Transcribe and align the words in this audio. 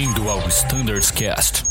Bem-vindo 0.00 0.30
ao 0.30 0.38
Standards 0.48 1.10
Cast. 1.10 1.62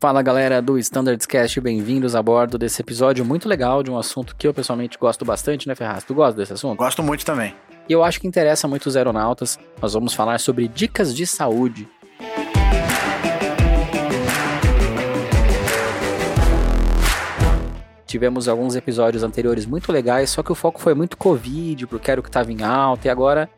Fala 0.00 0.22
galera 0.22 0.60
do 0.60 0.76
Standards 0.76 1.26
Cast, 1.26 1.60
bem-vindos 1.60 2.16
a 2.16 2.22
bordo 2.22 2.58
desse 2.58 2.82
episódio 2.82 3.24
muito 3.24 3.48
legal 3.48 3.80
de 3.84 3.92
um 3.92 3.96
assunto 3.96 4.34
que 4.34 4.44
eu 4.44 4.52
pessoalmente 4.52 4.98
gosto 4.98 5.24
bastante, 5.24 5.68
né, 5.68 5.76
Ferraz? 5.76 6.02
Tu 6.02 6.12
gosta 6.12 6.36
desse 6.36 6.52
assunto? 6.54 6.76
Gosto 6.76 7.00
muito 7.00 7.24
também. 7.24 7.54
E 7.88 7.92
eu 7.92 8.02
acho 8.02 8.20
que 8.20 8.26
interessa 8.26 8.66
muito 8.66 8.88
os 8.88 8.96
aeronautas. 8.96 9.56
Nós 9.80 9.92
vamos 9.92 10.12
falar 10.12 10.40
sobre 10.40 10.66
dicas 10.66 11.14
de 11.14 11.28
saúde 11.28 11.88
Tivemos 18.10 18.48
alguns 18.48 18.74
episódios 18.74 19.22
anteriores 19.22 19.64
muito 19.64 19.92
legais, 19.92 20.30
só 20.30 20.42
que 20.42 20.50
o 20.50 20.54
foco 20.56 20.80
foi 20.80 20.94
muito 20.94 21.16
Covid, 21.16 21.86
porque 21.86 22.10
era 22.10 22.18
o 22.18 22.24
que 22.24 22.28
estava 22.28 22.50
em 22.50 22.60
alta, 22.60 23.06
e 23.06 23.10
agora 23.10 23.48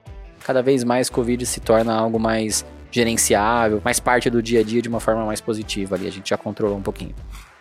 cada 0.44 0.62
vez 0.62 0.84
mais 0.84 1.08
Covid 1.08 1.46
se 1.46 1.58
torna 1.58 1.94
algo 1.94 2.20
mais 2.20 2.62
gerenciável, 2.90 3.80
mais 3.82 3.98
parte 3.98 4.28
do 4.28 4.42
dia 4.42 4.60
a 4.60 4.62
dia 4.62 4.82
de 4.82 4.90
uma 4.90 5.00
forma 5.00 5.24
mais 5.24 5.40
positiva 5.40 5.94
ali. 5.94 6.06
A 6.06 6.10
gente 6.10 6.28
já 6.28 6.36
controlou 6.36 6.76
um 6.76 6.82
pouquinho. 6.82 7.14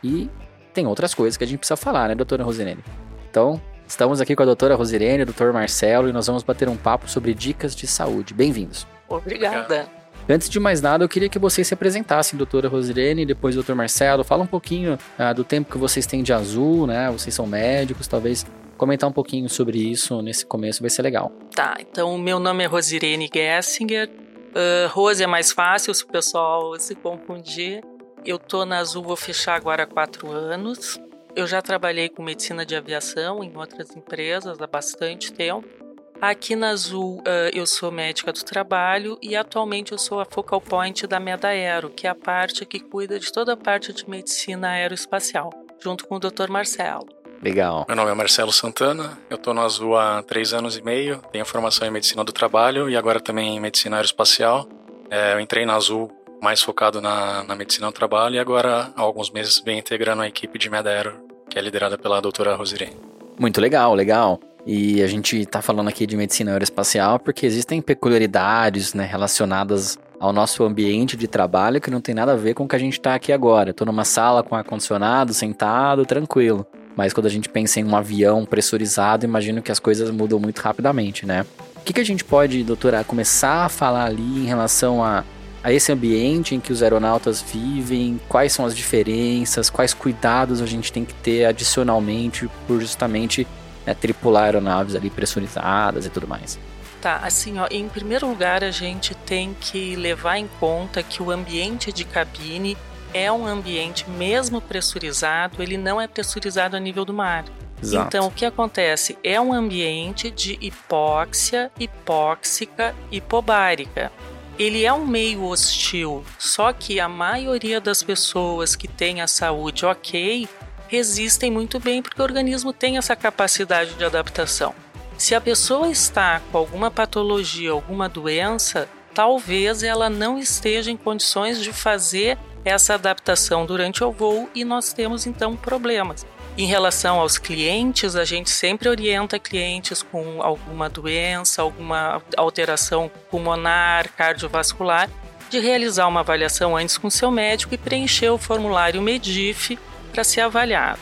E 0.03 0.29
tem 0.73 0.85
outras 0.85 1.13
coisas 1.13 1.37
que 1.37 1.45
a 1.45 1.47
gente 1.47 1.59
precisa 1.59 1.77
falar, 1.77 2.09
né, 2.09 2.15
doutora 2.15 2.43
Rosirene? 2.43 2.83
Então, 3.29 3.61
estamos 3.87 4.19
aqui 4.19 4.35
com 4.35 4.43
a 4.43 4.45
doutora 4.45 4.75
Rosirene, 4.75 5.23
o 5.23 5.25
doutor 5.25 5.53
Marcelo, 5.53 6.09
e 6.09 6.11
nós 6.11 6.27
vamos 6.27 6.43
bater 6.43 6.67
um 6.67 6.75
papo 6.75 7.09
sobre 7.09 7.33
dicas 7.33 7.73
de 7.73 7.87
saúde. 7.87 8.33
Bem-vindos. 8.33 8.85
Obrigada. 9.07 10.00
Antes 10.31 10.49
de 10.49 10.61
mais 10.61 10.81
nada, 10.81 11.03
eu 11.03 11.09
queria 11.09 11.27
que 11.27 11.37
vocês 11.37 11.67
se 11.67 11.73
apresentassem, 11.73 12.37
doutora 12.37 12.69
Rosirene 12.69 13.23
e 13.23 13.25
depois 13.25 13.53
doutor 13.53 13.75
Marcelo. 13.75 14.23
Fala 14.23 14.43
um 14.43 14.47
pouquinho 14.47 14.97
uh, 15.19 15.33
do 15.35 15.43
tempo 15.43 15.69
que 15.69 15.77
vocês 15.77 16.05
têm 16.05 16.23
de 16.23 16.31
azul, 16.31 16.87
né? 16.87 17.11
Vocês 17.11 17.35
são 17.35 17.45
médicos, 17.45 18.07
talvez 18.07 18.45
comentar 18.77 19.09
um 19.09 19.11
pouquinho 19.11 19.49
sobre 19.49 19.77
isso 19.77 20.21
nesse 20.21 20.45
começo 20.45 20.79
vai 20.79 20.89
ser 20.89 21.01
legal. 21.01 21.33
Tá, 21.53 21.75
então 21.81 22.17
meu 22.17 22.39
nome 22.39 22.63
é 22.63 22.67
Rosirene 22.67 23.29
Gessinger. 23.31 24.09
Uh, 24.09 24.87
Rose 24.89 25.21
é 25.21 25.27
mais 25.27 25.51
fácil 25.51 25.93
se 25.93 26.05
o 26.05 26.07
pessoal 26.07 26.79
se 26.79 26.95
confundir. 26.95 27.83
Eu 28.25 28.39
tô 28.39 28.63
na 28.63 28.77
Azul, 28.77 29.03
vou 29.03 29.17
fechar 29.17 29.55
agora 29.55 29.85
quatro 29.85 30.31
anos. 30.31 30.97
Eu 31.35 31.45
já 31.45 31.61
trabalhei 31.61 32.07
com 32.07 32.23
medicina 32.23 32.65
de 32.65 32.73
aviação 32.73 33.43
em 33.43 33.53
outras 33.57 33.93
empresas 33.97 34.61
há 34.61 34.67
bastante 34.67 35.33
tempo. 35.33 35.90
Aqui 36.21 36.55
na 36.55 36.69
Azul, 36.69 37.17
uh, 37.17 37.49
eu 37.51 37.65
sou 37.65 37.91
médica 37.91 38.31
do 38.31 38.45
trabalho 38.45 39.17
e 39.23 39.35
atualmente 39.35 39.91
eu 39.91 39.97
sou 39.97 40.19
a 40.19 40.25
focal 40.25 40.61
point 40.61 41.07
da 41.07 41.19
Medaero, 41.19 41.89
que 41.89 42.05
é 42.05 42.11
a 42.11 42.13
parte 42.13 42.63
que 42.63 42.79
cuida 42.79 43.19
de 43.19 43.31
toda 43.31 43.53
a 43.53 43.57
parte 43.57 43.91
de 43.91 44.07
medicina 44.07 44.69
aeroespacial, 44.69 45.49
junto 45.79 46.05
com 46.05 46.17
o 46.17 46.19
Dr. 46.19 46.47
Marcelo. 46.47 47.07
Legal. 47.41 47.85
Meu 47.87 47.97
nome 47.97 48.11
é 48.11 48.13
Marcelo 48.13 48.53
Santana, 48.53 49.17
eu 49.31 49.35
estou 49.35 49.51
no 49.51 49.61
Azul 49.61 49.97
há 49.97 50.21
três 50.21 50.53
anos 50.53 50.77
e 50.77 50.83
meio, 50.83 51.19
tenho 51.31 51.43
formação 51.43 51.87
em 51.87 51.91
medicina 51.91 52.23
do 52.23 52.31
trabalho 52.31 52.87
e 52.87 52.95
agora 52.95 53.19
também 53.19 53.55
em 53.55 53.59
medicina 53.59 53.95
aeroespacial. 53.95 54.69
É, 55.09 55.33
eu 55.33 55.39
entrei 55.39 55.65
na 55.65 55.73
Azul 55.73 56.11
mais 56.39 56.61
focado 56.61 57.01
na, 57.01 57.43
na 57.45 57.55
medicina 57.55 57.87
do 57.87 57.93
trabalho 57.93 58.35
e 58.35 58.39
agora 58.39 58.93
há 58.95 59.01
alguns 59.01 59.31
meses 59.31 59.59
venho 59.65 59.79
integrando 59.79 60.21
a 60.21 60.27
equipe 60.27 60.59
de 60.59 60.69
Medaero, 60.69 61.19
que 61.49 61.57
é 61.57 61.61
liderada 61.63 61.97
pela 61.97 62.21
doutora 62.21 62.53
Rosirene. 62.53 63.09
Muito 63.39 63.59
legal, 63.59 63.95
legal. 63.95 64.39
E 64.65 65.01
a 65.01 65.07
gente 65.07 65.39
está 65.39 65.61
falando 65.61 65.87
aqui 65.87 66.05
de 66.05 66.15
medicina 66.15 66.51
aeroespacial 66.51 67.19
porque 67.19 67.45
existem 67.45 67.81
peculiaridades 67.81 68.93
né, 68.93 69.05
relacionadas 69.05 69.97
ao 70.19 70.31
nosso 70.31 70.63
ambiente 70.63 71.17
de 71.17 71.27
trabalho 71.27 71.81
que 71.81 71.89
não 71.89 71.99
tem 71.99 72.13
nada 72.13 72.33
a 72.33 72.35
ver 72.35 72.53
com 72.53 72.65
o 72.65 72.67
que 72.67 72.75
a 72.75 72.79
gente 72.79 72.93
está 72.93 73.15
aqui 73.15 73.33
agora. 73.33 73.71
Estou 73.71 73.87
numa 73.87 74.05
sala 74.05 74.43
com 74.43 74.55
ar-condicionado, 74.55 75.33
sentado, 75.33 76.05
tranquilo. 76.05 76.65
Mas 76.95 77.11
quando 77.11 77.25
a 77.25 77.29
gente 77.29 77.49
pensa 77.49 77.79
em 77.79 77.83
um 77.83 77.95
avião 77.95 78.45
pressurizado, 78.45 79.25
imagino 79.25 79.61
que 79.61 79.71
as 79.71 79.79
coisas 79.79 80.11
mudam 80.11 80.39
muito 80.39 80.59
rapidamente, 80.59 81.25
né? 81.25 81.45
O 81.77 81.83
que, 81.83 81.93
que 81.93 82.01
a 82.01 82.05
gente 82.05 82.23
pode, 82.23 82.63
doutora, 82.63 83.03
começar 83.03 83.65
a 83.65 83.69
falar 83.69 84.05
ali 84.05 84.43
em 84.43 84.45
relação 84.45 85.03
a, 85.03 85.23
a 85.63 85.73
esse 85.73 85.91
ambiente 85.91 86.53
em 86.53 86.59
que 86.59 86.71
os 86.71 86.83
aeronautas 86.83 87.41
vivem? 87.41 88.19
Quais 88.29 88.53
são 88.53 88.65
as 88.65 88.75
diferenças? 88.75 89.71
Quais 89.71 89.91
cuidados 89.91 90.61
a 90.61 90.67
gente 90.67 90.93
tem 90.93 91.03
que 91.03 91.15
ter 91.15 91.45
adicionalmente 91.45 92.47
por 92.67 92.79
justamente 92.79 93.47
né, 93.85 93.93
tripular 93.93 94.45
aeronaves 94.45 94.95
ali 94.95 95.09
pressurizadas 95.09 96.05
e 96.05 96.09
tudo 96.09 96.27
mais. 96.27 96.59
Tá, 97.01 97.17
assim, 97.17 97.57
ó, 97.59 97.67
em 97.71 97.89
primeiro 97.89 98.27
lugar, 98.27 98.63
a 98.63 98.69
gente 98.69 99.15
tem 99.15 99.55
que 99.59 99.95
levar 99.95 100.37
em 100.37 100.47
conta 100.59 101.01
que 101.01 101.23
o 101.23 101.31
ambiente 101.31 101.91
de 101.91 102.05
cabine 102.05 102.77
é 103.13 103.31
um 103.31 103.45
ambiente, 103.45 104.09
mesmo 104.09 104.61
pressurizado, 104.61 105.61
ele 105.61 105.77
não 105.77 105.99
é 105.99 106.07
pressurizado 106.07 106.77
a 106.77 106.79
nível 106.79 107.03
do 107.03 107.13
mar. 107.13 107.45
Exato. 107.81 108.07
Então, 108.07 108.27
o 108.27 108.31
que 108.31 108.45
acontece? 108.45 109.17
É 109.23 109.41
um 109.41 109.51
ambiente 109.51 110.29
de 110.29 110.57
hipóxia, 110.61 111.71
hipóxica, 111.79 112.95
hipobárica. 113.11 114.11
Ele 114.59 114.85
é 114.85 114.93
um 114.93 115.07
meio 115.07 115.45
hostil, 115.45 116.23
só 116.37 116.71
que 116.71 116.99
a 116.99 117.09
maioria 117.09 117.81
das 117.81 118.03
pessoas 118.03 118.75
que 118.75 118.87
têm 118.87 119.21
a 119.21 119.27
saúde 119.27 119.85
ok 119.85 120.47
resistem 120.91 121.49
muito 121.49 121.79
bem 121.79 122.01
porque 122.01 122.21
o 122.21 122.23
organismo 122.23 122.73
tem 122.73 122.97
essa 122.97 123.15
capacidade 123.15 123.93
de 123.93 124.03
adaptação. 124.03 124.75
Se 125.17 125.33
a 125.33 125.39
pessoa 125.39 125.89
está 125.89 126.41
com 126.51 126.57
alguma 126.57 126.91
patologia, 126.91 127.71
alguma 127.71 128.09
doença, 128.09 128.89
talvez 129.13 129.83
ela 129.83 130.09
não 130.09 130.37
esteja 130.37 130.91
em 130.91 130.97
condições 130.97 131.61
de 131.63 131.71
fazer 131.71 132.37
essa 132.65 132.95
adaptação 132.95 133.65
durante 133.65 134.03
o 134.03 134.11
voo 134.11 134.49
e 134.53 134.65
nós 134.65 134.91
temos 134.91 135.25
então 135.25 135.55
problemas. 135.55 136.25
Em 136.57 136.65
relação 136.65 137.21
aos 137.21 137.37
clientes, 137.37 138.17
a 138.17 138.25
gente 138.25 138.49
sempre 138.49 138.89
orienta 138.89 139.39
clientes 139.39 140.03
com 140.03 140.43
alguma 140.43 140.89
doença, 140.89 141.61
alguma 141.61 142.21
alteração 142.35 143.09
pulmonar, 143.29 144.09
cardiovascular, 144.17 145.09
de 145.49 145.57
realizar 145.57 146.07
uma 146.07 146.19
avaliação 146.19 146.75
antes 146.75 146.97
com 146.97 147.09
seu 147.09 147.31
médico 147.31 147.73
e 147.73 147.77
preencher 147.77 148.29
o 148.29 148.37
formulário 148.37 149.01
MEDIF 149.01 149.79
para 150.11 150.23
ser 150.23 150.41
avaliado. 150.41 150.99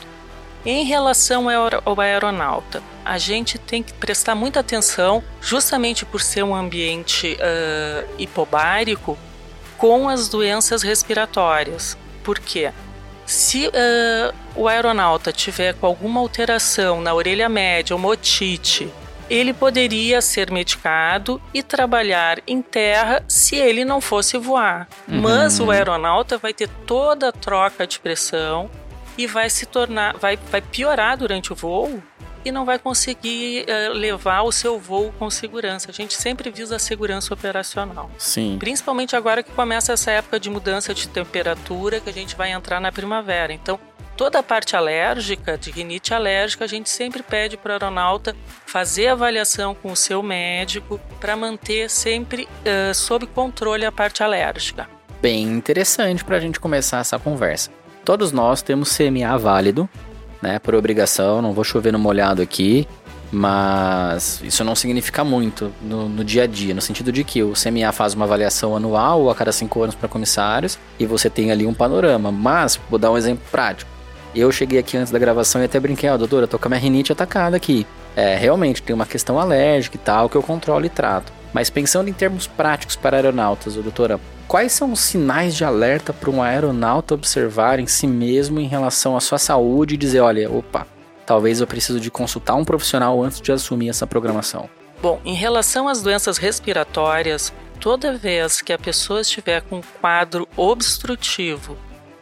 Em 0.64 0.84
relação 0.84 1.46
ao 1.84 2.00
aeronauta, 2.00 2.82
a 3.04 3.16
gente 3.16 3.58
tem 3.58 3.82
que 3.82 3.94
prestar 3.94 4.34
muita 4.34 4.60
atenção, 4.60 5.24
justamente 5.40 6.04
por 6.04 6.20
ser 6.20 6.42
um 6.42 6.54
ambiente 6.54 7.36
uh, 7.36 8.08
hipobárico, 8.18 9.18
com 9.78 10.08
as 10.08 10.28
doenças 10.28 10.82
respiratórias. 10.82 11.96
Por 12.22 12.38
quê? 12.38 12.70
Se 13.24 13.68
uh, 13.68 14.34
o 14.54 14.68
aeronauta 14.68 15.32
tiver 15.32 15.74
com 15.74 15.86
alguma 15.86 16.20
alteração 16.20 17.00
na 17.00 17.14
orelha 17.14 17.48
média, 17.48 17.96
uma 17.96 18.08
otite, 18.08 18.92
ele 19.30 19.54
poderia 19.54 20.20
ser 20.20 20.50
medicado 20.50 21.40
e 21.54 21.62
trabalhar 21.62 22.40
em 22.46 22.60
terra 22.60 23.24
se 23.28 23.56
ele 23.56 23.84
não 23.84 24.00
fosse 24.00 24.36
voar. 24.36 24.88
Uhum. 25.08 25.20
Mas 25.20 25.58
o 25.60 25.70
aeronauta 25.70 26.36
vai 26.36 26.52
ter 26.52 26.68
toda 26.84 27.28
a 27.28 27.32
troca 27.32 27.86
de 27.86 28.00
pressão, 28.00 28.68
e 29.16 29.26
vai 29.26 29.50
se 29.50 29.66
tornar, 29.66 30.16
vai, 30.16 30.36
vai 30.36 30.60
piorar 30.60 31.16
durante 31.16 31.52
o 31.52 31.56
voo 31.56 32.02
e 32.44 32.50
não 32.50 32.64
vai 32.64 32.78
conseguir 32.78 33.66
uh, 33.66 33.92
levar 33.92 34.42
o 34.42 34.52
seu 34.52 34.78
voo 34.78 35.12
com 35.18 35.28
segurança. 35.30 35.90
A 35.90 35.92
gente 35.92 36.14
sempre 36.14 36.50
visa 36.50 36.76
a 36.76 36.78
segurança 36.78 37.34
operacional. 37.34 38.10
Sim. 38.18 38.56
Principalmente 38.58 39.14
agora 39.14 39.42
que 39.42 39.52
começa 39.52 39.92
essa 39.92 40.10
época 40.10 40.40
de 40.40 40.48
mudança 40.48 40.94
de 40.94 41.08
temperatura, 41.08 42.00
que 42.00 42.08
a 42.08 42.12
gente 42.12 42.34
vai 42.36 42.50
entrar 42.52 42.80
na 42.80 42.90
primavera. 42.90 43.52
Então, 43.52 43.78
toda 44.16 44.38
a 44.38 44.42
parte 44.42 44.74
alérgica, 44.74 45.58
de 45.58 45.70
rinite 45.70 46.14
alérgica, 46.14 46.64
a 46.64 46.68
gente 46.68 46.88
sempre 46.88 47.22
pede 47.22 47.56
para 47.56 47.70
o 47.70 47.72
aeronauta 47.72 48.34
fazer 48.66 49.08
avaliação 49.08 49.74
com 49.74 49.92
o 49.92 49.96
seu 49.96 50.22
médico 50.22 51.00
para 51.20 51.36
manter 51.36 51.90
sempre 51.90 52.44
uh, 52.44 52.94
sob 52.94 53.26
controle 53.26 53.84
a 53.84 53.92
parte 53.92 54.22
alérgica. 54.22 54.88
Bem 55.20 55.42
interessante 55.42 56.24
para 56.24 56.38
a 56.38 56.40
gente 56.40 56.58
começar 56.58 57.00
essa 57.00 57.18
conversa. 57.18 57.70
Todos 58.04 58.32
nós 58.32 58.62
temos 58.62 58.96
CMA 58.96 59.36
válido, 59.38 59.88
né, 60.40 60.58
por 60.58 60.74
obrigação, 60.74 61.42
não 61.42 61.52
vou 61.52 61.64
chover 61.64 61.92
no 61.92 61.98
molhado 61.98 62.40
aqui, 62.40 62.88
mas 63.32 64.40
isso 64.42 64.64
não 64.64 64.74
significa 64.74 65.22
muito 65.22 65.72
no, 65.80 66.08
no, 66.08 66.24
dia 66.24 66.44
a 66.44 66.46
dia, 66.46 66.74
no 66.74 66.80
sentido 66.80 67.12
de 67.12 67.22
que 67.22 67.42
o 67.42 67.52
CMA 67.52 67.92
faz 67.92 68.14
uma 68.14 68.24
avaliação 68.24 68.74
anual 68.74 69.22
ou 69.22 69.30
a 69.30 69.34
cada 69.34 69.52
cinco 69.52 69.82
anos 69.82 69.94
para 69.94 70.08
comissários 70.08 70.78
e 70.98 71.06
você 71.06 71.30
tem 71.30 71.52
ali 71.52 71.66
um 71.66 71.74
panorama. 71.74 72.32
Mas, 72.32 72.80
vou 72.88 72.98
dar 72.98 73.10
um 73.12 73.16
exemplo 73.16 73.44
prático. 73.50 73.90
Eu 74.34 74.50
cheguei 74.50 74.78
aqui 74.78 74.96
antes 74.96 75.12
da 75.12 75.18
gravação 75.18 75.60
e 75.60 75.64
até 75.64 75.78
brinquei, 75.78 76.08
ó, 76.10 76.14
oh, 76.14 76.18
doutora, 76.18 76.46
tô 76.46 76.58
com 76.58 76.66
a 76.66 76.70
minha 76.70 76.80
rinite 76.80 77.12
atacada 77.12 77.56
aqui. 77.56 77.86
É, 78.16 78.36
realmente 78.36 78.82
tem 78.82 78.94
uma 78.94 79.06
questão 79.06 79.38
alérgica 79.38 79.96
e 79.96 79.98
tal 79.98 80.28
que 80.28 80.36
eu 80.36 80.42
controlo 80.42 80.84
e 80.84 80.88
trato. 80.88 81.32
Mas 81.52 81.70
pensando 81.70 82.08
em 82.08 82.12
termos 82.12 82.46
práticos 82.46 82.96
para 82.96 83.16
aeronautas, 83.16 83.74
doutora, 83.74 84.20
quais 84.46 84.72
são 84.72 84.92
os 84.92 85.00
sinais 85.00 85.54
de 85.54 85.64
alerta 85.64 86.12
para 86.12 86.30
um 86.30 86.42
aeronauta 86.42 87.14
observar 87.14 87.78
em 87.78 87.86
si 87.86 88.06
mesmo 88.06 88.60
em 88.60 88.68
relação 88.68 89.16
à 89.16 89.20
sua 89.20 89.38
saúde 89.38 89.94
e 89.94 89.98
dizer, 89.98 90.20
olha, 90.20 90.50
opa, 90.50 90.86
talvez 91.26 91.60
eu 91.60 91.66
preciso 91.66 92.00
de 92.00 92.10
consultar 92.10 92.54
um 92.54 92.64
profissional 92.64 93.22
antes 93.22 93.40
de 93.40 93.52
assumir 93.52 93.88
essa 93.88 94.06
programação? 94.06 94.68
Bom, 95.02 95.20
em 95.24 95.34
relação 95.34 95.88
às 95.88 96.02
doenças 96.02 96.36
respiratórias, 96.36 97.52
toda 97.80 98.16
vez 98.16 98.60
que 98.60 98.72
a 98.72 98.78
pessoa 98.78 99.22
estiver 99.22 99.62
com 99.62 99.78
um 99.78 99.82
quadro 100.00 100.46
obstrutivo, 100.56 101.76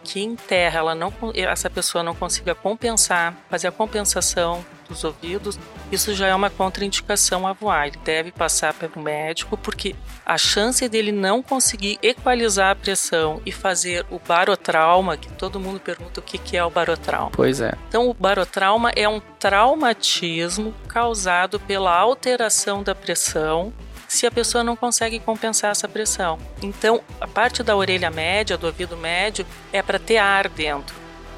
que 0.04 0.20
em 0.20 0.36
terra 0.36 0.78
ela 0.78 0.94
não, 0.94 1.12
essa 1.34 1.68
pessoa 1.68 2.04
não 2.04 2.14
consiga 2.14 2.54
compensar, 2.54 3.36
fazer 3.50 3.68
a 3.68 3.72
compensação 3.72 4.64
dos 4.88 5.04
ouvidos, 5.04 5.58
isso 5.92 6.14
já 6.14 6.28
é 6.28 6.34
uma 6.34 6.50
contraindicação 6.50 7.46
a 7.46 7.52
voar. 7.52 7.88
Ele 7.88 7.98
deve 8.04 8.32
passar 8.32 8.74
pelo 8.74 9.02
médico, 9.02 9.56
porque 9.56 9.94
a 10.24 10.36
chance 10.38 10.88
dele 10.88 11.12
não 11.12 11.42
conseguir 11.42 11.98
equalizar 12.02 12.70
a 12.70 12.74
pressão 12.74 13.40
e 13.44 13.52
fazer 13.52 14.04
o 14.10 14.18
barotrauma, 14.18 15.16
que 15.16 15.30
todo 15.32 15.60
mundo 15.60 15.80
pergunta 15.80 16.20
o 16.20 16.22
que 16.22 16.56
é 16.56 16.64
o 16.64 16.70
barotrauma. 16.70 17.30
Pois 17.32 17.60
é. 17.60 17.74
Então, 17.88 18.08
o 18.08 18.14
barotrauma 18.14 18.90
é 18.96 19.08
um 19.08 19.20
traumatismo 19.38 20.74
causado 20.88 21.60
pela 21.60 21.96
alteração 21.96 22.82
da 22.82 22.94
pressão 22.94 23.72
se 24.08 24.26
a 24.26 24.30
pessoa 24.30 24.64
não 24.64 24.74
consegue 24.74 25.20
compensar 25.20 25.70
essa 25.70 25.86
pressão. 25.86 26.38
Então, 26.62 27.02
a 27.20 27.26
parte 27.26 27.62
da 27.62 27.76
orelha 27.76 28.10
média, 28.10 28.56
do 28.56 28.66
ouvido 28.66 28.96
médio, 28.96 29.46
é 29.70 29.82
para 29.82 29.98
ter 29.98 30.16
ar 30.16 30.48
dentro. 30.48 30.96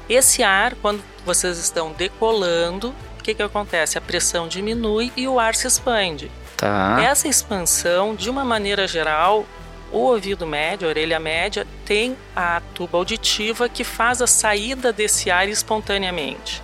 Esse 0.09 0.41
ar, 0.41 0.73
quando 0.75 1.03
vocês 1.25 1.57
estão 1.57 1.91
decolando, 1.91 2.95
o 3.21 3.23
que, 3.23 3.35
que 3.35 3.43
acontece? 3.43 3.97
A 3.97 4.01
pressão 4.01 4.47
diminui 4.47 5.11
e 5.15 5.27
o 5.27 5.39
ar 5.39 5.53
se 5.53 5.67
expande. 5.67 6.31
Tá. 6.57 6.99
Essa 7.01 7.27
expansão, 7.27 8.15
de 8.15 8.29
uma 8.29 8.43
maneira 8.43 8.87
geral, 8.87 9.45
o 9.91 9.99
ouvido 9.99 10.47
médio, 10.47 10.87
a 10.87 10.89
orelha 10.89 11.19
média, 11.19 11.67
tem 11.85 12.17
a 12.35 12.61
tuba 12.73 12.97
auditiva 12.97 13.69
que 13.69 13.83
faz 13.83 14.21
a 14.21 14.27
saída 14.27 14.91
desse 14.91 15.29
ar 15.29 15.47
espontaneamente. 15.47 16.63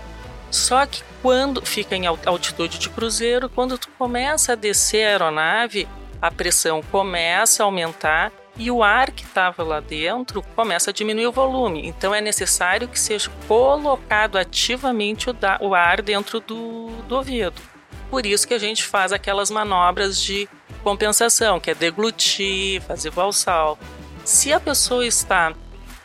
Só 0.49 0.85
que 0.85 1.03
quando 1.21 1.63
fica 1.63 1.95
em 1.95 2.07
altitude 2.07 2.79
de 2.79 2.89
cruzeiro, 2.89 3.49
quando 3.49 3.77
tu 3.77 3.89
começa 3.97 4.53
a 4.53 4.55
descer 4.55 5.05
a 5.05 5.09
aeronave, 5.09 5.87
a 6.21 6.31
pressão 6.31 6.81
começa 6.81 7.61
a 7.61 7.65
aumentar 7.65 8.31
e 8.57 8.71
o 8.71 8.83
ar 8.83 9.11
que 9.11 9.23
estava 9.23 9.63
lá 9.63 9.79
dentro 9.79 10.41
começa 10.55 10.89
a 10.89 10.93
diminuir 10.93 11.27
o 11.27 11.31
volume. 11.31 11.87
Então 11.87 12.13
é 12.13 12.21
necessário 12.21 12.87
que 12.87 12.99
seja 12.99 13.29
colocado 13.47 14.37
ativamente 14.37 15.29
o, 15.29 15.33
da, 15.33 15.57
o 15.61 15.75
ar 15.75 16.01
dentro 16.01 16.39
do, 16.39 16.87
do 17.07 17.15
ouvido. 17.15 17.61
Por 18.09 18.25
isso 18.25 18.47
que 18.47 18.53
a 18.53 18.59
gente 18.59 18.83
faz 18.83 19.11
aquelas 19.11 19.51
manobras 19.51 20.21
de 20.21 20.47
compensação, 20.83 21.59
que 21.59 21.71
é 21.71 21.75
deglutir, 21.75 22.81
fazer 22.81 23.09
valsal. 23.09 23.77
Se 24.23 24.51
a 24.51 24.59
pessoa 24.59 25.05
está 25.05 25.53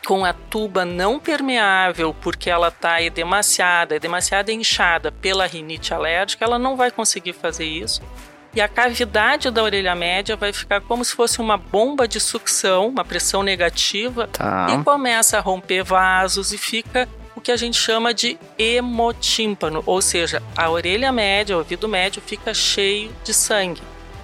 com 0.05 0.25
a 0.25 0.33
tuba 0.33 0.83
não 0.83 1.17
permeável 1.17 2.13
porque 2.13 2.49
ela 2.49 2.67
está 2.67 2.97
demasiada, 3.09 3.95
é 3.95 3.99
demasiada 3.99 4.51
inchada 4.51 5.11
pela 5.11 5.45
rinite 5.45 5.93
alérgica, 5.93 6.43
ela 6.43 6.59
não 6.59 6.75
vai 6.75 6.91
conseguir 6.91 7.33
fazer 7.33 7.65
isso. 7.65 8.01
E 8.55 8.61
a 8.61 8.67
cavidade 8.67 9.49
da 9.49 9.63
orelha 9.63 9.95
média 9.95 10.35
vai 10.35 10.53
ficar 10.53 10.81
como 10.81 11.03
se 11.03 11.13
fosse 11.13 11.39
uma 11.39 11.57
bomba 11.57 12.07
de 12.07 12.19
sucção, 12.19 12.87
uma 12.87 13.03
pressão 13.03 13.41
negativa, 13.41 14.27
tá. 14.27 14.67
e 14.69 14.83
começa 14.83 15.37
a 15.37 15.41
romper 15.41 15.83
vasos 15.83 16.53
e 16.53 16.57
fica 16.57 17.09
o 17.35 17.41
que 17.41 17.51
a 17.51 17.57
gente 17.57 17.77
chama 17.77 18.13
de 18.13 18.37
hemotímpano, 18.57 19.81
ou 19.85 20.01
seja, 20.01 20.41
a 20.55 20.69
orelha 20.69 21.11
média, 21.11 21.55
o 21.55 21.59
ouvido 21.59 21.87
médio 21.87 22.21
fica 22.21 22.53
cheio 22.53 23.11
de 23.23 23.33
sangue 23.33 23.81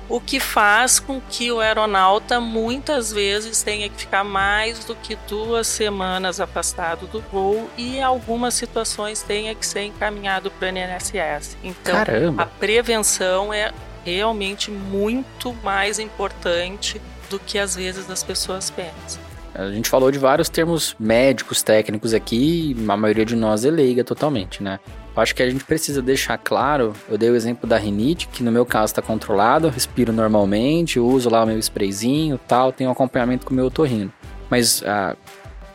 o 0.10 0.20
que 0.20 0.40
faz 0.40 1.00
com 1.00 1.22
que 1.22 1.52
o 1.52 1.60
aeronauta 1.60 2.42
muitas 2.42 3.14
vezes 3.14 3.62
tenha 3.62 3.88
que 3.88 3.96
ficar 3.96 4.24
mais 4.24 4.84
do 4.84 4.96
que 4.96 5.16
duas 5.28 5.68
semanas 5.68 6.40
afastado 6.40 7.06
do 7.06 7.22
voo 7.32 7.70
e 7.78 7.98
em 7.98 8.04
algumas 8.04 8.56
situações 8.56 9.22
tenha 9.22 9.54
que 9.54 9.66
ser 9.66 9.84
encaminhado 9.84 10.50
para 10.50 10.74
o 10.74 10.78
INSS. 10.78 11.56
Então, 11.64 11.94
Caramba. 11.94 12.44
a 12.44 12.46
prevenção 12.48 13.54
é 13.54 13.72
realmente 14.16 14.72
muito 14.72 15.54
mais 15.64 16.00
importante 16.00 17.02
do 17.30 17.40
que 17.40 17.58
às 17.58 17.76
vezes 17.76 18.10
as 18.10 18.24
pessoas 18.24 18.70
pensam. 18.70 19.22
A 19.54 19.72
gente 19.72 19.90
falou 19.90 20.12
de 20.12 20.20
vários 20.20 20.48
termos 20.48 20.96
médicos, 21.00 21.62
técnicos 21.62 22.14
aqui, 22.14 22.76
a 22.88 22.96
maioria 22.96 23.26
de 23.26 23.36
nós 23.36 23.66
é 23.66 23.72
leiga 23.72 24.04
totalmente, 24.04 24.64
né? 24.64 24.80
Eu 25.16 25.22
acho 25.22 25.36
que 25.36 25.44
a 25.44 25.50
gente 25.50 25.66
precisa 25.66 26.02
deixar 26.02 26.38
claro, 26.38 26.94
eu 27.10 27.18
dei 27.18 27.30
o 27.30 27.36
exemplo 27.36 27.68
da 27.68 27.78
rinite, 27.78 28.28
que 28.28 28.42
no 28.42 28.52
meu 28.52 28.66
caso 28.66 28.92
está 28.92 29.02
controlado, 29.02 29.68
eu 29.68 29.72
respiro 29.72 30.14
normalmente, 30.14 31.00
uso 31.00 31.30
lá 31.30 31.44
o 31.44 31.48
meu 31.48 31.58
sprayzinho 31.60 32.40
tal, 32.48 32.72
tenho 32.72 32.90
acompanhamento 32.90 33.46
com 33.46 33.52
o 33.52 33.56
meu 33.56 33.66
otorrino. 33.66 34.14
Mas 34.50 34.82
ah, 34.86 35.16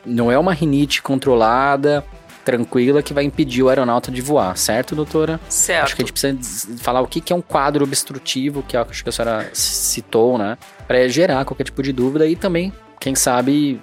não 0.07 0.31
é 0.31 0.39
uma 0.39 0.53
rinite 0.53 1.03
controlada, 1.03 2.05
tranquila, 2.45 3.03
que 3.03 3.15
vai 3.15 3.25
impedir 3.25 3.63
o 3.63 3.69
aeronauta 3.69 4.11
de 4.11 4.21
voar, 4.21 4.57
certo, 4.57 4.95
doutora? 4.95 5.41
Certo. 5.49 5.85
Acho 5.85 5.97
que 5.97 6.03
a 6.03 6.05
gente 6.05 6.13
precisa 6.13 6.77
falar 6.79 7.01
o 7.01 7.07
que 7.07 7.33
é 7.33 7.37
um 7.37 7.41
quadro 7.41 7.85
obstrutivo, 7.85 8.63
que 8.63 8.77
acho 8.77 9.03
que 9.03 9.09
a 9.09 9.13
senhora 9.13 9.51
citou, 9.53 10.37
né? 10.37 10.59
Para 10.87 11.09
gerar 11.09 11.45
qualquer 11.45 11.65
tipo 11.65 11.83
de 11.83 11.93
dúvida 11.93 12.27
e 12.27 12.37
também 12.37 12.73
quem 13.01 13.15
sabe 13.15 13.81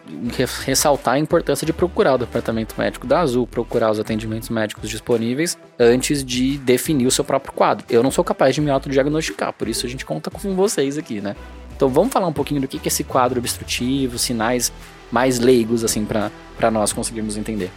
ressaltar 0.66 1.14
a 1.14 1.20
importância 1.20 1.64
de 1.64 1.72
procurar 1.72 2.16
o 2.16 2.18
departamento 2.18 2.74
médico 2.76 3.06
da 3.06 3.20
Azul, 3.20 3.46
procurar 3.46 3.92
os 3.92 4.00
atendimentos 4.00 4.50
médicos 4.50 4.90
disponíveis 4.90 5.58
antes 5.80 6.24
de 6.24 6.58
definir 6.58 7.06
o 7.06 7.12
seu 7.12 7.24
próprio 7.24 7.54
quadro. 7.54 7.86
Eu 7.88 8.02
não 8.02 8.10
sou 8.10 8.24
capaz 8.24 8.56
de 8.56 8.62
me 8.62 8.72
autodiagnosticar, 8.72 9.54
por 9.54 9.68
isso 9.68 9.86
a 9.86 9.90
gente 9.90 10.06
conta 10.06 10.32
com 10.32 10.56
vocês 10.56 10.98
aqui, 10.98 11.22
né? 11.22 11.36
Então 11.76 11.88
vamos 11.88 12.12
falar 12.12 12.26
um 12.26 12.34
pouquinho 12.34 12.62
do 12.62 12.68
que 12.68 12.78
é 12.78 12.82
esse 12.86 13.04
quadro 13.04 13.38
obstrutivo, 13.38 14.18
sinais 14.18 14.72
mais 15.12 15.40
leigos, 15.40 15.84
assim, 15.84 16.04
para 16.04 16.72
nós 16.72 16.92
conseguirmos 16.92 17.38
entender. 17.38 17.70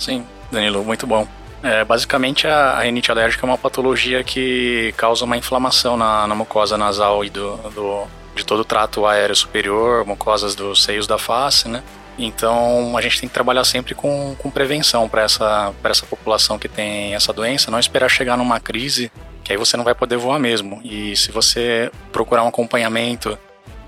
Sim, 0.00 0.26
Danilo, 0.50 0.82
muito 0.82 1.06
bom. 1.06 1.28
É, 1.62 1.84
basicamente, 1.84 2.46
a, 2.46 2.72
a 2.72 2.80
rinite 2.80 3.10
alérgica 3.10 3.44
é 3.44 3.48
uma 3.48 3.58
patologia 3.58 4.24
que 4.24 4.94
causa 4.96 5.26
uma 5.26 5.36
inflamação 5.36 5.94
na, 5.94 6.26
na 6.26 6.34
mucosa 6.34 6.78
nasal 6.78 7.22
e 7.22 7.28
do, 7.28 7.56
do 7.74 8.06
de 8.34 8.46
todo 8.46 8.60
o 8.60 8.64
trato 8.64 9.04
aéreo 9.04 9.36
superior, 9.36 10.06
mucosas 10.06 10.54
dos 10.54 10.82
seios 10.82 11.06
da 11.06 11.18
face, 11.18 11.68
né? 11.68 11.82
Então 12.18 12.96
a 12.96 13.00
gente 13.02 13.20
tem 13.20 13.28
que 13.28 13.34
trabalhar 13.34 13.64
sempre 13.64 13.94
com, 13.94 14.34
com 14.38 14.50
prevenção 14.50 15.06
para 15.06 15.22
essa, 15.22 15.74
essa 15.84 16.06
população 16.06 16.58
que 16.58 16.68
tem 16.68 17.14
essa 17.14 17.32
doença, 17.32 17.70
não 17.70 17.78
esperar 17.78 18.08
chegar 18.08 18.38
numa 18.38 18.58
crise, 18.58 19.12
que 19.44 19.52
aí 19.52 19.58
você 19.58 19.76
não 19.76 19.84
vai 19.84 19.94
poder 19.94 20.16
voar 20.16 20.38
mesmo. 20.38 20.80
E 20.82 21.14
se 21.14 21.30
você 21.30 21.90
procurar 22.10 22.42
um 22.44 22.48
acompanhamento 22.48 23.38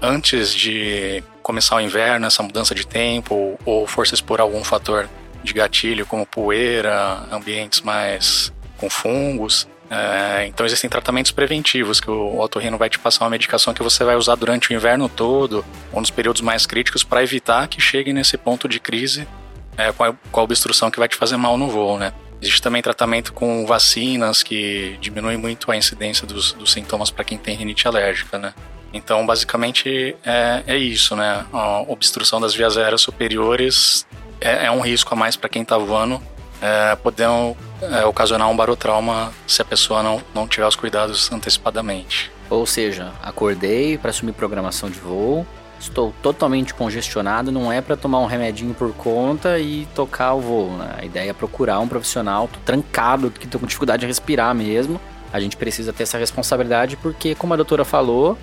antes 0.01 0.53
de 0.53 1.25
começar 1.43 1.77
o 1.77 1.81
inverno, 1.81 2.27
essa 2.27 2.43
mudança 2.43 2.75
de 2.75 2.87
tempo, 2.87 3.35
ou, 3.35 3.59
ou 3.65 3.87
for 3.87 4.07
se 4.07 4.15
expor 4.15 4.41
a 4.41 4.43
algum 4.43 4.63
fator 4.63 5.09
de 5.43 5.53
gatilho, 5.53 6.07
como 6.07 6.27
poeira, 6.27 7.27
ambientes 7.31 7.81
mais 7.81 8.53
com 8.79 8.89
fungos, 8.91 9.67
é, 9.95 10.47
então 10.47 10.65
existem 10.65 10.89
tratamentos 10.89 11.31
preventivos 11.33 12.01
que 12.01 12.11
o 12.11 12.41
otorrino 12.41 12.79
vai 12.79 12.89
te 12.89 12.99
passar 12.99 13.25
uma 13.25 13.31
medicação 13.31 13.75
que 13.75 13.83
você 13.83 14.03
vai 14.03 14.17
usar 14.17 14.37
durante 14.37 14.71
o 14.71 14.73
inverno 14.73 15.07
todo 15.07 15.63
ou 15.93 16.01
nos 16.01 16.09
períodos 16.11 16.41
mais 16.41 16.65
críticos 16.65 17.05
para 17.05 17.23
evitar 17.23 17.69
que 17.69 17.79
chegue 17.79 18.11
nesse 18.11 18.39
ponto 18.39 18.67
de 18.67 18.81
crise 18.81 19.29
é, 19.77 19.93
com, 19.93 20.05
a, 20.05 20.15
com, 20.31 20.41
a, 20.41 20.43
obstrução 20.43 20.91
que 20.91 20.99
vai 20.99 21.09
te 21.09 21.15
fazer 21.15 21.37
mal 21.37 21.59
no 21.59 21.69
voo, 21.69 21.99
né? 21.99 22.15
Existe 22.41 22.63
também 22.63 22.81
tratamento 22.81 23.35
com 23.35 23.67
vacinas 23.67 24.43
que 24.43 24.97
diminui 24.99 25.37
muito 25.37 25.71
a 25.71 25.77
incidência 25.77 26.27
dos, 26.27 26.55
dos 26.55 26.73
sintomas 26.73 27.11
para 27.11 27.23
quem 27.23 27.37
tem 27.37 27.55
rinite 27.55 27.87
alérgica, 27.87 28.39
né? 28.39 28.55
Então, 28.95 29.27
basicamente, 29.27 30.17
é, 30.25 30.63
é 30.67 30.77
isso, 30.79 31.15
né? 31.15 31.45
A 31.53 31.83
obstrução 31.83 32.41
das 32.41 32.55
vias 32.55 32.79
aéreas 32.79 33.03
superiores 33.03 34.07
é, 34.43 34.67
é 34.67 34.71
um 34.71 34.81
risco 34.81 35.15
a 35.15 35.17
mais 35.17 35.37
para 35.37 35.49
quem 35.49 35.63
está 35.63 35.79
voando 35.79 36.21
é, 36.63 36.95
podendo 36.95 37.57
é, 37.83 38.05
ocasionar 38.05 38.49
um 38.49 38.57
barotrauma 38.57 39.33
se 39.49 39.61
a 39.61 39.65
pessoa 39.65 40.01
não, 40.03 40.23
não 40.33 40.47
tiver 40.47 40.67
os 40.67 40.77
cuidados 40.77 41.31
antecipadamente. 41.33 42.31
Ou 42.49 42.65
seja, 42.65 43.13
acordei 43.21 43.99
para 43.99 44.11
assumir 44.11 44.33
programação 44.33 44.89
de 44.89 45.01
voo, 45.01 45.45
estou 45.81 46.15
totalmente 46.23 46.73
congestionado, 46.73 47.51
não 47.51 47.73
é 47.73 47.81
para 47.81 47.97
tomar 47.97 48.21
um 48.21 48.27
remedinho 48.27 48.73
por 48.75 48.95
conta 48.95 49.59
e 49.59 49.87
tocar 49.95 50.35
o 50.35 50.41
voo. 50.41 50.71
Né? 50.77 50.95
A 50.99 51.05
ideia 51.05 51.31
é 51.31 51.33
procurar 51.33 51.81
um 51.81 51.89
profissional, 51.89 52.47
tô 52.47 52.61
trancado, 52.65 53.31
que 53.31 53.47
estou 53.47 53.61
com 53.61 53.67
dificuldade 53.67 54.01
de 54.03 54.07
respirar 54.07 54.55
mesmo. 54.55 55.01
A 55.33 55.41
gente 55.41 55.57
precisa 55.57 55.93
ter 55.93 56.05
essa 56.05 56.19
responsabilidade 56.19 56.97
porque, 56.97 57.35
como 57.35 57.55
a 57.55 57.57
doutora 57.57 57.85
falou, 57.85 58.39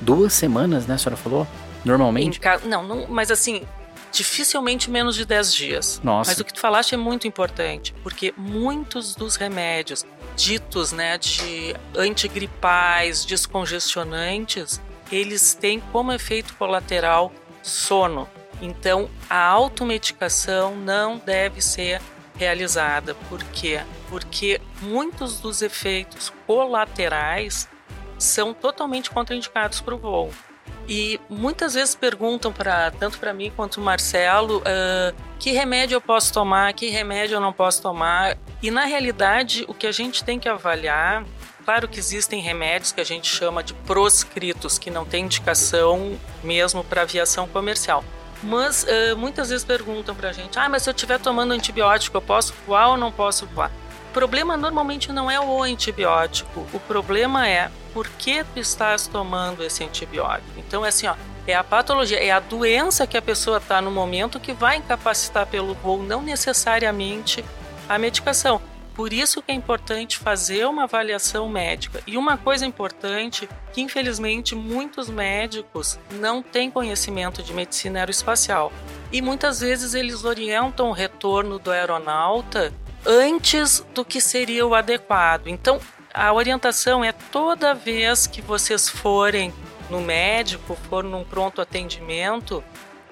duas 0.00 0.32
semanas, 0.32 0.86
né? 0.86 0.94
A 0.94 0.98
senhora 0.98 1.16
falou? 1.16 1.46
Normalmente? 1.84 2.40
Não, 2.64 2.82
não, 2.82 3.06
mas 3.08 3.30
assim, 3.30 3.62
dificilmente 4.12 4.90
menos 4.90 5.14
de 5.14 5.24
10 5.24 5.54
dias. 5.54 6.00
Nossa. 6.02 6.30
Mas 6.30 6.40
o 6.40 6.44
que 6.44 6.52
tu 6.52 6.60
falaste 6.60 6.94
é 6.94 6.98
muito 6.98 7.26
importante, 7.26 7.94
porque 8.02 8.32
muitos 8.36 9.14
dos 9.14 9.36
remédios 9.36 10.04
ditos, 10.36 10.92
né, 10.92 11.18
de 11.18 11.74
antigripais, 11.96 13.24
descongestionantes, 13.24 14.80
eles 15.10 15.54
têm 15.54 15.80
como 15.92 16.12
efeito 16.12 16.54
colateral 16.54 17.32
sono. 17.62 18.28
Então, 18.60 19.08
a 19.28 19.42
automedicação 19.44 20.76
não 20.76 21.18
deve 21.18 21.60
ser 21.60 22.00
realizada. 22.36 23.14
Por 23.28 23.42
quê? 23.44 23.80
Porque 24.08 24.60
muitos 24.80 25.40
dos 25.40 25.62
efeitos 25.62 26.32
colaterais 26.46 27.68
são 28.18 28.52
totalmente 28.52 29.10
contraindicados 29.10 29.80
para 29.80 29.94
o 29.94 29.98
voo. 29.98 30.32
E 30.88 31.20
muitas 31.28 31.74
vezes 31.74 31.94
perguntam 31.94 32.52
para 32.52 32.90
tanto 32.92 33.18
para 33.18 33.32
mim 33.34 33.52
quanto 33.54 33.78
o 33.78 33.84
Marcelo 33.84 34.58
uh, 34.58 35.14
que 35.38 35.52
remédio 35.52 35.96
eu 35.96 36.00
posso 36.00 36.32
tomar, 36.32 36.72
que 36.72 36.88
remédio 36.88 37.36
eu 37.36 37.40
não 37.40 37.52
posso 37.52 37.82
tomar. 37.82 38.38
E 38.62 38.70
na 38.70 38.84
realidade 38.84 39.64
o 39.68 39.74
que 39.74 39.86
a 39.86 39.92
gente 39.92 40.24
tem 40.24 40.38
que 40.38 40.48
avaliar, 40.48 41.24
claro 41.64 41.86
que 41.86 41.98
existem 41.98 42.40
remédios 42.40 42.90
que 42.90 43.00
a 43.00 43.04
gente 43.04 43.28
chama 43.28 43.62
de 43.62 43.74
proscritos, 43.74 44.78
que 44.78 44.90
não 44.90 45.04
tem 45.04 45.24
indicação 45.24 46.18
mesmo 46.42 46.82
para 46.82 47.02
aviação 47.02 47.46
comercial. 47.46 48.02
Mas 48.42 48.84
uh, 48.84 49.16
muitas 49.16 49.50
vezes 49.50 49.64
perguntam 49.64 50.14
para 50.14 50.30
a 50.30 50.32
gente: 50.32 50.58
ah, 50.58 50.68
mas 50.68 50.84
se 50.84 50.90
eu 50.90 50.94
estiver 50.94 51.18
tomando 51.18 51.52
antibiótico, 51.52 52.16
eu 52.16 52.22
posso 52.22 52.54
voar 52.66 52.90
ou 52.90 52.96
não 52.96 53.12
posso 53.12 53.46
voar? 53.46 53.70
O 54.08 54.10
problema 54.10 54.56
normalmente 54.56 55.12
não 55.12 55.30
é 55.30 55.38
o 55.38 55.62
antibiótico, 55.62 56.66
o 56.72 56.80
problema 56.80 57.46
é 57.46 57.70
por 57.92 58.08
que 58.08 58.42
tu 58.42 58.58
estás 58.58 59.06
tomando 59.06 59.62
esse 59.62 59.84
antibiótico. 59.84 60.48
Então 60.56 60.84
é 60.84 60.88
assim, 60.88 61.06
ó, 61.06 61.14
é 61.46 61.54
a 61.54 61.62
patologia, 61.62 62.18
é 62.18 62.30
a 62.30 62.40
doença 62.40 63.06
que 63.06 63.18
a 63.18 63.22
pessoa 63.22 63.58
está 63.58 63.82
no 63.82 63.90
momento 63.90 64.40
que 64.40 64.54
vai 64.54 64.78
incapacitar 64.78 65.46
pelo 65.46 65.74
voo, 65.74 66.02
não 66.02 66.22
necessariamente 66.22 67.44
a 67.86 67.98
medicação. 67.98 68.62
Por 68.94 69.12
isso 69.12 69.42
que 69.42 69.52
é 69.52 69.54
importante 69.54 70.18
fazer 70.18 70.66
uma 70.66 70.84
avaliação 70.84 71.46
médica. 71.46 72.02
E 72.06 72.16
uma 72.16 72.38
coisa 72.38 72.64
importante, 72.64 73.46
que 73.74 73.82
infelizmente 73.82 74.54
muitos 74.54 75.10
médicos 75.10 75.98
não 76.12 76.42
têm 76.42 76.70
conhecimento 76.70 77.42
de 77.42 77.52
medicina 77.52 78.00
aeroespacial. 78.00 78.72
E 79.12 79.20
muitas 79.20 79.60
vezes 79.60 79.92
eles 79.92 80.24
orientam 80.24 80.88
o 80.88 80.92
retorno 80.92 81.58
do 81.58 81.70
aeronauta 81.70 82.72
antes 83.06 83.84
do 83.94 84.04
que 84.04 84.20
seria 84.20 84.66
o 84.66 84.74
adequado. 84.74 85.48
Então, 85.48 85.80
a 86.12 86.32
orientação 86.32 87.04
é 87.04 87.12
toda 87.12 87.74
vez 87.74 88.26
que 88.26 88.40
vocês 88.40 88.88
forem 88.88 89.52
no 89.90 90.00
médico, 90.00 90.76
for 90.88 91.04
num 91.04 91.24
pronto 91.24 91.60
atendimento, 91.60 92.62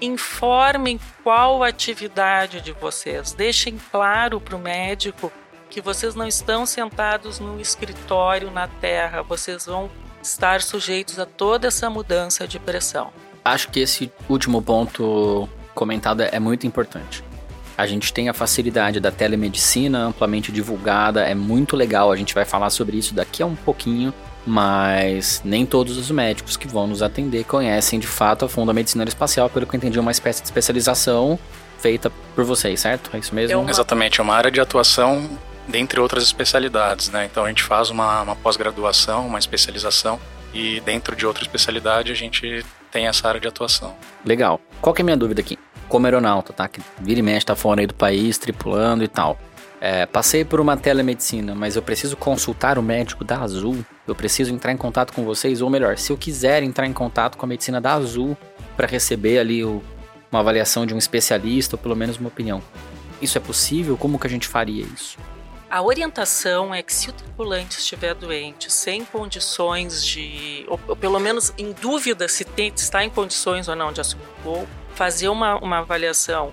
informem 0.01 1.01
qual 1.23 1.63
a 1.63 1.69
atividade 1.69 2.61
de 2.61 2.73
vocês. 2.73 3.33
Deixem 3.33 3.79
claro 3.91 4.41
para 4.41 4.57
o 4.57 4.59
médico 4.59 5.33
que 5.71 5.81
vocês 5.81 6.15
não 6.15 6.27
estão 6.27 6.65
sentados 6.65 7.39
num 7.39 7.61
escritório 7.61 8.51
na 8.51 8.69
terra, 8.69 9.23
vocês 9.23 9.67
vão 9.67 9.91
estar 10.23 10.61
sujeitos 10.63 11.19
a 11.19 11.27
toda 11.27 11.69
essa 11.69 11.89
mudança 11.89 12.47
de 12.47 12.59
pressão. 12.59 13.13
Acho 13.45 13.71
que 13.71 13.81
esse 13.81 14.13
último 14.29 14.61
ponto 14.61 15.49
comentado 15.75 16.23
é 16.23 16.41
muito 16.41 16.67
importante. 16.67 17.23
A 17.77 17.87
gente 17.87 18.13
tem 18.13 18.29
a 18.29 18.33
facilidade 18.33 19.01
da 19.01 19.11
telemedicina 19.11 20.07
amplamente 20.07 20.51
divulgada, 20.51 21.23
é 21.23 21.35
muito 21.35 21.77
legal, 21.77 22.11
a 22.11 22.17
gente 22.17 22.35
vai 22.35 22.45
falar 22.45 22.71
sobre 22.71 22.97
isso 22.97 23.15
daqui 23.15 23.43
a 23.43 23.47
um 23.47 23.55
pouquinho, 23.55 24.15
mas 24.47 25.43
nem 25.45 25.67
todos 25.67 25.99
os 25.99 26.11
médicos 26.11 26.57
que 26.57 26.67
vão 26.67 26.87
nos 26.87 27.03
atender 27.03 27.45
conhecem 27.45 27.99
de 27.99 28.07
fato 28.07 28.45
a 28.45 28.49
fundo 28.49 28.71
a 28.71 28.75
medicina 28.75 29.03
aeroespacial, 29.03 29.51
pelo 29.51 29.67
que 29.67 29.75
eu 29.75 29.79
entendi, 29.79 29.99
é 29.99 30.01
uma 30.01 30.11
espécie 30.11 30.41
de 30.41 30.49
especialização 30.49 31.39
feita 31.79 32.11
por 32.35 32.45
vocês, 32.45 32.81
certo? 32.81 33.11
É 33.13 33.19
isso 33.19 33.35
mesmo? 33.35 33.53
É 33.53 33.57
uma... 33.57 33.71
Exatamente, 33.71 34.21
é 34.21 34.23
uma 34.23 34.35
área 34.35 34.51
de 34.51 34.61
atuação 34.61 35.29
dentre 35.69 36.01
outras 36.01 36.23
especialidades, 36.23 37.11
né? 37.11 37.27
Então 37.31 37.45
a 37.45 37.49
gente 37.49 37.63
faz 37.63 37.91
uma, 37.91 38.23
uma 38.23 38.37
pós-graduação, 38.37 39.27
uma 39.27 39.39
especialização 39.39 40.19
e 40.55 40.81
dentro 40.81 41.15
de 41.15 41.27
outra 41.27 41.43
especialidade 41.43 42.11
a 42.11 42.15
gente 42.15 42.65
tem 42.91 43.07
essa 43.07 43.29
área 43.29 43.41
de 43.41 43.49
atuação. 43.49 43.95
Legal. 44.25 44.61
Qual 44.81 44.95
que 44.95 45.03
é 45.03 45.03
a 45.03 45.05
minha 45.05 45.17
dúvida 45.17 45.41
aqui? 45.41 45.59
Como 45.89 46.07
aeronauta, 46.07 46.53
tá? 46.53 46.69
Que 46.69 46.81
vira 47.01 47.21
e 47.21 47.23
mexe, 47.23 47.47
tá 47.47 47.55
fora 47.55 47.81
aí 47.81 47.87
do 47.87 47.95
país, 47.95 48.39
tripulando 48.39 49.05
e 49.05 49.09
tal. 49.09 49.39
É, 49.81 50.07
passei 50.07 50.45
por 50.45 50.61
uma 50.61 50.77
telemedicina, 50.77 51.55
mas 51.55 51.77
eu 51.77 51.83
preciso 51.83 52.17
consultar 52.17 52.79
o 52.79 52.83
médico 52.83 53.25
da 53.25 53.39
Azul. 53.39 53.85
Eu 54.07 54.15
preciso 54.15 54.53
entrar 54.53 54.73
em 54.73 54.77
contato 54.77 55.13
com 55.13 55.25
vocês, 55.25 55.61
ou 55.61 55.69
melhor, 55.69 55.99
se 55.99 56.11
eu 56.11 56.17
quiser 56.17 56.63
entrar 56.63 56.87
em 56.87 56.93
contato 56.93 57.37
com 57.37 57.45
a 57.45 57.49
medicina 57.49 57.81
da 57.81 57.93
Azul 57.93 58.37
para 58.77 58.87
receber 58.87 59.39
ali 59.39 59.63
o, 59.63 59.83
uma 60.31 60.41
avaliação 60.41 60.87
de 60.87 60.95
um 60.95 60.99
especialista, 60.99 61.77
ou 61.77 61.79
pelo 61.79 61.95
menos 61.95 62.17
uma 62.17 62.29
opinião. 62.29 62.63
Isso 63.21 63.39
é 63.39 63.41
possível? 63.41 63.97
Como 63.97 64.19
que 64.19 64.27
a 64.27 64.31
gente 64.31 64.49
faria 64.49 64.85
isso? 64.85 65.19
A 65.69 65.83
orientação 65.83 66.75
é 66.75 66.83
que 66.83 66.95
se 66.95 67.11
o 67.11 67.13
tripulante 67.13 67.79
estiver 67.79 68.15
doente, 68.15 68.73
sem 68.73 69.05
condições 69.05 70.05
de, 70.05 70.65
ou, 70.69 70.79
ou 70.87 70.97
pelo 70.97 71.19
menos 71.19 71.53
em 71.59 71.73
dúvida 71.73 72.29
se 72.29 72.45
tem, 72.45 72.73
está 72.75 73.05
em 73.05 73.11
condições 73.11 73.67
ou 73.69 73.75
não 73.75 73.93
de 73.93 74.01
assumir 74.01 74.25
o 74.39 74.43
voo, 74.43 74.69
fazer 74.97 75.29
uma, 75.29 75.57
uma 75.59 75.79
avaliação 75.79 76.53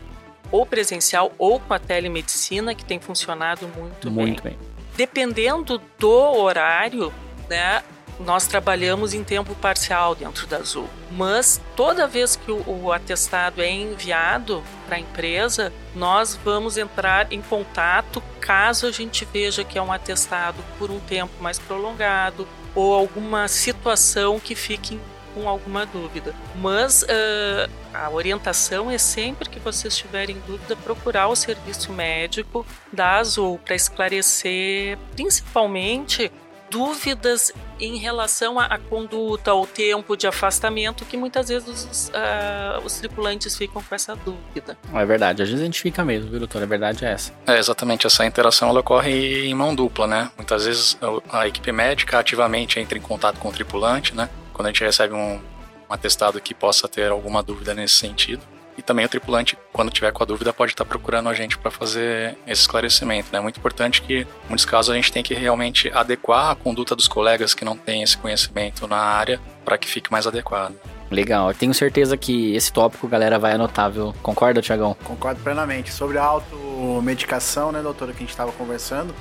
ou 0.51 0.65
presencial 0.65 1.31
ou 1.39 1.59
com 1.59 1.73
a 1.73 1.79
telemedicina, 1.79 2.75
que 2.75 2.85
tem 2.85 2.99
funcionado 2.99 3.67
muito, 3.69 4.11
muito 4.11 4.43
bem. 4.43 4.51
bem. 4.51 4.59
Dependendo 4.95 5.81
do 5.97 6.11
horário, 6.11 7.11
né, 7.49 7.81
nós 8.19 8.45
trabalhamos 8.45 9.13
em 9.13 9.23
tempo 9.23 9.55
parcial 9.55 10.13
dentro 10.13 10.45
da 10.45 10.57
Azul. 10.57 10.87
Mas 11.09 11.59
toda 11.75 12.05
vez 12.05 12.35
que 12.35 12.51
o, 12.51 12.63
o 12.67 12.91
atestado 12.91 13.61
é 13.61 13.71
enviado 13.71 14.63
para 14.85 14.97
a 14.97 14.99
empresa, 14.99 15.73
nós 15.95 16.39
vamos 16.43 16.77
entrar 16.77 17.31
em 17.31 17.41
contato 17.41 18.21
caso 18.39 18.85
a 18.85 18.91
gente 18.91 19.25
veja 19.25 19.63
que 19.63 19.77
é 19.77 19.81
um 19.81 19.91
atestado 19.91 20.57
por 20.77 20.91
um 20.91 20.99
tempo 20.99 21.31
mais 21.41 21.57
prolongado 21.57 22.47
ou 22.75 22.93
alguma 22.93 23.47
situação 23.47 24.39
que 24.39 24.53
fique 24.53 24.99
com 25.33 25.47
alguma 25.47 25.85
dúvida. 25.85 26.33
Mas 26.55 27.03
uh, 27.03 27.69
a 27.93 28.09
orientação 28.09 28.89
é 28.89 28.97
sempre 28.97 29.49
que 29.49 29.59
vocês 29.59 29.95
tiverem 29.95 30.41
dúvida, 30.47 30.75
procurar 30.75 31.27
o 31.27 31.35
serviço 31.35 31.91
médico 31.91 32.65
da 32.91 33.17
Azul 33.17 33.59
para 33.63 33.75
esclarecer 33.75 34.97
principalmente 35.15 36.31
dúvidas 36.73 37.53
em 37.79 37.97
relação 37.97 38.59
à, 38.59 38.79
conduta, 38.79 39.51
ao 39.51 39.67
tempo 39.67 40.17
de 40.17 40.25
afastamento, 40.25 41.05
que 41.05 41.15
muitas 41.15 41.49
vezes 41.49 41.87
os, 41.91 42.07
uh, 42.09 42.83
os, 42.83 42.95
tripulantes 42.95 43.55
ficam 43.55 43.79
com 43.81 43.93
essa 43.93 44.15
dúvida. 44.15 44.75
É 44.91 45.05
verdade, 45.05 45.43
às 45.43 45.49
vezes 45.49 45.61
a 45.61 45.65
gente 45.65 45.79
fica 45.79 46.03
mesmo, 46.03 46.31
viu, 46.31 46.39
doutor? 46.39 46.63
A 46.63 46.65
verdade 46.65 47.05
é 47.05 47.11
essa. 47.11 47.31
É, 47.45 47.59
exatamente, 47.59 48.07
essa 48.07 48.25
interação 48.25 48.69
ela 48.69 48.79
ocorre 48.79 49.45
em 49.45 49.53
mão 49.53 49.75
dupla, 49.75 50.07
né? 50.07 50.31
Muitas 50.35 50.65
vezes 50.65 50.97
a 51.29 51.47
equipe 51.47 51.71
médica 51.71 52.17
ativamente 52.17 52.79
entra 52.79 52.97
em 52.97 53.01
contato 53.01 53.37
com 53.37 53.49
o 53.49 53.51
tripulante, 53.51 54.15
né? 54.15 54.27
Quando 54.53 54.67
a 54.67 54.69
gente 54.69 54.83
recebe 54.83 55.13
um, 55.13 55.35
um 55.35 55.93
atestado 55.93 56.39
que 56.39 56.53
possa 56.53 56.87
ter 56.87 57.11
alguma 57.11 57.41
dúvida 57.41 57.73
nesse 57.73 57.95
sentido. 57.95 58.41
E 58.77 58.81
também 58.81 59.05
o 59.05 59.09
tripulante, 59.09 59.57
quando 59.71 59.91
tiver 59.91 60.11
com 60.11 60.23
a 60.23 60.25
dúvida, 60.25 60.51
pode 60.51 60.71
estar 60.71 60.83
procurando 60.83 61.29
a 61.29 61.33
gente 61.33 61.57
para 61.57 61.69
fazer 61.69 62.35
esse 62.47 62.61
esclarecimento. 62.61 63.29
Né? 63.31 63.37
É 63.37 63.41
muito 63.41 63.59
importante 63.59 64.01
que, 64.01 64.21
em 64.21 64.47
muitos 64.47 64.65
casos, 64.65 64.91
a 64.91 64.95
gente 64.95 65.11
tem 65.11 65.21
que 65.21 65.33
realmente 65.35 65.91
adequar 65.93 66.51
a 66.51 66.55
conduta 66.55 66.95
dos 66.95 67.07
colegas 67.07 67.53
que 67.53 67.63
não 67.63 67.77
têm 67.77 68.01
esse 68.01 68.17
conhecimento 68.17 68.87
na 68.87 68.97
área 68.97 69.39
para 69.63 69.77
que 69.77 69.87
fique 69.87 70.11
mais 70.11 70.25
adequado. 70.25 70.73
Legal, 71.11 71.49
eu 71.49 71.53
tenho 71.53 71.73
certeza 71.75 72.17
que 72.17 72.55
esse 72.55 72.73
tópico 72.73 73.07
galera 73.07 73.37
vai 73.37 73.53
anotar, 73.53 73.91
viu? 73.91 74.15
Concorda, 74.23 74.61
Tiagão? 74.61 74.97
Concordo 75.03 75.39
plenamente. 75.41 75.93
Sobre 75.93 76.17
a 76.17 76.23
automedicação, 76.23 77.71
né, 77.71 77.81
doutora, 77.83 78.11
que 78.11 78.17
a 78.17 78.21
gente 78.21 78.31
estava 78.31 78.51
conversando, 78.53 79.13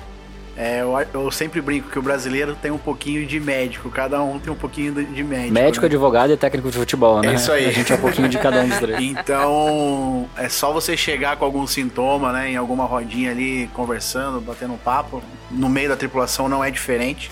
é, 0.57 0.83
eu, 0.83 0.93
eu, 1.15 1.31
sempre 1.31 1.63
brinco 1.63 1.89
que 1.89 1.99
o 1.99 2.03
brasileiro 2.03 2.55
tem 2.55 2.71
um 2.71 2.79
pouquinho 2.79 3.27
de 3.27 3.41
médico, 3.41 3.89
cada 3.91 4.23
um 4.23 4.39
tem 4.39 4.53
um 4.53 4.57
pouquinho 4.57 4.93
de 4.93 5.25
médico. 5.25 5.55
Médico, 5.55 5.83
né? 5.83 5.87
advogado 5.87 6.33
e 6.33 6.37
técnico 6.37 6.71
de 6.71 6.77
futebol, 6.77 7.23
né? 7.23 7.33
É 7.33 7.35
isso 7.35 7.51
aí. 7.51 7.67
A 7.67 7.73
gente 7.73 7.91
é 7.91 7.97
um 7.97 8.01
pouquinho 8.01 8.29
de 8.29 8.39
cada 8.39 8.61
um 8.61 8.69
dos 8.69 8.79
três. 8.79 9.03
Então, 9.03 10.29
é 10.37 10.51
só 10.51 10.71
você 10.71 10.95
chegar 10.95 11.37
com 11.37 11.45
algum 11.47 11.67
sintoma, 11.67 12.33
né, 12.33 12.51
em 12.51 12.57
alguma 12.57 12.85
rodinha 12.85 13.31
ali, 13.31 13.69
conversando, 13.73 14.41
batendo 14.43 14.75
um 14.75 14.79
papo. 14.79 15.23
No 15.51 15.71
meio 15.71 15.89
da 15.89 15.97
tripulação 15.97 16.49
não 16.51 16.63
é 16.63 16.71
diferente. 16.71 17.31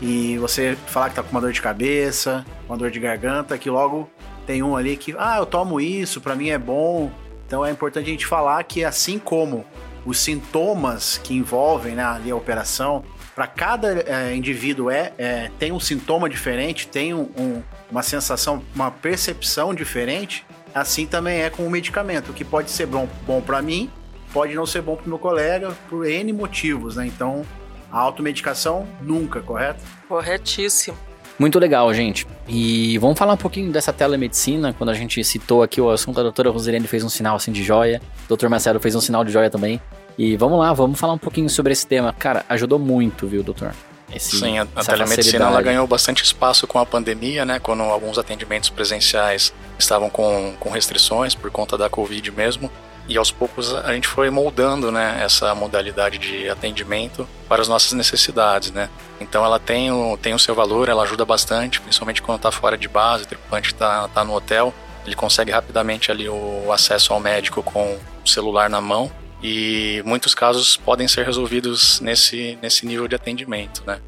E 0.00 0.38
você 0.38 0.76
falar 0.86 1.10
que 1.10 1.16
tá 1.16 1.22
com 1.22 1.30
uma 1.30 1.40
dor 1.40 1.52
de 1.52 1.60
cabeça, 1.60 2.44
uma 2.66 2.76
dor 2.76 2.90
de 2.90 2.98
garganta, 2.98 3.58
que 3.58 3.68
logo 3.68 4.08
tem 4.46 4.62
um 4.62 4.76
ali 4.76 4.96
que, 4.96 5.14
ah, 5.18 5.36
eu 5.38 5.46
tomo 5.46 5.78
isso, 5.78 6.22
para 6.22 6.34
mim 6.34 6.48
é 6.48 6.58
bom. 6.58 7.10
Então 7.46 7.64
é 7.64 7.70
importante 7.70 8.08
a 8.08 8.10
gente 8.10 8.26
falar 8.26 8.62
que 8.64 8.82
assim 8.82 9.18
como 9.18 9.64
os 10.06 10.18
sintomas 10.18 11.18
que 11.18 11.34
envolvem 11.34 11.96
né, 11.96 12.04
ali 12.04 12.30
a 12.30 12.36
operação, 12.36 13.04
para 13.34 13.46
cada 13.46 14.00
é, 14.06 14.34
indivíduo 14.34 14.90
é, 14.90 15.12
é, 15.18 15.50
tem 15.58 15.72
um 15.72 15.80
sintoma 15.80 16.30
diferente, 16.30 16.88
tem 16.88 17.12
um, 17.12 17.28
um, 17.36 17.62
uma 17.90 18.02
sensação, 18.02 18.62
uma 18.74 18.90
percepção 18.90 19.74
diferente, 19.74 20.46
assim 20.74 21.06
também 21.06 21.42
é 21.42 21.50
com 21.50 21.66
o 21.66 21.70
medicamento, 21.70 22.32
que 22.32 22.44
pode 22.44 22.70
ser 22.70 22.86
bom, 22.86 23.06
bom 23.26 23.42
para 23.42 23.60
mim, 23.60 23.90
pode 24.32 24.54
não 24.54 24.64
ser 24.64 24.80
bom 24.80 24.96
para 24.96 25.06
meu 25.06 25.18
colega, 25.18 25.76
por 25.88 26.06
N 26.06 26.32
motivos, 26.32 26.96
né? 26.96 27.06
Então, 27.06 27.44
a 27.90 27.98
automedicação 27.98 28.86
nunca, 29.02 29.40
correto? 29.40 29.82
Corretíssimo. 30.08 30.96
Muito 31.38 31.58
legal, 31.58 31.92
gente. 31.92 32.26
E 32.48 32.96
vamos 32.98 33.18
falar 33.18 33.34
um 33.34 33.36
pouquinho 33.36 33.70
dessa 33.70 33.92
telemedicina. 33.92 34.72
Quando 34.72 34.90
a 34.90 34.94
gente 34.94 35.22
citou 35.22 35.62
aqui 35.62 35.80
o 35.80 35.90
assunto, 35.90 36.18
a 36.18 36.22
doutora 36.22 36.50
Rosilene 36.50 36.86
fez 36.86 37.04
um 37.04 37.08
sinal 37.08 37.36
assim 37.36 37.52
de 37.52 37.62
joia. 37.62 38.00
O 38.24 38.28
doutor 38.28 38.48
Marcelo 38.48 38.80
fez 38.80 38.94
um 38.94 39.00
sinal 39.00 39.24
de 39.24 39.30
joia 39.30 39.50
também. 39.50 39.80
E 40.16 40.36
vamos 40.36 40.58
lá, 40.58 40.72
vamos 40.72 40.98
falar 40.98 41.12
um 41.12 41.18
pouquinho 41.18 41.50
sobre 41.50 41.72
esse 41.72 41.86
tema. 41.86 42.12
Cara, 42.12 42.44
ajudou 42.48 42.78
muito, 42.78 43.26
viu, 43.26 43.42
doutor? 43.42 43.74
Esse, 44.14 44.38
Sim, 44.38 44.58
a, 44.58 44.66
a 44.74 44.84
telemedicina 44.84 45.46
ela 45.46 45.60
ganhou 45.60 45.86
bastante 45.86 46.22
espaço 46.22 46.66
com 46.66 46.78
a 46.78 46.86
pandemia, 46.86 47.44
né? 47.44 47.58
Quando 47.58 47.82
alguns 47.82 48.18
atendimentos 48.18 48.70
presenciais 48.70 49.52
estavam 49.78 50.08
com, 50.08 50.54
com 50.58 50.70
restrições 50.70 51.34
por 51.34 51.50
conta 51.50 51.76
da 51.76 51.90
Covid 51.90 52.30
mesmo. 52.30 52.70
E 53.08 53.16
aos 53.16 53.30
poucos 53.30 53.72
a 53.72 53.92
gente 53.94 54.08
foi 54.08 54.30
moldando 54.30 54.90
né, 54.90 55.20
essa 55.22 55.54
modalidade 55.54 56.18
de 56.18 56.48
atendimento 56.48 57.28
para 57.48 57.62
as 57.62 57.68
nossas 57.68 57.92
necessidades. 57.92 58.72
Né? 58.72 58.88
Então 59.20 59.44
ela 59.44 59.60
tem 59.60 59.92
o, 59.92 60.16
tem 60.16 60.34
o 60.34 60.38
seu 60.38 60.54
valor, 60.54 60.88
ela 60.88 61.04
ajuda 61.04 61.24
bastante, 61.24 61.80
principalmente 61.80 62.20
quando 62.20 62.38
está 62.38 62.50
fora 62.50 62.76
de 62.76 62.88
base, 62.88 63.24
o 63.24 63.26
tripulante 63.26 63.72
está 63.72 64.08
tá 64.08 64.24
no 64.24 64.34
hotel, 64.34 64.74
ele 65.06 65.14
consegue 65.14 65.52
rapidamente 65.52 66.10
ali 66.10 66.28
o 66.28 66.72
acesso 66.72 67.12
ao 67.12 67.20
médico 67.20 67.62
com 67.62 67.96
o 68.24 68.28
celular 68.28 68.68
na 68.68 68.80
mão 68.80 69.10
e 69.42 70.02
muitos 70.04 70.34
casos 70.34 70.76
podem 70.76 71.06
ser 71.06 71.24
resolvidos 71.24 72.00
nesse, 72.00 72.58
nesse 72.60 72.84
nível 72.84 73.06
de 73.06 73.14
atendimento, 73.14 73.82
né? 73.86 74.00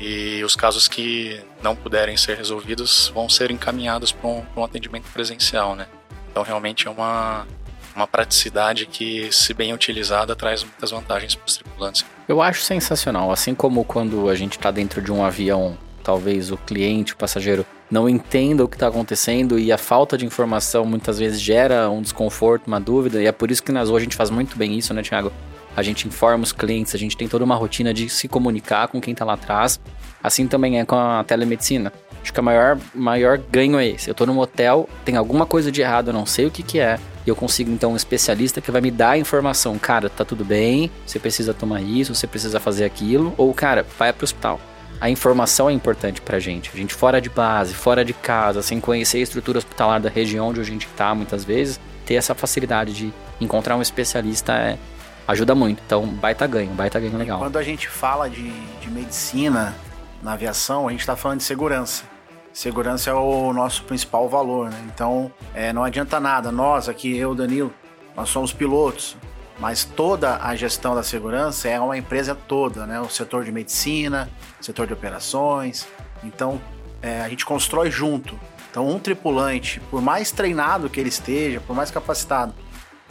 E 0.00 0.42
os 0.42 0.56
casos 0.56 0.88
que 0.88 1.40
não 1.62 1.76
puderem 1.76 2.16
ser 2.16 2.36
resolvidos 2.36 3.12
vão 3.14 3.28
ser 3.28 3.50
encaminhados 3.50 4.10
para 4.10 4.28
um, 4.28 4.44
um 4.56 4.64
atendimento 4.64 5.08
presencial, 5.12 5.76
né? 5.76 5.86
Então 6.30 6.42
realmente 6.42 6.88
é 6.88 6.90
uma, 6.90 7.46
uma 7.94 8.06
praticidade 8.06 8.86
que, 8.86 9.30
se 9.32 9.52
bem 9.54 9.72
utilizada, 9.72 10.34
traz 10.34 10.62
muitas 10.62 10.90
vantagens 10.90 11.34
para 11.34 11.46
os 11.46 11.56
tripulantes. 11.56 12.04
Eu 12.28 12.40
acho 12.40 12.62
sensacional. 12.62 13.30
Assim 13.30 13.54
como 13.54 13.84
quando 13.84 14.28
a 14.28 14.34
gente 14.34 14.56
está 14.56 14.70
dentro 14.70 15.02
de 15.02 15.12
um 15.12 15.24
avião, 15.24 15.76
talvez 16.02 16.50
o 16.50 16.56
cliente, 16.56 17.12
o 17.12 17.16
passageiro, 17.16 17.64
não 17.90 18.08
entenda 18.08 18.64
o 18.64 18.68
que 18.68 18.76
está 18.76 18.88
acontecendo 18.88 19.58
e 19.58 19.70
a 19.70 19.76
falta 19.76 20.16
de 20.16 20.24
informação 20.24 20.84
muitas 20.84 21.18
vezes 21.18 21.40
gera 21.40 21.90
um 21.90 22.00
desconforto, 22.00 22.66
uma 22.66 22.80
dúvida. 22.80 23.22
E 23.22 23.26
é 23.26 23.32
por 23.32 23.50
isso 23.50 23.62
que 23.62 23.70
nas 23.70 23.88
hoje 23.88 23.98
a 23.98 24.04
gente 24.04 24.16
faz 24.16 24.30
muito 24.30 24.56
bem 24.56 24.78
isso, 24.78 24.94
né, 24.94 25.02
Thiago? 25.02 25.30
A 25.76 25.82
gente 25.82 26.06
informa 26.06 26.44
os 26.44 26.52
clientes, 26.52 26.94
a 26.94 26.98
gente 26.98 27.16
tem 27.16 27.28
toda 27.28 27.44
uma 27.44 27.54
rotina 27.54 27.92
de 27.92 28.08
se 28.08 28.28
comunicar 28.28 28.88
com 28.88 29.00
quem 29.00 29.12
está 29.12 29.24
lá 29.24 29.34
atrás. 29.34 29.80
Assim 30.22 30.46
também 30.46 30.78
é 30.78 30.84
com 30.84 30.96
a 30.96 31.24
telemedicina. 31.24 31.92
Acho 32.22 32.32
que 32.32 32.40
o 32.40 32.42
maior, 32.42 32.78
maior 32.94 33.38
ganho 33.38 33.78
é 33.78 33.86
esse. 33.86 34.08
Eu 34.08 34.12
estou 34.12 34.26
num 34.26 34.38
hotel, 34.38 34.88
tem 35.04 35.16
alguma 35.16 35.44
coisa 35.44 35.72
de 35.72 35.80
errado, 35.80 36.08
eu 36.08 36.14
não 36.14 36.24
sei 36.24 36.46
o 36.46 36.50
que, 36.50 36.62
que 36.62 36.78
é 36.78 36.98
e 37.26 37.30
eu 37.30 37.36
consigo 37.36 37.70
então 37.70 37.92
um 37.92 37.96
especialista 37.96 38.60
que 38.60 38.70
vai 38.70 38.80
me 38.80 38.90
dar 38.90 39.10
a 39.10 39.18
informação, 39.18 39.78
cara, 39.78 40.10
tá 40.10 40.24
tudo 40.24 40.44
bem, 40.44 40.90
você 41.06 41.18
precisa 41.18 41.54
tomar 41.54 41.80
isso, 41.80 42.14
você 42.14 42.26
precisa 42.26 42.58
fazer 42.58 42.84
aquilo, 42.84 43.34
ou 43.36 43.52
cara, 43.54 43.86
vai 43.98 44.12
pro 44.12 44.24
hospital. 44.24 44.60
A 45.00 45.10
informação 45.10 45.68
é 45.68 45.72
importante 45.72 46.20
pra 46.20 46.38
gente. 46.38 46.70
A 46.72 46.76
gente 46.76 46.94
fora 46.94 47.20
de 47.20 47.28
base, 47.28 47.74
fora 47.74 48.04
de 48.04 48.12
casa, 48.12 48.62
sem 48.62 48.80
conhecer 48.80 49.18
a 49.18 49.22
estrutura 49.22 49.58
hospitalar 49.58 50.00
da 50.00 50.08
região 50.08 50.48
onde 50.48 50.60
a 50.60 50.64
gente 50.64 50.86
tá 50.96 51.12
muitas 51.12 51.44
vezes, 51.44 51.80
ter 52.06 52.14
essa 52.14 52.34
facilidade 52.34 52.92
de 52.92 53.12
encontrar 53.40 53.76
um 53.76 53.82
especialista 53.82 54.52
é, 54.52 54.78
ajuda 55.26 55.54
muito. 55.54 55.82
Então, 55.84 56.06
baita 56.06 56.46
ganho, 56.46 56.70
baita 56.70 57.00
ganho 57.00 57.16
legal. 57.18 57.38
Quando 57.40 57.56
a 57.56 57.62
gente 57.64 57.88
fala 57.88 58.30
de, 58.30 58.52
de 58.80 58.90
medicina 58.90 59.74
na 60.22 60.34
aviação, 60.34 60.86
a 60.86 60.92
gente 60.92 61.00
está 61.00 61.16
falando 61.16 61.38
de 61.38 61.44
segurança. 61.44 62.11
Segurança 62.52 63.10
é 63.10 63.14
o 63.14 63.52
nosso 63.52 63.82
principal 63.84 64.28
valor, 64.28 64.70
né? 64.70 64.82
Então, 64.92 65.32
é, 65.54 65.72
não 65.72 65.82
adianta 65.82 66.20
nada. 66.20 66.52
Nós 66.52 66.88
aqui, 66.88 67.16
eu, 67.16 67.34
Danilo, 67.34 67.72
nós 68.14 68.28
somos 68.28 68.52
pilotos, 68.52 69.16
mas 69.58 69.84
toda 69.84 70.36
a 70.36 70.54
gestão 70.54 70.94
da 70.94 71.02
segurança 71.02 71.68
é 71.68 71.80
uma 71.80 71.96
empresa 71.96 72.34
toda, 72.34 72.86
né? 72.86 73.00
O 73.00 73.08
setor 73.08 73.44
de 73.44 73.50
medicina, 73.50 74.28
setor 74.60 74.86
de 74.86 74.92
operações. 74.92 75.88
Então, 76.22 76.60
é, 77.00 77.22
a 77.22 77.28
gente 77.28 77.46
constrói 77.46 77.90
junto. 77.90 78.38
Então, 78.70 78.86
um 78.86 78.98
tripulante, 78.98 79.80
por 79.90 80.02
mais 80.02 80.30
treinado 80.30 80.90
que 80.90 81.00
ele 81.00 81.08
esteja, 81.08 81.60
por 81.60 81.74
mais 81.74 81.90
capacitado, 81.90 82.54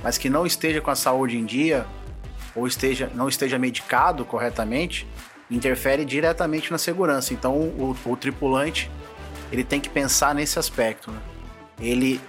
mas 0.03 0.17
que 0.17 0.29
não 0.29 0.45
esteja 0.45 0.81
com 0.81 0.91
a 0.91 0.95
saúde 0.95 1.37
em 1.37 1.45
dia 1.45 1.85
ou 2.55 2.67
esteja, 2.67 3.09
não 3.15 3.27
esteja 3.27 3.57
medicado 3.57 4.25
corretamente, 4.25 5.07
interfere 5.49 6.05
diretamente 6.05 6.71
na 6.71 6.77
segurança. 6.77 7.33
Então, 7.33 7.53
o, 7.53 7.95
o 8.05 8.15
tripulante 8.15 8.89
ele 9.51 9.63
tem 9.63 9.79
que 9.79 9.89
pensar 9.89 10.33
nesse 10.33 10.57
aspecto. 10.57 11.11
Né? 11.11 11.19
Ele, 11.79 12.21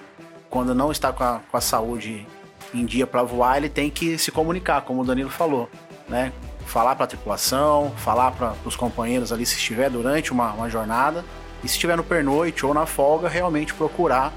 quando 0.50 0.74
não 0.74 0.90
está 0.90 1.12
com 1.12 1.22
a, 1.22 1.40
com 1.50 1.56
a 1.56 1.60
saúde 1.60 2.26
em 2.74 2.84
dia 2.84 3.06
para 3.06 3.22
voar, 3.22 3.58
ele 3.58 3.68
tem 3.68 3.90
que 3.90 4.18
se 4.18 4.30
comunicar, 4.30 4.82
como 4.82 5.02
o 5.02 5.04
Danilo 5.04 5.30
falou, 5.30 5.68
né? 6.08 6.32
Falar 6.66 6.94
para 6.94 7.04
a 7.04 7.06
tripulação, 7.06 7.92
falar 7.98 8.30
para 8.32 8.54
os 8.64 8.76
companheiros 8.76 9.32
ali 9.32 9.44
se 9.44 9.56
estiver 9.56 9.90
durante 9.90 10.32
uma, 10.32 10.52
uma 10.52 10.70
jornada 10.70 11.24
e 11.62 11.68
se 11.68 11.74
estiver 11.74 11.96
no 11.96 12.04
pernoite 12.04 12.64
ou 12.64 12.72
na 12.72 12.86
folga, 12.86 13.28
realmente 13.28 13.74
procurar 13.74 14.32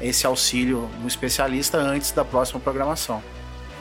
esse 0.00 0.26
auxílio 0.26 0.90
no 1.00 1.06
especialista 1.06 1.78
antes 1.78 2.10
da 2.10 2.24
próxima 2.24 2.60
programação. 2.60 3.22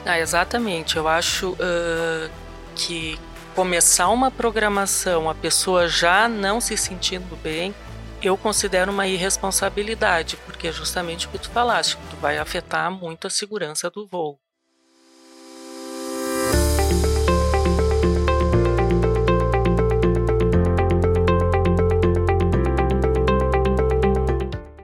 Ah, 0.05 0.19
exatamente. 0.19 0.97
Eu 0.97 1.07
acho 1.07 1.53
uh, 1.53 2.29
que 2.75 3.19
começar 3.55 4.09
uma 4.09 4.29
programação, 4.29 5.29
a 5.29 5.33
pessoa 5.33 5.87
já 5.87 6.27
não 6.27 6.61
se 6.61 6.77
sentindo 6.77 7.35
bem, 7.41 7.73
eu 8.25 8.35
considero 8.35 8.91
uma 8.91 9.07
irresponsabilidade, 9.07 10.37
porque 10.37 10.67
é 10.67 10.71
justamente 10.71 11.27
o 11.27 11.29
que 11.29 11.37
tu 11.37 11.49
falaste, 11.49 11.97
tu 12.09 12.15
vai 12.17 12.37
afetar 12.37 12.91
muito 12.91 13.27
a 13.27 13.29
segurança 13.29 13.89
do 13.89 14.07
voo. 14.07 14.39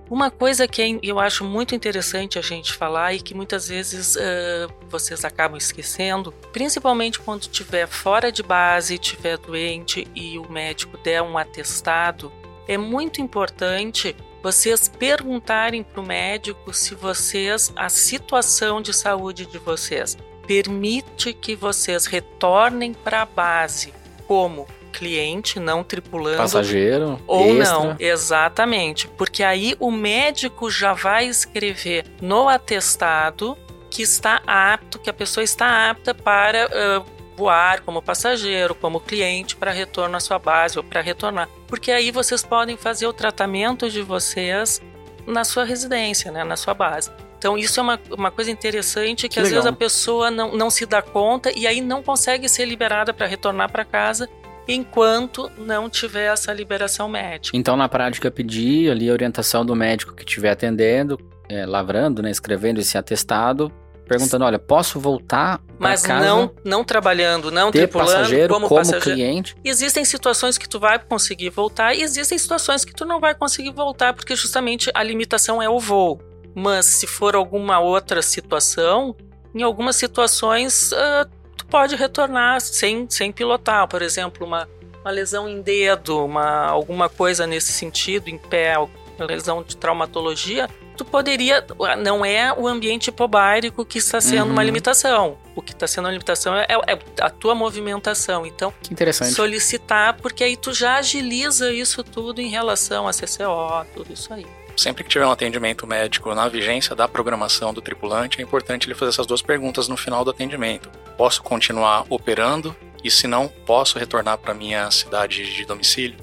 Uma 0.07 0.29
coisa 0.29 0.67
que 0.67 0.99
eu 1.01 1.19
acho 1.19 1.43
muito 1.43 1.73
interessante 1.73 2.37
a 2.37 2.43
gente 2.43 2.73
falar 2.73 3.15
e 3.15 3.19
que 3.19 3.33
muitas 3.33 3.69
vezes 3.69 4.15
uh, 4.15 4.71
vocês 4.87 5.25
acabam 5.25 5.57
esquecendo, 5.57 6.31
principalmente 6.53 7.19
quando 7.19 7.41
estiver 7.41 7.87
fora 7.87 8.31
de 8.31 8.43
base, 8.43 8.93
estiver 8.93 9.39
doente 9.39 10.07
e 10.13 10.37
o 10.37 10.47
médico 10.47 10.95
der 10.99 11.23
um 11.23 11.39
atestado, 11.39 12.31
é 12.67 12.77
muito 12.77 13.21
importante 13.21 14.15
vocês 14.41 14.87
perguntarem 14.87 15.83
para 15.83 16.01
o 16.01 16.05
médico 16.05 16.73
se 16.73 16.95
vocês, 16.95 17.71
a 17.75 17.89
situação 17.89 18.81
de 18.81 18.93
saúde 18.93 19.45
de 19.45 19.57
vocês, 19.59 20.17
permite 20.47 21.33
que 21.33 21.55
vocês 21.55 22.05
retornem 22.05 22.93
para 22.93 23.21
a 23.21 23.25
base 23.25 23.93
como 24.27 24.67
cliente, 24.91 25.59
não 25.59 25.83
tripulando. 25.83 26.37
Passageiro. 26.37 27.19
Ou 27.25 27.55
extra. 27.55 27.77
não, 27.77 27.95
exatamente. 27.99 29.07
Porque 29.07 29.43
aí 29.43 29.75
o 29.79 29.91
médico 29.91 30.69
já 30.69 30.93
vai 30.93 31.27
escrever 31.27 32.05
no 32.21 32.49
atestado 32.49 33.57
que 33.89 34.01
está 34.01 34.41
apto, 34.45 34.99
que 34.99 35.09
a 35.09 35.13
pessoa 35.13 35.43
está 35.43 35.89
apta 35.89 36.13
para 36.13 36.67
uh, 36.67 37.05
voar 37.41 37.81
como 37.81 38.03
passageiro, 38.03 38.75
como 38.75 38.99
cliente 38.99 39.55
para 39.55 39.71
retorno 39.71 40.15
à 40.15 40.19
sua 40.19 40.37
base 40.37 40.77
ou 40.77 40.83
para 40.83 41.01
retornar. 41.01 41.49
Porque 41.67 41.91
aí 41.91 42.11
vocês 42.11 42.43
podem 42.43 42.77
fazer 42.77 43.07
o 43.07 43.13
tratamento 43.13 43.89
de 43.89 44.03
vocês 44.03 44.79
na 45.25 45.43
sua 45.43 45.63
residência, 45.63 46.31
né, 46.31 46.43
na 46.43 46.55
sua 46.55 46.75
base. 46.75 47.09
Então 47.39 47.57
isso 47.57 47.79
é 47.79 47.83
uma, 47.83 47.99
uma 48.11 48.29
coisa 48.29 48.51
interessante 48.51 49.27
que, 49.27 49.29
que 49.29 49.39
às 49.39 49.45
legal. 49.45 49.63
vezes 49.63 49.73
a 49.73 49.75
pessoa 49.75 50.29
não, 50.29 50.55
não 50.55 50.69
se 50.69 50.85
dá 50.85 51.01
conta 51.01 51.51
e 51.57 51.65
aí 51.65 51.81
não 51.81 52.03
consegue 52.03 52.47
ser 52.47 52.65
liberada 52.65 53.11
para 53.11 53.25
retornar 53.25 53.71
para 53.71 53.83
casa 53.83 54.29
enquanto 54.67 55.49
não 55.57 55.89
tiver 55.89 56.31
essa 56.31 56.53
liberação 56.53 57.09
médica. 57.09 57.57
Então, 57.57 57.75
na 57.75 57.89
prática, 57.89 58.29
pedir 58.29 58.91
ali 58.91 59.09
a 59.09 59.13
orientação 59.13 59.65
do 59.65 59.75
médico 59.75 60.13
que 60.13 60.23
estiver 60.23 60.51
atendendo, 60.51 61.19
é, 61.49 61.65
lavrando, 61.65 62.21
né, 62.21 62.29
escrevendo 62.29 62.79
esse 62.79 62.95
atestado, 62.95 63.71
perguntando, 64.11 64.43
olha, 64.43 64.59
posso 64.59 64.99
voltar 64.99 65.61
Mas 65.79 66.01
casa, 66.01 66.25
não, 66.25 66.51
não 66.65 66.83
trabalhando, 66.83 67.49
não 67.49 67.71
tripulando, 67.71 68.11
passageiro 68.11 68.53
como, 68.53 68.67
como 68.67 68.79
passageiro. 68.79 69.17
cliente. 69.17 69.55
Existem 69.63 70.03
situações 70.03 70.57
que 70.57 70.67
tu 70.67 70.79
vai 70.79 70.99
conseguir 70.99 71.49
voltar 71.49 71.93
e 71.93 72.01
existem 72.01 72.37
situações 72.37 72.83
que 72.83 72.93
tu 72.93 73.05
não 73.05 73.19
vai 73.19 73.33
conseguir 73.33 73.71
voltar 73.71 74.13
porque 74.13 74.35
justamente 74.35 74.91
a 74.93 75.01
limitação 75.01 75.61
é 75.61 75.69
o 75.69 75.79
voo. 75.79 76.19
Mas 76.53 76.85
se 76.85 77.07
for 77.07 77.35
alguma 77.35 77.79
outra 77.79 78.21
situação, 78.21 79.15
em 79.55 79.63
algumas 79.63 79.95
situações 79.95 80.91
uh, 80.91 81.29
tu 81.55 81.65
pode 81.65 81.95
retornar 81.95 82.59
sem, 82.59 83.09
sem 83.09 83.31
pilotar, 83.31 83.87
por 83.87 84.01
exemplo, 84.01 84.45
uma, 84.45 84.67
uma 85.01 85.11
lesão 85.11 85.47
em 85.47 85.61
dedo, 85.61 86.25
uma, 86.25 86.65
alguma 86.65 87.07
coisa 87.07 87.47
nesse 87.47 87.71
sentido, 87.71 88.27
em 88.27 88.37
pé, 88.37 88.77
uma 88.77 89.25
lesão 89.25 89.63
de 89.63 89.77
traumatologia, 89.77 90.69
tu 91.01 91.05
poderia. 91.05 91.65
Não 91.97 92.23
é 92.23 92.53
o 92.53 92.67
ambiente 92.67 93.07
hipobárico 93.07 93.83
que 93.83 93.97
está 93.97 94.21
sendo 94.21 94.45
uhum. 94.45 94.51
uma 94.51 94.63
limitação. 94.63 95.37
O 95.55 95.61
que 95.61 95.73
está 95.73 95.87
sendo 95.87 96.05
uma 96.05 96.11
limitação 96.11 96.55
é, 96.55 96.65
é, 96.69 96.99
a 97.19 97.29
tua 97.29 97.55
movimentação. 97.55 98.45
Então, 98.45 98.73
que 98.81 98.93
interessante. 98.93 99.33
solicitar, 99.33 100.15
porque 100.17 100.43
aí 100.43 100.55
tu 100.55 100.73
já 100.73 100.95
agiliza 100.95 101.73
isso 101.73 102.03
tudo 102.03 102.39
em 102.39 102.49
relação 102.49 103.07
a 103.07 103.11
CCO, 103.11 103.85
tudo 103.95 104.13
isso 104.13 104.33
aí. 104.33 104.45
Sempre 104.77 105.03
que 105.03 105.09
tiver 105.09 105.25
um 105.25 105.31
atendimento 105.31 105.85
médico 105.85 106.33
na 106.33 106.47
vigência 106.47 106.95
da 106.95 107.07
programação 107.07 107.73
do 107.73 107.81
tripulante, 107.81 108.39
é 108.39 108.43
importante 108.43 108.87
ele 108.87 108.95
fazer 108.95 109.09
essas 109.09 109.27
duas 109.27 109.41
perguntas 109.41 109.87
no 109.87 109.97
final 109.97 110.23
do 110.23 110.31
atendimento. 110.31 110.89
Posso 111.17 111.43
continuar 111.43 112.05
operando? 112.09 112.75
E 113.03 113.09
se 113.09 113.27
não, 113.27 113.47
posso 113.47 113.97
retornar 113.97 114.37
para 114.37 114.53
minha 114.53 114.89
cidade 114.91 115.53
de 115.53 115.65
domicílio? 115.65 116.17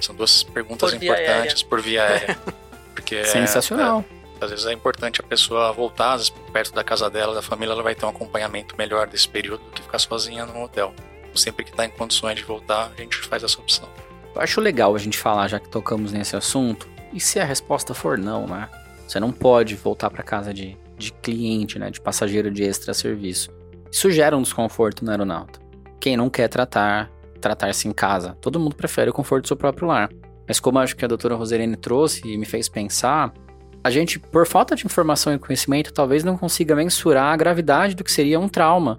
São 0.00 0.14
duas 0.14 0.42
perguntas 0.42 0.94
por 0.94 1.02
importantes 1.02 1.62
por 1.62 1.80
via 1.80 2.04
aérea. 2.04 2.38
Porque 2.94 3.16
é, 3.16 3.24
Sensacional. 3.24 4.04
É, 4.10 4.19
às 4.44 4.50
vezes 4.50 4.66
é 4.66 4.72
importante 4.72 5.20
a 5.20 5.24
pessoa 5.24 5.72
voltar 5.72 6.18
perto 6.52 6.72
da 6.74 6.82
casa 6.82 7.08
dela, 7.10 7.34
da 7.34 7.42
família, 7.42 7.72
ela 7.72 7.82
vai 7.82 7.94
ter 7.94 8.04
um 8.04 8.08
acompanhamento 8.08 8.74
melhor 8.76 9.06
desse 9.06 9.28
período 9.28 9.62
do 9.64 9.70
que 9.70 9.82
ficar 9.82 9.98
sozinha 9.98 10.46
no 10.46 10.62
hotel. 10.62 10.94
Sempre 11.34 11.64
que 11.64 11.70
está 11.70 11.84
em 11.84 11.90
condições 11.90 12.36
de 12.36 12.44
voltar, 12.44 12.90
a 12.96 13.00
gente 13.00 13.16
faz 13.18 13.42
essa 13.42 13.60
opção. 13.60 13.88
Eu 14.34 14.40
acho 14.40 14.60
legal 14.60 14.94
a 14.94 14.98
gente 14.98 15.18
falar, 15.18 15.48
já 15.48 15.60
que 15.60 15.68
tocamos 15.68 16.12
nesse 16.12 16.36
assunto, 16.36 16.88
e 17.12 17.20
se 17.20 17.38
a 17.38 17.44
resposta 17.44 17.94
for 17.94 18.18
não, 18.18 18.46
né? 18.46 18.68
Você 19.06 19.18
não 19.18 19.32
pode 19.32 19.74
voltar 19.74 20.08
para 20.10 20.22
casa 20.22 20.54
de, 20.54 20.76
de 20.96 21.12
cliente, 21.12 21.78
né? 21.78 21.90
De 21.90 22.00
passageiro 22.00 22.50
de 22.50 22.62
extra 22.62 22.94
serviço. 22.94 23.50
Isso 23.90 24.10
gera 24.10 24.36
um 24.36 24.42
desconforto 24.42 25.04
no 25.04 25.10
aeronauta. 25.10 25.60
Quem 25.98 26.16
não 26.16 26.30
quer 26.30 26.48
tratar, 26.48 27.10
tratar-se 27.40 27.88
em 27.88 27.92
casa, 27.92 28.36
todo 28.40 28.60
mundo 28.60 28.76
prefere 28.76 29.10
o 29.10 29.12
conforto 29.12 29.42
do 29.42 29.48
seu 29.48 29.56
próprio 29.56 29.88
lar. 29.88 30.10
Mas 30.46 30.60
como 30.60 30.78
acho 30.78 30.96
que 30.96 31.04
a 31.04 31.08
doutora 31.08 31.34
Roserene 31.34 31.76
trouxe 31.76 32.26
e 32.26 32.38
me 32.38 32.46
fez 32.46 32.68
pensar, 32.68 33.32
a 33.82 33.90
gente, 33.90 34.18
por 34.18 34.46
falta 34.46 34.76
de 34.76 34.84
informação 34.84 35.32
e 35.34 35.38
conhecimento, 35.38 35.92
talvez 35.92 36.22
não 36.22 36.36
consiga 36.36 36.74
mensurar 36.74 37.32
a 37.32 37.36
gravidade 37.36 37.94
do 37.94 38.04
que 38.04 38.12
seria 38.12 38.38
um 38.38 38.48
trauma, 38.48 38.98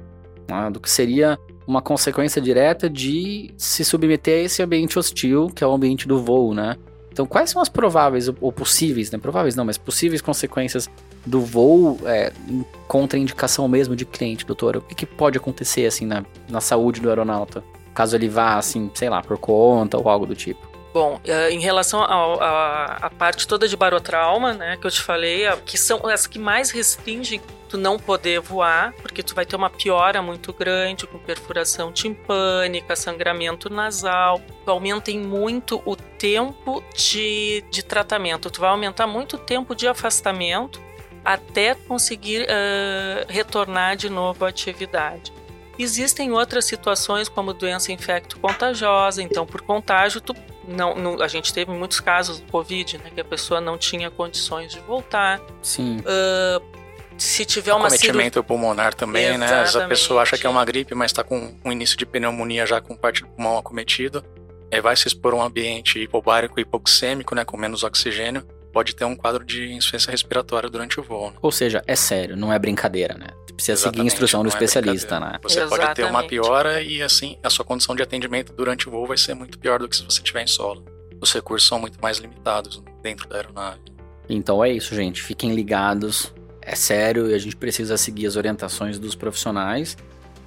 né? 0.49 0.69
do 0.71 0.79
que 0.79 0.89
seria 0.89 1.37
uma 1.67 1.81
consequência 1.81 2.41
direta 2.41 2.89
de 2.89 3.53
se 3.57 3.85
submeter 3.85 4.41
a 4.41 4.45
esse 4.45 4.61
ambiente 4.63 4.97
hostil, 4.97 5.47
que 5.47 5.63
é 5.63 5.67
o 5.67 5.71
ambiente 5.71 6.07
do 6.07 6.21
voo, 6.21 6.53
né? 6.53 6.75
Então, 7.11 7.25
quais 7.25 7.49
são 7.49 7.61
as 7.61 7.67
prováveis 7.67 8.29
ou 8.39 8.51
possíveis, 8.51 9.11
né? 9.11 9.19
Prováveis 9.19 9.55
não, 9.55 9.65
mas 9.65 9.77
possíveis 9.77 10.21
consequências 10.21 10.89
do 11.25 11.41
voo 11.41 11.99
é, 12.05 12.31
em 12.47 12.65
contraindicação 12.87 13.67
mesmo 13.67 13.95
de 13.95 14.05
cliente, 14.05 14.45
doutora? 14.45 14.79
O 14.79 14.81
que, 14.81 14.95
que 14.95 15.05
pode 15.05 15.37
acontecer, 15.37 15.85
assim, 15.85 16.05
na, 16.05 16.25
na 16.49 16.61
saúde 16.61 17.01
do 17.01 17.09
aeronauta? 17.09 17.63
Caso 17.93 18.15
ele 18.15 18.29
vá, 18.29 18.57
assim, 18.57 18.89
sei 18.93 19.09
lá, 19.09 19.21
por 19.21 19.37
conta 19.37 19.97
ou 19.97 20.07
algo 20.09 20.25
do 20.25 20.35
tipo. 20.35 20.70
Bom, 20.93 21.21
eh, 21.23 21.51
em 21.51 21.59
relação 21.59 22.03
à 22.03 23.09
parte 23.17 23.47
toda 23.47 23.67
de 23.67 23.77
barotrauma, 23.77 24.53
né, 24.53 24.75
que 24.75 24.85
eu 24.85 24.91
te 24.91 25.01
falei, 25.01 25.45
que 25.65 25.77
são 25.77 26.05
as 26.07 26.27
que 26.27 26.37
mais 26.37 26.69
restringem 26.69 27.41
tu 27.69 27.77
não 27.77 27.97
poder 27.97 28.41
voar, 28.41 28.93
porque 29.01 29.23
tu 29.23 29.33
vai 29.33 29.45
ter 29.45 29.55
uma 29.55 29.69
piora 29.69 30.21
muito 30.21 30.51
grande, 30.51 31.07
com 31.07 31.17
perfuração 31.17 31.89
timpânica, 31.93 32.97
sangramento 32.97 33.69
nasal, 33.69 34.41
tu 34.65 34.69
aumentem 34.69 35.17
muito 35.17 35.81
o 35.85 35.95
tempo 35.95 36.83
de, 36.93 37.63
de 37.71 37.81
tratamento, 37.81 38.51
tu 38.51 38.59
vai 38.59 38.71
aumentar 38.71 39.07
muito 39.07 39.37
o 39.37 39.39
tempo 39.39 39.73
de 39.73 39.87
afastamento 39.87 40.81
até 41.23 41.73
conseguir 41.73 42.41
uh, 42.41 43.25
retornar 43.29 43.95
de 43.95 44.09
novo 44.09 44.43
à 44.43 44.49
atividade. 44.49 45.31
Existem 45.79 46.33
outras 46.33 46.65
situações 46.65 47.29
como 47.29 47.53
doença 47.53 47.93
infecto-contagiosa, 47.93 49.23
então 49.23 49.45
por 49.45 49.61
contágio 49.61 50.19
tu 50.19 50.35
não, 50.67 50.95
não, 50.95 51.21
a 51.21 51.27
gente 51.27 51.53
teve 51.53 51.71
muitos 51.71 51.99
casos 51.99 52.39
do 52.39 52.51
Covid, 52.51 52.97
né, 52.97 53.11
que 53.13 53.21
a 53.21 53.25
pessoa 53.25 53.59
não 53.59 53.77
tinha 53.77 54.09
condições 54.09 54.71
de 54.71 54.79
voltar. 54.81 55.41
Sim. 55.61 55.99
Uh, 55.99 56.81
se 57.17 57.45
tiver 57.45 57.73
uma 57.73 57.87
Acometimento 57.87 58.33
cirurgia... 58.35 58.43
pulmonar 58.43 58.93
também, 58.93 59.25
Exatamente. 59.25 59.51
né? 59.51 59.55
Às 59.57 59.61
vezes 59.61 59.75
a 59.75 59.87
pessoa 59.87 60.21
acha 60.23 60.37
que 60.37 60.47
é 60.47 60.49
uma 60.49 60.65
gripe, 60.65 60.95
mas 60.95 61.11
está 61.11 61.23
com 61.23 61.53
um 61.63 61.71
início 61.71 61.97
de 61.97 62.05
pneumonia 62.05 62.65
já 62.65 62.81
com 62.81 62.95
parte 62.95 63.21
do 63.21 63.27
pulmão 63.27 63.57
acometido. 63.57 64.23
Aí 64.71 64.81
vai 64.81 64.95
se 64.95 65.07
expor 65.07 65.33
a 65.33 65.37
um 65.37 65.41
ambiente 65.41 65.99
hipobárico 65.99 66.59
e 66.59 66.63
hipoxêmico, 66.63 67.35
né, 67.35 67.43
com 67.43 67.57
menos 67.57 67.83
oxigênio 67.83 68.45
pode 68.71 68.95
ter 68.95 69.05
um 69.05 69.15
quadro 69.15 69.43
de 69.43 69.71
insuficiência 69.71 70.11
respiratória 70.11 70.69
durante 70.69 70.99
o 70.99 71.03
voo. 71.03 71.31
Né? 71.31 71.37
Ou 71.41 71.51
seja, 71.51 71.83
é 71.85 71.95
sério, 71.95 72.35
não 72.35 72.51
é 72.51 72.57
brincadeira, 72.57 73.15
né? 73.17 73.27
Precisa 73.53 73.73
Exatamente, 73.73 73.95
seguir 73.95 74.01
a 74.01 74.05
instrução 74.05 74.43
do 74.43 74.47
é 74.47 74.49
especialista, 74.49 75.19
né? 75.19 75.39
Você 75.43 75.59
Exatamente. 75.59 75.85
pode 75.85 75.95
ter 75.95 76.05
uma 76.05 76.23
piora 76.23 76.81
e 76.81 77.01
assim 77.03 77.37
a 77.43 77.49
sua 77.49 77.65
condição 77.65 77.95
de 77.95 78.01
atendimento 78.01 78.53
durante 78.53 78.87
o 78.87 78.91
voo 78.91 79.05
vai 79.05 79.17
ser 79.17 79.33
muito 79.33 79.59
pior 79.59 79.79
do 79.79 79.87
que 79.87 79.95
se 79.95 80.03
você 80.03 80.19
estiver 80.19 80.41
em 80.41 80.47
solo. 80.47 80.85
Os 81.21 81.31
recursos 81.31 81.67
são 81.67 81.79
muito 81.79 81.99
mais 82.01 82.17
limitados 82.17 82.81
dentro 83.03 83.27
da 83.29 83.35
aeronave. 83.35 83.79
Então 84.27 84.63
é 84.63 84.71
isso, 84.71 84.95
gente. 84.95 85.21
Fiquem 85.21 85.53
ligados. 85.53 86.33
É 86.61 86.75
sério 86.75 87.29
e 87.29 87.33
a 87.33 87.37
gente 87.37 87.55
precisa 87.55 87.97
seguir 87.97 88.27
as 88.27 88.35
orientações 88.35 88.97
dos 88.97 89.15
profissionais 89.15 89.97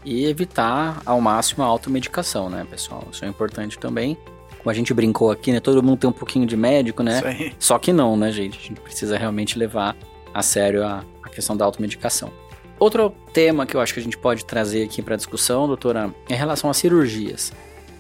e 0.05 0.27
evitar 0.27 1.01
ao 1.05 1.21
máximo 1.21 1.65
a 1.65 1.67
automedicação, 1.67 2.49
né, 2.49 2.67
pessoal? 2.71 3.07
Isso 3.11 3.25
é 3.25 3.29
importante 3.29 3.79
também 3.79 4.17
como 4.65 4.71
a 4.71 4.75
gente 4.75 4.95
brincou 4.95 5.31
aqui, 5.31 5.53
né? 5.53 5.61
Todo 5.61 5.83
mundo 5.83 5.99
tem 5.99 6.09
um 6.09 6.13
pouquinho 6.13 6.47
de 6.47 6.57
médico, 6.57 7.03
né? 7.03 7.19
Isso 7.19 7.27
aí. 7.27 7.53
Só 7.59 7.79
que 7.79 7.93
não, 7.93 8.17
né, 8.17 8.33
gente? 8.33 8.59
A 8.59 8.63
gente 8.63 8.81
precisa 8.81 9.19
realmente 9.19 9.59
levar 9.59 9.95
a 10.33 10.43
sério 10.43 10.83
a, 10.83 11.05
a 11.23 11.29
questão 11.29 11.55
da 11.55 11.67
automedicação. 11.67 12.33
Outro 12.79 13.15
tema 13.33 13.67
que 13.67 13.77
eu 13.77 13.81
acho 13.81 13.93
que 13.93 14.01
a 14.01 14.03
gente 14.03 14.17
pode 14.17 14.45
trazer 14.47 14.83
aqui 14.83 15.03
para 15.03 15.17
discussão, 15.17 15.67
doutora, 15.67 16.13
é 16.31 16.33
em 16.33 16.37
relação 16.37 16.71
às 16.71 16.79
cirurgias. 16.79 17.53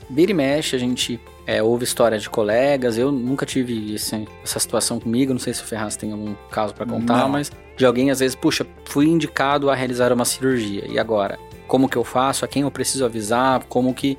Vira 0.08 0.30
e 0.30 0.34
mexe, 0.34 0.74
a 0.74 0.78
gente 0.78 1.20
é, 1.46 1.62
ouve 1.62 1.84
histórias 1.84 2.22
de 2.22 2.30
colegas. 2.30 2.96
Eu 2.96 3.12
nunca 3.12 3.44
tive 3.44 3.94
esse, 3.94 4.26
essa 4.42 4.58
situação 4.58 4.98
comigo. 4.98 5.34
Não 5.34 5.40
sei 5.40 5.52
se 5.52 5.62
o 5.62 5.66
Ferraz 5.66 5.96
tem 5.96 6.12
algum 6.12 6.34
caso 6.50 6.74
para 6.74 6.86
contar, 6.86 7.18
não. 7.18 7.28
mas 7.28 7.52
de 7.76 7.84
alguém 7.84 8.10
às 8.10 8.20
vezes, 8.20 8.34
puxa, 8.34 8.66
fui 8.86 9.06
indicado 9.06 9.68
a 9.68 9.74
realizar 9.74 10.10
uma 10.14 10.24
cirurgia. 10.24 10.86
E 10.88 10.98
agora? 10.98 11.38
Como 11.66 11.90
que 11.90 11.96
eu 11.96 12.04
faço? 12.04 12.44
A 12.44 12.48
quem 12.48 12.62
eu 12.62 12.70
preciso 12.70 13.04
avisar? 13.04 13.64
Como 13.64 13.92
que 13.92 14.18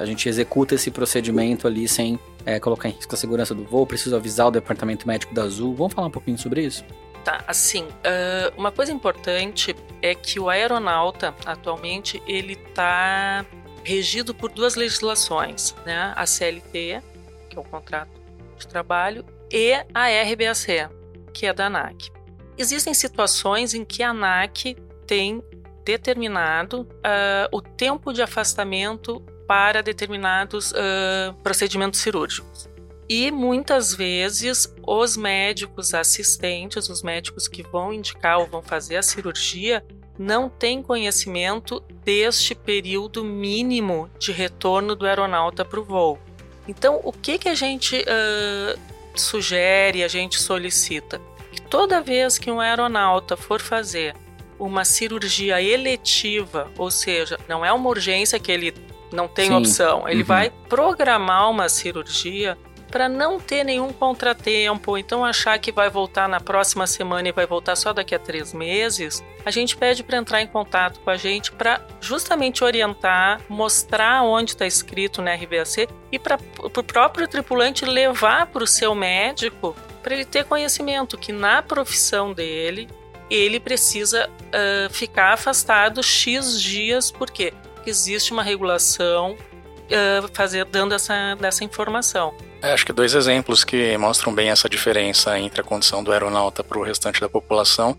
a 0.00 0.04
gente 0.04 0.28
executa 0.28 0.74
esse 0.74 0.90
procedimento 0.90 1.66
ali 1.66 1.88
sem 1.88 2.18
é, 2.44 2.58
colocar 2.58 2.88
em 2.88 2.92
risco 2.92 3.14
a 3.14 3.18
segurança 3.18 3.54
do 3.54 3.64
voo? 3.64 3.86
Preciso 3.86 4.16
avisar 4.16 4.48
o 4.48 4.50
departamento 4.50 5.06
médico 5.06 5.34
da 5.34 5.42
Azul? 5.42 5.74
Vamos 5.74 5.92
falar 5.92 6.08
um 6.08 6.10
pouquinho 6.10 6.38
sobre 6.38 6.62
isso? 6.62 6.84
Tá, 7.24 7.44
assim, 7.46 7.84
uh, 7.84 8.52
uma 8.56 8.72
coisa 8.72 8.92
importante 8.92 9.76
é 10.00 10.14
que 10.14 10.40
o 10.40 10.48
aeronauta, 10.48 11.34
atualmente, 11.46 12.20
ele 12.26 12.54
está 12.54 13.46
regido 13.84 14.34
por 14.34 14.50
duas 14.50 14.74
legislações, 14.74 15.74
né? 15.86 16.12
A 16.16 16.26
CLT, 16.26 17.00
que 17.48 17.56
é 17.56 17.60
o 17.60 17.64
contrato 17.64 18.10
de 18.58 18.66
trabalho, 18.66 19.24
e 19.50 19.72
a 19.94 20.22
RBAC, 20.22 20.88
que 21.32 21.46
é 21.46 21.52
da 21.52 21.66
ANAC. 21.66 22.10
Existem 22.58 22.92
situações 22.92 23.72
em 23.72 23.84
que 23.84 24.02
a 24.02 24.10
ANAC 24.10 24.76
tem 25.06 25.42
determinado 25.84 26.82
uh, 26.82 27.48
o 27.56 27.60
tempo 27.60 28.12
de 28.12 28.22
afastamento 28.22 29.22
para 29.46 29.82
determinados 29.82 30.72
uh, 30.72 31.34
procedimentos 31.42 32.00
cirúrgicos. 32.00 32.68
E 33.08 33.30
muitas 33.30 33.94
vezes 33.94 34.72
os 34.86 35.16
médicos 35.16 35.92
assistentes, 35.92 36.88
os 36.88 37.02
médicos 37.02 37.46
que 37.46 37.62
vão 37.62 37.92
indicar 37.92 38.38
ou 38.38 38.46
vão 38.46 38.62
fazer 38.62 38.96
a 38.96 39.02
cirurgia, 39.02 39.84
não 40.18 40.48
têm 40.48 40.82
conhecimento 40.82 41.80
deste 42.04 42.54
período 42.54 43.24
mínimo 43.24 44.10
de 44.18 44.32
retorno 44.32 44.94
do 44.94 45.06
aeronauta 45.06 45.64
para 45.64 45.80
o 45.80 45.84
voo. 45.84 46.18
Então, 46.66 47.00
o 47.02 47.12
que, 47.12 47.38
que 47.38 47.48
a 47.48 47.54
gente 47.54 47.96
uh, 47.96 48.78
sugere, 49.14 50.04
a 50.04 50.08
gente 50.08 50.40
solicita? 50.40 51.20
Que 51.50 51.60
toda 51.60 52.00
vez 52.00 52.38
que 52.38 52.50
um 52.50 52.60
aeronauta 52.60 53.36
for 53.36 53.60
fazer 53.60 54.14
uma 54.58 54.84
cirurgia 54.84 55.60
eletiva, 55.60 56.70
ou 56.78 56.90
seja, 56.90 57.38
não 57.48 57.64
é 57.64 57.72
uma 57.72 57.88
urgência 57.88 58.38
que 58.38 58.52
ele 58.52 58.72
não 59.12 59.28
tem 59.28 59.48
Sim. 59.48 59.54
opção. 59.54 60.08
Ele 60.08 60.20
uhum. 60.20 60.26
vai 60.26 60.50
programar 60.68 61.50
uma 61.50 61.68
cirurgia 61.68 62.56
para 62.92 63.08
não 63.08 63.40
ter 63.40 63.64
nenhum 63.64 63.90
contratempo, 63.90 64.98
então 64.98 65.24
achar 65.24 65.58
que 65.58 65.72
vai 65.72 65.88
voltar 65.88 66.28
na 66.28 66.38
próxima 66.38 66.86
semana 66.86 67.26
e 67.26 67.32
vai 67.32 67.46
voltar 67.46 67.74
só 67.74 67.90
daqui 67.90 68.14
a 68.14 68.18
três 68.18 68.52
meses, 68.52 69.24
a 69.46 69.50
gente 69.50 69.74
pede 69.78 70.04
para 70.04 70.18
entrar 70.18 70.42
em 70.42 70.46
contato 70.46 71.00
com 71.00 71.08
a 71.08 71.16
gente 71.16 71.50
para 71.52 71.80
justamente 72.02 72.62
orientar, 72.62 73.40
mostrar 73.48 74.22
onde 74.22 74.50
está 74.50 74.66
escrito 74.66 75.22
na 75.22 75.34
RBAC 75.34 75.88
e 76.12 76.18
para 76.18 76.38
o 76.58 76.82
próprio 76.82 77.26
tripulante 77.26 77.86
levar 77.86 78.46
para 78.48 78.62
o 78.62 78.66
seu 78.66 78.94
médico 78.94 79.74
para 80.02 80.12
ele 80.12 80.26
ter 80.26 80.44
conhecimento 80.44 81.16
que 81.16 81.32
na 81.32 81.62
profissão 81.62 82.34
dele 82.34 82.90
ele 83.30 83.58
precisa 83.58 84.28
uh, 84.28 84.92
ficar 84.92 85.32
afastado 85.32 86.02
X 86.02 86.60
dias, 86.60 87.10
por 87.10 87.30
quê? 87.30 87.54
Existe 87.90 88.32
uma 88.32 88.42
regulação 88.42 89.32
uh, 89.32 90.28
fazer, 90.32 90.64
dando 90.64 90.94
essa, 90.94 91.34
dessa 91.36 91.64
informação. 91.64 92.34
É, 92.62 92.72
acho 92.72 92.86
que 92.86 92.92
dois 92.92 93.14
exemplos 93.14 93.64
que 93.64 93.96
mostram 93.98 94.32
bem 94.34 94.50
essa 94.50 94.68
diferença 94.68 95.38
entre 95.38 95.60
a 95.60 95.64
condição 95.64 96.02
do 96.02 96.12
aeronauta 96.12 96.62
para 96.62 96.78
o 96.78 96.82
restante 96.82 97.20
da 97.20 97.28
população 97.28 97.96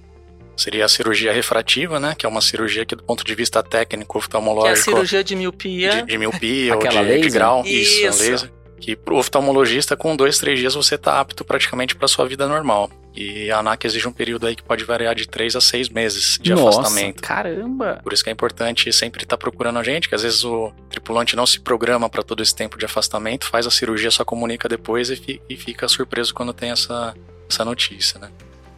seria 0.55 0.85
a 0.85 0.87
cirurgia 0.87 1.33
refrativa, 1.33 1.99
né, 1.99 2.15
que 2.17 2.25
é 2.25 2.29
uma 2.29 2.41
cirurgia 2.41 2.85
que 2.85 2.95
do 2.95 3.03
ponto 3.03 3.23
de 3.23 3.35
vista 3.35 3.63
técnico 3.63 4.17
oftalmológico... 4.17 4.73
Que 4.73 4.79
é 4.79 4.81
a 4.81 4.95
cirurgia 4.95 5.23
de 5.23 5.35
miopia. 5.35 5.89
De, 5.89 6.03
de 6.03 6.17
miopia 6.17 6.75
ou 6.75 6.81
de, 6.81 7.21
de, 7.21 7.29
grau. 7.29 7.63
Isso, 7.65 8.05
Isso 8.05 8.23
laser. 8.23 8.51
Que 8.79 8.95
para 8.95 9.13
o 9.13 9.17
oftalmologista, 9.17 9.97
com 9.97 10.15
dois, 10.15 10.37
três 10.37 10.59
dias, 10.59 10.75
você 10.75 10.95
está 10.95 11.19
apto 11.19 11.43
praticamente 11.43 11.95
para 11.95 12.07
sua 12.07 12.27
vida 12.27 12.47
normal. 12.47 12.89
E 13.15 13.51
a 13.51 13.59
ANAC 13.59 13.85
exige 13.85 14.07
um 14.07 14.11
período 14.11 14.47
aí 14.47 14.55
que 14.55 14.63
pode 14.63 14.83
variar 14.83 15.13
de 15.13 15.27
3 15.27 15.55
a 15.55 15.61
6 15.61 15.89
meses 15.89 16.39
de 16.41 16.53
Nossa, 16.53 16.79
afastamento. 16.79 17.21
Caramba! 17.21 17.99
Por 18.03 18.11
isso 18.11 18.23
que 18.23 18.29
é 18.29 18.33
importante 18.33 18.91
sempre 18.91 19.23
estar 19.23 19.37
tá 19.37 19.39
procurando 19.39 19.77
a 19.77 19.83
gente, 19.83 20.09
que 20.09 20.15
às 20.15 20.23
vezes 20.23 20.43
o 20.43 20.73
tripulante 20.89 21.35
não 21.35 21.45
se 21.45 21.59
programa 21.59 22.09
para 22.09 22.23
todo 22.23 22.41
esse 22.41 22.55
tempo 22.55 22.77
de 22.77 22.85
afastamento, 22.85 23.45
faz 23.45 23.67
a 23.67 23.71
cirurgia, 23.71 24.09
só 24.09 24.25
comunica 24.25 24.67
depois 24.67 25.09
e, 25.09 25.41
e 25.47 25.55
fica 25.55 25.87
surpreso 25.87 26.33
quando 26.33 26.53
tem 26.53 26.71
essa, 26.71 27.15
essa 27.47 27.63
notícia, 27.63 28.19
né? 28.19 28.31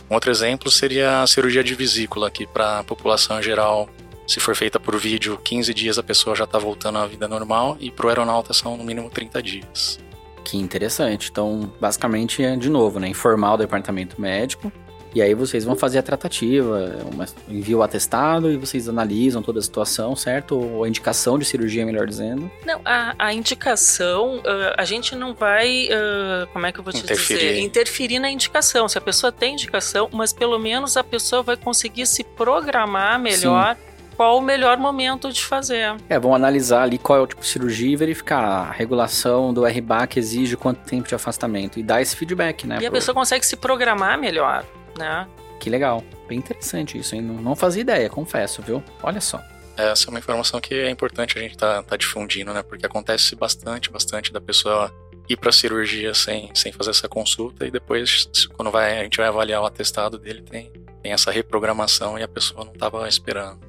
Um 0.10 0.14
outro 0.14 0.30
exemplo 0.30 0.70
seria 0.70 1.22
a 1.24 1.28
cirurgia 1.28 1.64
de 1.64 1.74
vesícula, 1.74 2.30
que 2.30 2.46
para 2.46 2.80
a 2.80 2.84
população 2.84 3.40
em 3.40 3.44
geral, 3.44 3.90
se 4.28 4.40
for 4.40 4.56
feita 4.56 4.80
por 4.80 4.98
vídeo, 4.98 5.38
15 5.44 5.74
dias 5.74 5.98
a 5.98 6.04
pessoa 6.04 6.36
já 6.36 6.44
está 6.44 6.60
voltando 6.60 7.00
à 7.00 7.08
vida 7.08 7.28
normal 7.28 7.78
e 7.80 7.90
para 7.90 8.06
o 8.06 8.10
aeronauta 8.10 8.54
são 8.54 8.78
no 8.78 8.84
mínimo 8.84 9.10
30 9.10 9.42
dias. 9.42 10.00
Que 10.46 10.58
interessante. 10.58 11.30
Então, 11.32 11.70
basicamente, 11.82 12.44
é 12.44 12.56
de 12.56 12.70
novo, 12.70 13.00
né? 13.00 13.08
Informar 13.10 13.56
o 13.56 13.58
departamento 13.58 14.22
médico. 14.22 14.72
E 15.16 15.22
aí 15.22 15.34
vocês 15.34 15.64
vão 15.64 15.78
fazer 15.78 15.98
a 15.98 16.04
tratativa, 16.04 16.98
uma, 17.14 17.26
envia 17.48 17.78
o 17.78 17.82
atestado 17.82 18.52
e 18.52 18.58
vocês 18.58 18.90
analisam 18.90 19.42
toda 19.42 19.60
a 19.60 19.62
situação, 19.62 20.14
certo? 20.14 20.60
Ou 20.60 20.84
a 20.84 20.90
indicação 20.90 21.40
de 21.40 21.46
cirurgia, 21.46 21.86
melhor 21.86 22.06
dizendo. 22.06 22.52
Não, 22.66 22.82
a, 22.84 23.16
a 23.18 23.34
indicação, 23.34 24.40
uh, 24.40 24.76
a 24.78 24.84
gente 24.84 25.16
não 25.16 25.34
vai, 25.34 25.88
uh, 25.88 26.48
como 26.52 26.66
é 26.66 26.72
que 26.74 26.80
eu 26.80 26.84
vou 26.84 26.92
te 26.92 27.00
interferir. 27.00 27.40
dizer? 27.40 27.60
Interferir 27.62 28.20
na 28.20 28.30
indicação. 28.30 28.90
Se 28.90 28.98
a 28.98 29.02
pessoa 29.02 29.32
tem 29.32 29.54
indicação, 29.54 30.10
mas 30.12 30.34
pelo 30.34 30.60
menos 30.60 30.98
a 30.98 31.04
pessoa 31.04 31.42
vai 31.42 31.56
conseguir 31.56 32.06
se 32.08 32.22
programar 32.22 33.18
melhor. 33.18 33.76
Sim 33.76 33.95
qual 34.16 34.38
o 34.38 34.42
melhor 34.42 34.78
momento 34.78 35.32
de 35.32 35.44
fazer. 35.44 35.96
É, 36.10 36.18
vão 36.18 36.34
analisar 36.34 36.84
ali 36.84 36.98
qual 36.98 37.20
é 37.20 37.22
o 37.22 37.28
tipo 37.28 37.42
de 37.42 37.48
cirurgia 37.48 37.92
e 37.92 37.96
verificar 37.96 38.44
a 38.44 38.72
regulação 38.72 39.54
do 39.54 39.66
RBAC 39.66 40.18
exige 40.18 40.56
quanto 40.58 40.80
tempo 40.80 41.08
de 41.08 41.16
afastamento 41.16 41.80
e 41.80 41.84
dar 41.84 42.02
esse 42.02 42.16
feedback, 42.16 42.66
né? 42.66 42.80
E 42.82 42.86
a 42.86 42.92
pessoa 42.92 43.14
consegue 43.14 43.46
se 43.46 43.56
programar 43.56 44.18
melhor, 44.18 44.66
né? 44.98 45.28
Que 45.60 45.70
legal. 45.70 46.04
Bem 46.28 46.40
interessante 46.40 46.98
isso, 46.98 47.16
hein? 47.16 47.22
Não 47.22 47.56
fazia 47.56 47.82
ideia, 47.82 48.10
confesso, 48.10 48.62
viu? 48.62 48.84
Olha 49.04 49.22
só. 49.22 49.42
Essa 49.78 50.08
é 50.08 50.10
uma 50.10 50.20
informação 50.20 50.62
que 50.62 50.74
é 50.74 50.90
importante 50.90 51.38
a 51.38 51.42
gente 51.42 51.58
tá, 51.58 51.84
tá 51.84 51.98
difundindo, 51.98 52.54
né? 52.54 52.64
Porque 52.64 52.86
acontece 52.86 53.36
bastante, 53.36 53.92
bastante 53.92 54.32
da 54.32 54.40
pessoa 54.40 54.94
ir 55.28 55.38
para 55.38 55.52
cirurgia 55.52 56.14
sem, 56.14 56.52
sem 56.54 56.72
fazer 56.72 56.92
essa 56.92 57.10
consulta 57.10 57.66
e 57.66 57.72
depois, 57.72 58.30
quando 58.56 58.72
vai, 58.72 59.00
a 59.00 59.04
gente 59.04 59.18
vai 59.18 59.28
avaliar 59.28 59.62
o 59.62 59.66
atestado 59.66 60.18
dele, 60.18 60.42
tem, 60.44 60.72
tem 61.02 61.12
essa 61.12 61.32
reprogramação 61.32 62.18
e 62.18 62.24
a 62.24 62.28
pessoa 62.28 62.64
não 62.64 62.74
estava 62.74 63.08
esperando. 63.08 63.60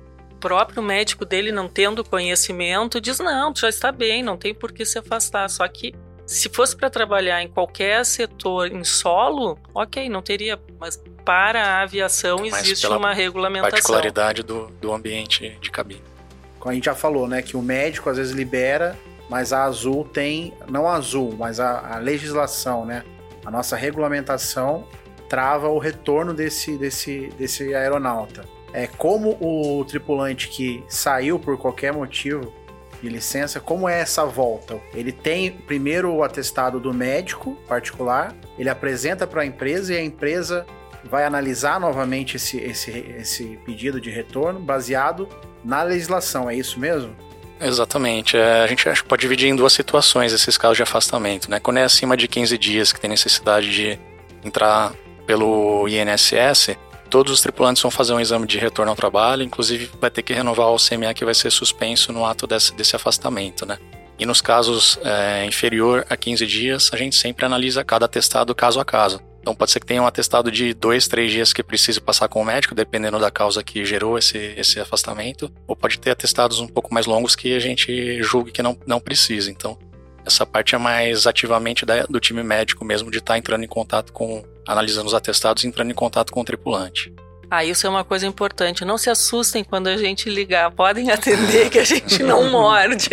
O 0.47 0.49
próprio 0.49 0.83
médico 0.83 1.25
dele, 1.25 1.51
não 1.51 1.69
tendo 1.69 2.05
conhecimento, 2.05 3.01
diz: 3.01 3.19
não, 3.19 3.53
tu 3.53 3.61
já 3.61 3.69
está 3.69 3.91
bem, 3.91 4.23
não 4.23 4.37
tem 4.37 4.55
por 4.55 4.73
que 4.73 4.85
se 4.85 4.99
afastar. 4.99 5.49
Só 5.51 5.67
que 5.67 5.93
se 6.25 6.49
fosse 6.49 6.77
para 6.77 6.89
trabalhar 6.89 7.43
em 7.43 7.49
qualquer 7.49 8.05
setor 8.05 8.71
em 8.71 8.85
solo, 8.85 9.59
ok, 9.75 10.09
não 10.09 10.23
teria, 10.23 10.59
mas 10.79 11.03
para 11.25 11.63
a 11.63 11.83
aviação 11.83 12.39
mas 12.41 12.63
existe 12.63 12.87
uma 12.87 13.13
regulamentação. 13.13 13.73
Particularidade 13.73 14.43
do, 14.43 14.69
do 14.81 14.93
ambiente 14.93 15.59
de 15.61 15.71
cabine. 15.71 16.03
Como 16.61 16.71
a 16.71 16.75
gente 16.75 16.85
já 16.85 16.95
falou, 16.95 17.27
né, 17.27 17.43
que 17.43 17.57
o 17.57 17.63
médico 17.63 18.09
às 18.09 18.17
vezes 18.17 18.33
libera 18.33 18.97
mas 19.29 19.53
a 19.53 19.65
Azul 19.65 20.05
tem, 20.05 20.53
não 20.69 20.87
a 20.87 20.95
Azul, 20.95 21.35
mas 21.37 21.59
a, 21.59 21.97
a 21.97 21.99
legislação, 21.99 22.85
né? 22.85 23.05
A 23.45 23.51
nossa 23.51 23.77
regulamentação 23.77 24.87
trava 25.29 25.69
o 25.69 25.79
retorno 25.79 26.33
desse, 26.33 26.77
desse, 26.77 27.29
desse 27.37 27.75
aeronauta. 27.75 28.45
É 28.72 28.87
como 28.87 29.37
o 29.40 29.85
tripulante 29.85 30.48
que 30.48 30.85
saiu 30.88 31.38
por 31.38 31.57
qualquer 31.57 31.92
motivo 31.92 32.52
de 33.02 33.09
licença, 33.09 33.61
como 33.61 33.88
é 33.88 34.00
essa 34.00 34.24
volta? 34.24 34.81
Ele 34.94 35.12
tem 35.12 35.50
primeiro 35.50 36.12
o 36.12 36.22
atestado 36.22 36.81
do 36.81 36.92
médico 36.92 37.57
particular, 37.68 38.35
ele 38.59 38.68
apresenta 38.68 39.26
para 39.26 39.42
a 39.42 39.46
empresa 39.46 39.94
e 39.94 39.96
a 39.96 40.02
empresa 40.02 40.66
vai 41.05 41.24
analisar 41.24 41.79
novamente 41.79 42.37
esse, 42.37 42.59
esse, 42.59 42.90
esse 42.90 43.59
pedido 43.64 44.00
de 44.00 44.11
retorno 44.11 44.59
baseado 44.59 45.29
na 45.64 45.83
legislação, 45.83 46.50
é 46.50 46.55
isso 46.55 46.81
mesmo? 46.81 47.14
Exatamente. 47.61 48.37
É, 48.37 48.62
a 48.62 48.66
gente 48.66 48.85
pode 49.05 49.20
dividir 49.20 49.48
em 49.48 49.57
duas 49.57 49.72
situações 49.72 50.33
esses 50.33 50.59
casos 50.59 50.76
de 50.76 50.83
afastamento. 50.83 51.50
Né? 51.50 51.59
Quando 51.59 51.79
é 51.79 51.85
acima 51.85 52.16
de 52.16 52.29
15 52.29 52.59
dias 52.59 52.92
que 52.92 53.00
tem 53.00 53.09
necessidade 53.09 53.72
de 53.72 53.98
entrar 54.44 54.92
pelo 55.26 55.88
INSS, 55.88 56.76
todos 57.07 57.33
os 57.33 57.40
tripulantes 57.40 57.83
vão 57.83 57.90
fazer 57.90 58.12
um 58.12 58.21
exame 58.21 58.47
de 58.47 58.59
retorno 58.59 58.90
ao 58.90 58.97
trabalho, 58.97 59.42
inclusive 59.42 59.90
vai 60.01 60.11
ter 60.11 60.23
que 60.23 60.33
renovar 60.33 60.69
o 60.69 60.77
CMA 60.77 61.14
que 61.14 61.25
vai 61.25 61.35
ser 61.35 61.51
suspenso 61.51 62.12
no 62.12 62.25
ato 62.25 62.47
desse, 62.47 62.75
desse 62.75 62.95
afastamento. 62.95 63.64
Né? 63.64 63.79
E 64.19 64.27
nos 64.27 64.40
casos 64.40 64.99
é, 65.05 65.45
inferior 65.45 66.07
a 66.09 66.16
15 66.16 66.47
dias, 66.47 66.90
a 66.92 66.97
gente 66.97 67.16
sempre 67.16 67.45
analisa 67.45 67.85
cada 67.85 68.07
atestado 68.07 68.55
caso 68.55 68.81
a 68.81 68.85
caso. 68.85 69.21
Então 69.40 69.55
pode 69.55 69.71
ser 69.71 69.79
que 69.79 69.87
tenha 69.87 70.03
um 70.03 70.07
atestado 70.07 70.51
de 70.51 70.75
dois, 70.75 71.07
três 71.07 71.31
dias 71.31 71.53
que 71.53 71.62
precise 71.62 72.01
passar 72.01 72.27
com 72.27 72.42
o 72.42 72.45
médico, 72.45 72.75
dependendo 72.75 73.16
da 73.21 73.31
causa 73.31 73.62
que 73.62 73.85
gerou 73.85 74.19
esse, 74.19 74.37
esse 74.57 74.81
afastamento, 74.81 75.49
ou 75.69 75.77
pode 75.77 76.01
ter 76.01 76.11
atestados 76.11 76.59
um 76.59 76.66
pouco 76.66 76.92
mais 76.92 77.07
longos 77.07 77.37
que 77.37 77.55
a 77.55 77.61
gente 77.61 78.21
julgue 78.25 78.51
que 78.51 78.61
não, 78.61 78.77
não 78.85 78.99
precisa. 78.99 79.49
Então, 79.49 79.79
essa 80.27 80.45
parte 80.45 80.75
é 80.75 80.79
mais 80.79 81.27
ativamente 81.27 81.87
da, 81.87 82.05
do 82.05 82.19
time 82.19 82.43
médico 82.43 82.85
mesmo, 82.85 83.11
de 83.11 83.19
estar 83.19 83.35
tá 83.35 83.39
entrando 83.39 83.65
em 83.65 83.69
contato 83.69 84.12
com, 84.12 84.45
analisando 84.67 85.07
os 85.07 85.15
atestados 85.15 85.65
e 85.65 85.69
entrando 85.69 85.91
em 85.91 85.95
contato 85.95 86.33
com 86.33 86.41
o 86.41 86.45
tripulante. 86.45 87.12
Ah, 87.49 87.65
isso 87.65 87.87
é 87.87 87.91
uma 87.91 88.05
coisa 88.05 88.27
importante. 88.27 88.85
Não 88.85 88.99
se 88.99 89.09
assustem 89.09 89.62
quando 89.62 89.87
a 89.87 89.97
gente 89.97 90.29
ligar. 90.29 90.71
Podem 90.73 91.11
atender 91.12 91.71
que 91.71 91.79
a 91.79 91.85
gente 91.85 92.23
não 92.23 92.45
morde. 92.51 93.11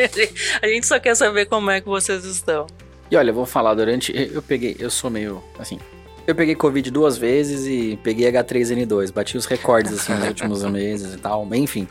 A 0.59 0.67
gente 0.67 0.87
só 0.87 0.99
quer 0.99 1.15
saber 1.15 1.45
como 1.45 1.69
é 1.69 1.79
que 1.79 1.87
vocês 1.87 2.25
estão. 2.25 2.65
E 3.11 3.15
olha, 3.15 3.29
eu 3.29 3.33
vou 3.33 3.45
falar 3.45 3.75
durante. 3.75 4.11
Eu 4.33 4.41
peguei. 4.41 4.75
Eu 4.79 4.89
sou 4.89 5.11
meio. 5.11 5.43
Assim. 5.59 5.77
Eu 6.25 6.33
peguei 6.33 6.55
Covid 6.55 6.89
duas 6.89 7.15
vezes 7.15 7.67
e 7.67 7.99
peguei 8.01 8.31
H3N2. 8.31 9.13
Bati 9.13 9.37
os 9.37 9.45
recordes, 9.45 9.93
assim, 9.93 10.13
nos 10.13 10.27
últimos 10.29 10.63
meses 10.71 11.13
e 11.13 11.17
tal. 11.17 11.47
Enfim. 11.53 11.87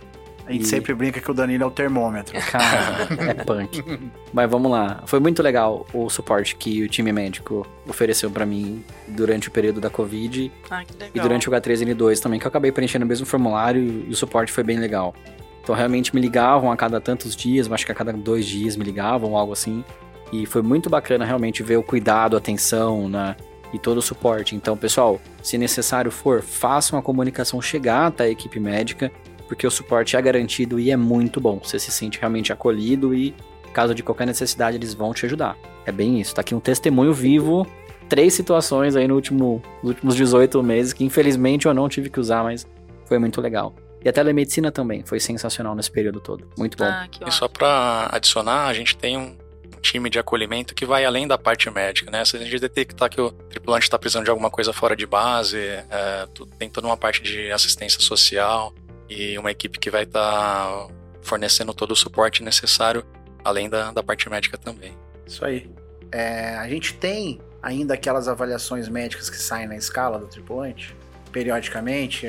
A 0.46 0.52
gente 0.52 0.64
e... 0.64 0.66
sempre 0.66 0.94
brinca 0.94 1.20
que 1.20 1.30
o 1.30 1.34
Danilo 1.34 1.64
é 1.64 1.66
o 1.66 1.70
termômetro. 1.70 2.38
Cara, 2.50 3.08
é 3.30 3.34
punk. 3.34 3.84
Mas 4.32 4.50
vamos 4.50 4.70
lá. 4.70 5.02
Foi 5.06 5.20
muito 5.20 5.42
legal 5.42 5.86
o 5.92 6.08
suporte 6.10 6.56
que 6.56 6.82
o 6.82 6.88
time 6.88 7.12
médico 7.12 7.66
ofereceu 7.88 8.30
para 8.30 8.44
mim 8.44 8.84
durante 9.08 9.48
o 9.48 9.50
período 9.50 9.80
da 9.80 9.90
Covid. 9.90 10.50
Ah, 10.70 10.84
que 10.84 10.92
legal. 10.94 11.10
E 11.14 11.20
durante 11.20 11.48
o 11.48 11.52
H3N2 11.52 12.20
também, 12.20 12.40
que 12.40 12.46
eu 12.46 12.48
acabei 12.48 12.72
preenchendo 12.72 13.04
o 13.04 13.08
mesmo 13.08 13.26
formulário 13.26 13.82
e 13.82 14.10
o 14.10 14.16
suporte 14.16 14.52
foi 14.52 14.64
bem 14.64 14.78
legal. 14.78 15.14
Então 15.62 15.74
realmente 15.74 16.14
me 16.14 16.20
ligavam 16.20 16.72
a 16.72 16.76
cada 16.76 17.00
tantos 17.00 17.36
dias, 17.36 17.70
acho 17.70 17.86
que 17.86 17.92
a 17.92 17.94
cada 17.94 18.12
dois 18.12 18.46
dias 18.46 18.76
me 18.76 18.84
ligavam, 18.84 19.36
algo 19.36 19.52
assim. 19.52 19.84
E 20.32 20.44
foi 20.46 20.62
muito 20.62 20.90
bacana 20.90 21.24
realmente 21.24 21.62
ver 21.62 21.76
o 21.76 21.82
cuidado, 21.82 22.34
a 22.34 22.38
atenção, 22.38 23.08
né? 23.08 23.36
e 23.72 23.78
todo 23.78 23.98
o 23.98 24.02
suporte. 24.02 24.54
Então, 24.54 24.76
pessoal, 24.76 25.20
se 25.42 25.56
necessário 25.56 26.10
for, 26.10 26.42
façam 26.42 26.98
a 26.98 27.02
comunicação 27.02 27.60
chegar 27.60 28.06
até 28.06 28.24
a 28.24 28.28
equipe 28.28 28.60
médica, 28.60 29.10
porque 29.52 29.66
o 29.66 29.70
suporte 29.70 30.16
é 30.16 30.22
garantido 30.22 30.80
e 30.80 30.90
é 30.90 30.96
muito 30.96 31.38
bom. 31.38 31.60
Você 31.62 31.78
se 31.78 31.90
sente 31.90 32.18
realmente 32.18 32.50
acolhido 32.54 33.14
e, 33.14 33.34
caso 33.74 33.94
de 33.94 34.02
qualquer 34.02 34.26
necessidade, 34.26 34.78
eles 34.78 34.94
vão 34.94 35.12
te 35.12 35.26
ajudar. 35.26 35.58
É 35.84 35.92
bem 35.92 36.18
isso. 36.18 36.34
Tá 36.34 36.40
aqui 36.40 36.54
um 36.54 36.58
testemunho 36.58 37.12
vivo, 37.12 37.66
três 38.08 38.32
situações 38.32 38.96
aí 38.96 39.06
no 39.06 39.14
último, 39.14 39.62
nos 39.82 39.90
últimos 39.90 40.16
18 40.16 40.62
meses 40.62 40.94
que 40.94 41.04
infelizmente 41.04 41.66
eu 41.66 41.74
não 41.74 41.86
tive 41.86 42.08
que 42.08 42.18
usar, 42.18 42.42
mas 42.42 42.66
foi 43.04 43.18
muito 43.18 43.42
legal. 43.42 43.74
E 44.02 44.08
a 44.08 44.12
telemedicina 44.12 44.72
também 44.72 45.04
foi 45.04 45.20
sensacional 45.20 45.74
nesse 45.74 45.90
período 45.90 46.18
todo. 46.18 46.48
Muito 46.56 46.78
bom. 46.78 46.86
Ah, 46.86 47.06
e 47.26 47.30
só 47.30 47.46
para 47.46 48.08
adicionar, 48.10 48.68
a 48.68 48.72
gente 48.72 48.96
tem 48.96 49.18
um, 49.18 49.36
time 49.82 50.08
de 50.08 50.18
acolhimento 50.18 50.74
que 50.74 50.86
vai 50.86 51.04
além 51.04 51.26
da 51.26 51.36
parte 51.36 51.68
médica, 51.68 52.10
né? 52.10 52.24
Se 52.24 52.36
a 52.36 52.40
gente 52.40 52.58
detectar 52.58 53.10
que 53.10 53.20
o 53.20 53.30
tripulante 53.32 53.84
está 53.84 53.98
precisando 53.98 54.24
de 54.24 54.30
alguma 54.30 54.48
coisa 54.48 54.72
fora 54.72 54.96
de 54.96 55.04
base, 55.04 55.58
é, 55.58 56.28
tem 56.58 56.70
toda 56.70 56.86
uma 56.86 56.96
parte 56.96 57.20
de 57.20 57.50
assistência 57.50 58.00
social 58.00 58.72
e 59.12 59.38
uma 59.38 59.50
equipe 59.50 59.78
que 59.78 59.90
vai 59.90 60.04
estar 60.04 60.20
tá 60.20 60.88
fornecendo 61.22 61.72
todo 61.72 61.92
o 61.92 61.96
suporte 61.96 62.42
necessário, 62.42 63.04
além 63.44 63.68
da, 63.68 63.92
da 63.92 64.02
parte 64.02 64.28
médica 64.28 64.58
também. 64.58 64.96
Isso 65.26 65.44
aí. 65.44 65.70
É, 66.10 66.56
a 66.56 66.68
gente 66.68 66.94
tem 66.94 67.40
ainda 67.62 67.94
aquelas 67.94 68.28
avaliações 68.28 68.88
médicas 68.88 69.30
que 69.30 69.36
saem 69.36 69.68
na 69.68 69.76
escala 69.76 70.18
do 70.18 70.26
tripulante, 70.26 70.94
periodicamente, 71.30 72.26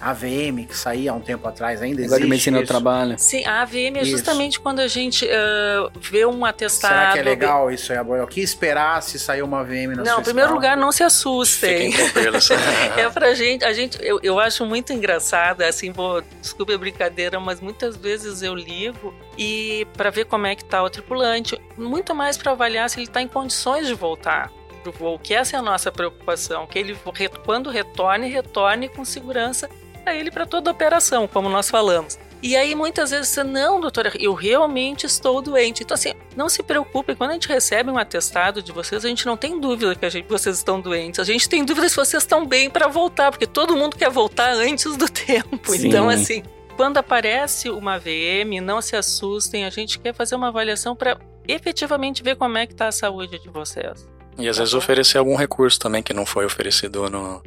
é, 0.00 0.04
AVM, 0.10 0.64
que 0.66 0.76
saía 0.76 1.10
há 1.10 1.14
um 1.14 1.20
tempo 1.20 1.46
atrás, 1.46 1.82
ainda 1.82 2.00
existe. 2.00 2.22
de 2.22 2.28
medicina 2.28 2.60
do 2.60 2.66
trabalho. 2.66 3.16
Sim, 3.18 3.44
a 3.44 3.62
AVM 3.62 3.96
é 3.96 4.04
justamente 4.04 4.52
isso. 4.52 4.60
quando 4.60 4.80
a 4.80 4.88
gente 4.88 5.24
uh, 5.24 5.90
vê 6.00 6.24
um 6.24 6.44
atestado. 6.44 6.94
Será 6.94 7.12
que 7.12 7.18
é 7.18 7.22
legal 7.22 7.70
isso 7.70 7.92
aí, 7.92 7.98
O 7.98 8.26
que 8.26 8.40
esperar 8.40 9.02
se 9.02 9.18
sair 9.18 9.42
uma 9.42 9.60
AVM 9.60 9.96
na 9.96 10.02
Não, 10.04 10.20
em 10.20 10.22
primeiro 10.24 10.52
lugar, 10.52 10.76
não 10.76 10.92
se 10.92 11.02
assustem. 11.02 11.92
é 12.96 13.08
pra 13.10 13.34
gente, 13.34 13.64
a 13.64 13.72
gente, 13.72 13.98
eu, 14.02 14.20
eu 14.22 14.38
acho 14.38 14.64
muito 14.64 14.92
engraçado, 14.92 15.62
assim, 15.62 15.92
vou, 15.92 16.22
desculpe 16.40 16.72
a 16.72 16.78
brincadeira, 16.78 17.38
mas 17.40 17.60
muitas 17.60 17.96
vezes 17.96 18.42
eu 18.42 18.54
ligo 18.54 19.14
e 19.36 19.86
para 19.96 20.10
ver 20.10 20.24
como 20.26 20.46
é 20.46 20.54
que 20.54 20.64
tá 20.64 20.82
o 20.82 20.90
tripulante, 20.90 21.60
muito 21.76 22.14
mais 22.14 22.36
para 22.36 22.52
avaliar 22.52 22.88
se 22.90 23.00
ele 23.00 23.06
tá 23.06 23.20
em 23.22 23.28
condições 23.28 23.86
de 23.86 23.94
voltar 23.94 24.50
pro 24.82 24.92
voo, 24.92 25.18
que 25.18 25.34
essa 25.34 25.56
é 25.56 25.58
a 25.58 25.62
nossa 25.62 25.90
preocupação, 25.90 26.66
que 26.66 26.78
ele 26.78 26.96
quando 27.44 27.70
retorne, 27.70 28.28
retorne 28.28 28.88
com 28.88 29.04
segurança 29.04 29.68
para 30.08 30.14
ele 30.14 30.30
para 30.30 30.46
toda 30.46 30.70
a 30.70 30.72
operação, 30.72 31.28
como 31.28 31.50
nós 31.50 31.68
falamos. 31.68 32.18
E 32.42 32.56
aí 32.56 32.74
muitas 32.74 33.10
vezes 33.10 33.28
você, 33.28 33.44
não, 33.44 33.78
doutora, 33.78 34.12
eu 34.18 34.32
realmente 34.32 35.04
estou 35.04 35.42
doente. 35.42 35.82
Então, 35.82 35.94
assim, 35.94 36.14
não 36.34 36.48
se 36.48 36.62
preocupe, 36.62 37.14
quando 37.14 37.30
a 37.30 37.32
gente 37.34 37.48
recebe 37.48 37.90
um 37.90 37.98
atestado 37.98 38.62
de 38.62 38.72
vocês, 38.72 39.04
a 39.04 39.08
gente 39.08 39.26
não 39.26 39.36
tem 39.36 39.60
dúvida 39.60 39.94
que 39.94 40.06
a 40.06 40.08
gente, 40.08 40.26
vocês 40.26 40.56
estão 40.56 40.80
doentes. 40.80 41.20
A 41.20 41.24
gente 41.24 41.46
tem 41.48 41.62
dúvida 41.62 41.88
se 41.88 41.96
vocês 41.96 42.22
estão 42.22 42.46
bem 42.46 42.70
para 42.70 42.88
voltar, 42.88 43.30
porque 43.30 43.46
todo 43.46 43.76
mundo 43.76 43.96
quer 43.96 44.08
voltar 44.08 44.52
antes 44.52 44.96
do 44.96 45.08
tempo. 45.10 45.72
Sim. 45.72 45.88
Então, 45.88 46.08
assim, 46.08 46.42
quando 46.76 46.96
aparece 46.96 47.68
uma 47.68 47.98
VM, 47.98 48.62
não 48.62 48.80
se 48.80 48.96
assustem, 48.96 49.66
a 49.66 49.70
gente 49.70 49.98
quer 49.98 50.14
fazer 50.14 50.36
uma 50.36 50.48
avaliação 50.48 50.96
para 50.96 51.18
efetivamente 51.46 52.22
ver 52.22 52.36
como 52.36 52.56
é 52.56 52.66
que 52.66 52.72
está 52.72 52.88
a 52.88 52.92
saúde 52.92 53.38
de 53.38 53.48
vocês. 53.50 54.08
E 54.38 54.48
às 54.48 54.56
vezes 54.56 54.72
oferecer 54.72 55.18
algum 55.18 55.34
recurso 55.34 55.78
também 55.78 56.02
que 56.02 56.14
não 56.14 56.24
foi 56.24 56.46
oferecido 56.46 57.10
no, 57.10 57.10
no, 57.10 57.42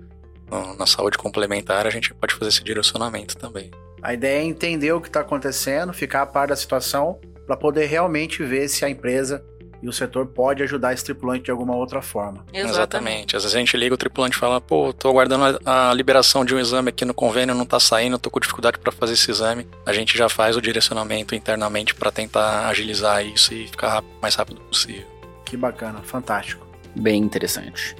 na 0.77 0.85
saúde 0.85 1.17
complementar, 1.17 1.87
a 1.87 1.89
gente 1.89 2.13
pode 2.13 2.33
fazer 2.33 2.49
esse 2.49 2.63
direcionamento 2.63 3.37
também. 3.37 3.71
A 4.01 4.13
ideia 4.13 4.41
é 4.41 4.43
entender 4.43 4.91
o 4.93 5.01
que 5.01 5.07
está 5.07 5.21
acontecendo, 5.21 5.93
ficar 5.93 6.23
a 6.23 6.25
par 6.25 6.47
da 6.47 6.55
situação, 6.55 7.19
para 7.45 7.55
poder 7.55 7.85
realmente 7.85 8.43
ver 8.43 8.67
se 8.67 8.83
a 8.83 8.89
empresa 8.89 9.43
e 9.81 9.87
o 9.87 9.93
setor 9.93 10.27
pode 10.27 10.61
ajudar 10.61 10.93
esse 10.93 11.03
tripulante 11.03 11.45
de 11.45 11.51
alguma 11.51 11.75
outra 11.75 12.01
forma. 12.01 12.45
Exatamente. 12.53 12.69
Exatamente. 12.69 13.35
Às 13.35 13.43
vezes 13.43 13.55
a 13.55 13.59
gente 13.59 13.75
liga 13.75 13.95
o 13.95 13.97
tripulante 13.97 14.37
e 14.37 14.39
fala, 14.39 14.61
pô, 14.61 14.93
tô 14.93 15.09
aguardando 15.09 15.59
a, 15.65 15.93
liberação 15.93 16.45
de 16.45 16.53
um 16.53 16.59
exame 16.59 16.89
aqui 16.89 17.03
no 17.03 17.13
convênio, 17.13 17.55
não 17.55 17.65
tá 17.65 17.79
saindo, 17.79 18.19
tô 18.19 18.29
com 18.29 18.39
dificuldade 18.39 18.77
para 18.77 18.91
fazer 18.91 19.13
esse 19.13 19.29
exame. 19.31 19.67
A 19.85 19.91
gente 19.91 20.17
já 20.17 20.29
faz 20.29 20.55
o 20.55 20.61
direcionamento 20.61 21.33
internamente 21.33 21.95
para 21.95 22.11
tentar 22.11 22.67
agilizar 22.67 23.25
isso 23.25 23.53
e 23.53 23.67
ficar 23.67 24.03
mais 24.21 24.35
rápido 24.35 24.61
possível. 24.61 25.07
Que 25.45 25.57
bacana, 25.57 26.01
fantástico. 26.03 26.65
Bem 26.95 27.21
interessante. 27.21 27.95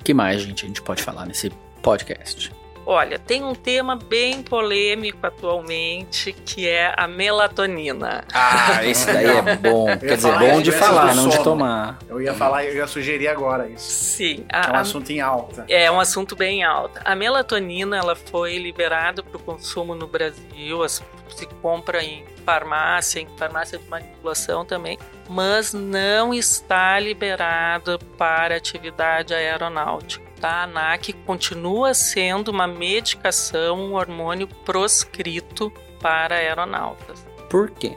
O 0.00 0.04
que 0.04 0.14
mais, 0.14 0.42
gente, 0.42 0.64
a 0.64 0.68
gente 0.68 0.82
pode 0.82 1.02
falar 1.02 1.26
nesse 1.26 1.50
podcast. 1.84 2.50
Olha, 2.86 3.18
tem 3.18 3.42
um 3.42 3.54
tema 3.54 3.96
bem 3.96 4.42
polêmico 4.42 5.26
atualmente, 5.26 6.34
que 6.34 6.68
é 6.68 6.92
a 6.94 7.08
melatonina. 7.08 8.24
Ah, 8.30 8.80
esse 8.84 9.06
daí 9.06 9.24
é 9.26 9.56
bom. 9.56 9.86
Quer 9.96 10.16
dizer, 10.16 10.38
bom 10.38 10.52
isso, 10.52 10.62
de 10.64 10.72
falar, 10.72 11.14
não 11.14 11.28
de 11.30 11.42
tomar. 11.42 11.98
Eu 12.06 12.20
ia 12.20 12.34
falar, 12.34 12.62
eu 12.66 12.74
ia 12.76 12.86
sugerir 12.86 13.28
agora 13.28 13.66
isso. 13.70 13.90
Sim, 13.90 14.44
É 14.52 14.58
um 14.58 14.74
a, 14.74 14.76
a, 14.76 14.80
assunto 14.80 15.10
em 15.10 15.18
alta. 15.22 15.64
é 15.66 15.90
um 15.90 15.98
assunto 15.98 16.36
bem 16.36 16.62
alto. 16.62 17.00
A 17.02 17.16
melatonina 17.16 17.96
ela 17.96 18.14
foi 18.14 18.58
liberada 18.58 19.22
para 19.22 19.36
o 19.38 19.40
consumo 19.40 19.94
no 19.94 20.06
Brasil, 20.06 20.82
as- 20.82 21.02
se 21.34 21.46
compra 21.62 22.04
em 22.04 22.22
farmácia, 22.44 23.18
em 23.18 23.26
farmácia 23.38 23.78
de 23.78 23.88
manipulação 23.88 24.62
também, 24.62 24.98
mas 25.26 25.72
não 25.72 26.34
está 26.34 27.00
liberada 27.00 27.98
para 28.18 28.56
atividade 28.56 29.32
aeronáutica. 29.32 30.23
Tá? 30.44 30.50
A 30.50 30.62
ANAC 30.64 31.14
continua 31.24 31.94
sendo 31.94 32.50
uma 32.50 32.66
medicação, 32.66 33.78
um 33.78 33.94
hormônio 33.94 34.46
proscrito 34.46 35.72
para 36.02 36.34
aeronautas. 36.34 37.26
Por 37.48 37.70
quê? 37.70 37.96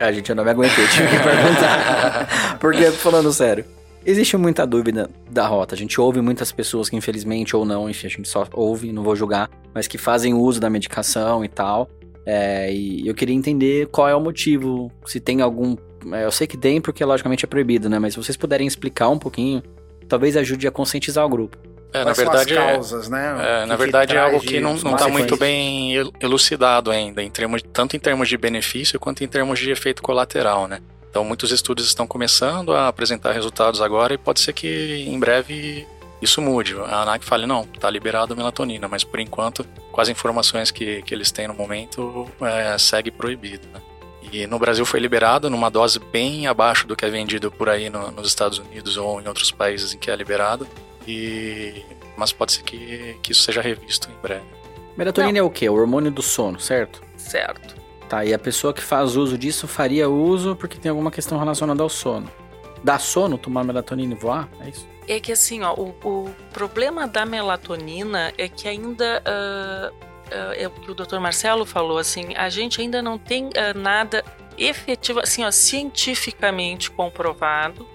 A 0.00 0.10
gente 0.10 0.30
eu 0.30 0.34
não 0.34 0.42
me 0.42 0.50
aguentei, 0.50 0.84
tive 0.88 1.06
que 1.06 1.22
perguntar. 1.22 2.58
Porque, 2.58 2.90
falando 2.90 3.32
sério, 3.32 3.64
existe 4.04 4.36
muita 4.36 4.66
dúvida 4.66 5.08
da 5.30 5.46
rota. 5.46 5.76
A 5.76 5.78
gente 5.78 6.00
ouve 6.00 6.20
muitas 6.20 6.50
pessoas 6.50 6.88
que, 6.88 6.96
infelizmente, 6.96 7.54
ou 7.54 7.64
não, 7.64 7.88
enfim, 7.88 8.08
a 8.08 8.10
gente 8.10 8.28
só 8.28 8.44
ouve, 8.52 8.90
não 8.90 9.04
vou 9.04 9.14
julgar, 9.14 9.48
mas 9.72 9.86
que 9.86 9.96
fazem 9.96 10.34
uso 10.34 10.58
da 10.58 10.68
medicação 10.68 11.44
e 11.44 11.48
tal. 11.48 11.88
É, 12.26 12.72
e 12.72 13.06
eu 13.06 13.14
queria 13.14 13.34
entender 13.36 13.86
qual 13.92 14.08
é 14.08 14.14
o 14.16 14.20
motivo, 14.20 14.90
se 15.06 15.20
tem 15.20 15.40
algum. 15.40 15.76
é, 16.12 16.24
Eu 16.24 16.32
sei 16.32 16.48
que 16.48 16.56
tem, 16.56 16.80
porque 16.80 17.04
logicamente 17.04 17.44
é 17.44 17.48
proibido, 17.48 17.88
né? 17.88 18.00
Mas 18.00 18.14
se 18.14 18.20
vocês 18.20 18.36
puderem 18.36 18.66
explicar 18.66 19.08
um 19.08 19.18
pouquinho, 19.18 19.62
talvez 20.10 20.36
ajude 20.36 20.66
a 20.66 20.70
conscientizar 20.70 21.24
o 21.24 21.28
grupo. 21.28 21.56
É, 21.92 21.98
na 22.00 22.04
Quais 22.06 22.18
verdade, 22.18 22.52
as 22.56 22.58
é- 22.64 22.72
causas, 22.72 23.08
né? 23.08 23.62
É, 23.62 23.66
na 23.66 23.74
verdade 23.76 24.12
é 24.12 24.14
traz 24.14 24.32
algo 24.32 24.44
de 24.44 24.52
que 24.52 24.60
não 24.60 24.74
está 24.74 25.08
muito 25.08 25.36
bem 25.36 25.94
el- 25.94 26.12
elucidado 26.20 26.90
ainda, 26.90 27.22
em 27.22 27.30
termos, 27.30 27.62
tanto 27.72 27.96
em 27.96 27.98
termos 27.98 28.28
de 28.28 28.36
benefício 28.36 29.00
quanto 29.00 29.24
em 29.24 29.28
termos 29.28 29.58
de 29.58 29.70
efeito 29.70 30.00
colateral, 30.02 30.68
né? 30.68 30.80
Então 31.10 31.24
muitos 31.24 31.50
estudos 31.50 31.86
estão 31.86 32.06
começando 32.06 32.72
a 32.72 32.86
apresentar 32.86 33.32
resultados 33.32 33.80
agora 33.80 34.14
e 34.14 34.18
pode 34.18 34.38
ser 34.40 34.52
que 34.52 35.04
em 35.08 35.18
breve 35.18 35.84
isso 36.22 36.40
mude. 36.40 36.76
A 36.78 37.02
ANAC 37.02 37.24
fale, 37.24 37.44
não, 37.46 37.62
está 37.74 37.90
liberado 37.90 38.34
a 38.34 38.36
melatonina, 38.36 38.86
mas 38.86 39.02
por 39.02 39.18
enquanto, 39.18 39.64
com 39.90 40.00
as 40.00 40.08
informações 40.08 40.70
que, 40.70 41.02
que 41.02 41.12
eles 41.12 41.32
têm 41.32 41.48
no 41.48 41.54
momento, 41.54 42.28
é, 42.42 42.78
segue 42.78 43.10
proibido, 43.10 43.66
né? 43.74 43.80
E 44.32 44.46
no 44.46 44.58
Brasil 44.58 44.84
foi 44.86 45.00
liberado 45.00 45.50
numa 45.50 45.70
dose 45.70 45.98
bem 45.98 46.46
abaixo 46.46 46.86
do 46.86 46.94
que 46.94 47.04
é 47.04 47.10
vendido 47.10 47.50
por 47.50 47.68
aí 47.68 47.90
no- 47.90 48.10
nos 48.12 48.28
Estados 48.28 48.58
Unidos 48.58 48.96
ou 48.96 49.20
em 49.20 49.26
outros 49.26 49.50
países 49.50 49.92
em 49.92 49.98
que 49.98 50.10
é 50.10 50.16
liberado. 50.16 50.66
E... 51.06 51.82
Mas 52.16 52.32
pode 52.32 52.52
ser 52.52 52.62
que, 52.62 53.16
que 53.22 53.32
isso 53.32 53.42
seja 53.42 53.60
revisto 53.60 54.08
em 54.10 54.22
breve. 54.22 54.44
Melatonina 54.96 55.38
é 55.38 55.42
o 55.42 55.50
quê? 55.50 55.68
O 55.68 55.74
hormônio 55.74 56.10
do 56.10 56.22
sono, 56.22 56.60
certo? 56.60 57.02
Certo. 57.16 57.74
Tá, 58.08 58.24
e 58.24 58.34
a 58.34 58.38
pessoa 58.38 58.74
que 58.74 58.82
faz 58.82 59.16
uso 59.16 59.38
disso 59.38 59.66
faria 59.68 60.08
uso 60.08 60.54
porque 60.56 60.76
tem 60.78 60.90
alguma 60.90 61.10
questão 61.10 61.38
relacionada 61.38 61.82
ao 61.82 61.88
sono. 61.88 62.28
Dá 62.82 62.98
sono 62.98 63.38
tomar 63.38 63.62
melatonina 63.64 64.12
e 64.14 64.16
voar? 64.16 64.48
É 64.60 64.68
isso? 64.68 64.86
É 65.08 65.18
que 65.20 65.32
assim, 65.32 65.62
ó, 65.62 65.74
o, 65.74 65.94
o 66.04 66.30
problema 66.52 67.06
da 67.06 67.24
melatonina 67.24 68.32
é 68.36 68.48
que 68.48 68.68
ainda 68.68 69.22
ah, 69.24 69.90
é 70.56 70.66
o 70.66 70.70
que 70.70 70.90
o 70.90 70.94
Dr. 70.94 71.18
Marcelo 71.18 71.64
falou, 71.66 71.98
assim, 71.98 72.34
a 72.36 72.48
gente 72.48 72.80
ainda 72.80 73.00
não 73.02 73.18
tem 73.18 73.50
ah, 73.56 73.74
nada 73.74 74.24
efetivo, 74.58 75.20
assim, 75.20 75.44
ó, 75.44 75.50
cientificamente 75.50 76.90
comprovado 76.90 77.86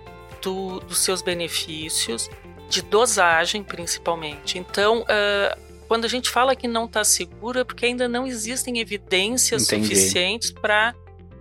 do- 0.41 0.79
dos 0.81 0.99
seus 0.99 1.21
benefícios, 1.21 2.29
de 2.69 2.81
dosagem 2.81 3.63
principalmente. 3.63 4.57
Então, 4.57 5.05
ah, 5.07 5.57
quando 5.87 6.05
a 6.05 6.07
gente 6.07 6.29
fala 6.29 6.55
que 6.55 6.67
não 6.67 6.85
está 6.85 7.03
seguro, 7.03 7.59
é 7.59 7.63
porque 7.63 7.85
ainda 7.85 8.07
não 8.07 8.25
existem 8.25 8.79
evidências 8.79 9.63
Entendi. 9.71 9.87
suficientes 9.95 10.51
para 10.51 10.95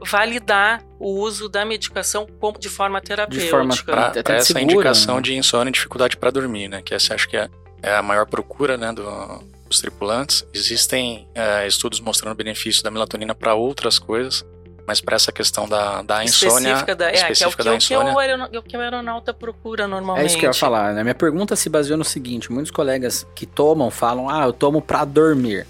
validar 0.07 0.83
o 0.99 1.19
uso 1.19 1.49
da 1.49 1.65
medicação 1.65 2.27
como- 2.39 2.59
de 2.59 2.69
forma 2.69 3.01
terapêutica. 3.01 3.51
forma 3.51 3.75
Para 3.87 4.07
Até 4.09 4.37
essa 4.37 4.47
segura, 4.53 4.63
indicação 4.65 5.17
né? 5.17 5.23
de 5.23 5.35
insônia 5.35 5.71
e 5.71 5.73
dificuldade 5.73 6.17
para 6.17 6.31
dormir, 6.31 6.69
né? 6.69 6.83
Que 6.83 6.95
essa 6.95 7.15
acho 7.15 7.27
que 7.29 7.37
é, 7.39 7.49
é 7.83 7.95
a 7.95 8.03
maior 8.03 8.27
procura 8.27 8.77
né, 8.77 8.93
do- 8.93 9.54
dos 9.75 9.81
tripulantes. 9.81 10.47
Existem 10.53 11.29
é, 11.35 11.67
estudos 11.67 12.01
mostrando 12.01 12.35
benefícios 12.35 12.83
da 12.83 12.91
melatonina 12.91 13.35
para 13.35 13.55
outras 13.55 13.99
coisas, 13.99 14.45
mas 14.87 15.01
para 15.01 15.17
essa 15.17 15.33
questão 15.33 15.69
da, 15.69 16.03
da 16.03 16.25
insônia, 16.25 16.69
específica 16.69 16.95
da, 16.97 17.11
é, 17.11 17.15
específica 17.15 17.63
que 17.63 17.63
é 17.63 17.63
o 17.63 17.65
da 17.65 17.73
é 17.73 17.77
insônia, 17.77 18.11
que 18.11 18.17
o 18.17 18.19
aeron- 18.19 18.49
é 18.53 18.59
o 18.59 18.63
que 18.63 18.77
o 18.77 18.81
aeronauta 18.81 19.35
procura 19.35 19.89
normalmente. 19.89 20.23
É 20.23 20.27
isso 20.27 20.39
que 20.39 20.47
eu 20.47 20.51
ia 20.51 20.55
falar, 20.55 20.95
né? 20.95 21.03
Minha 21.03 21.15
pergunta 21.15 21.57
se 21.57 21.69
baseou 21.69 21.99
no 21.99 22.05
seguinte: 22.05 22.53
muitos 22.53 22.71
colegas 22.71 23.27
que 23.35 23.47
tomam 23.47 23.91
falam, 23.91 24.29
ah, 24.29 24.45
eu 24.45 24.53
tomo 24.53 24.81
pra 24.81 25.05
dormir. 25.05 25.67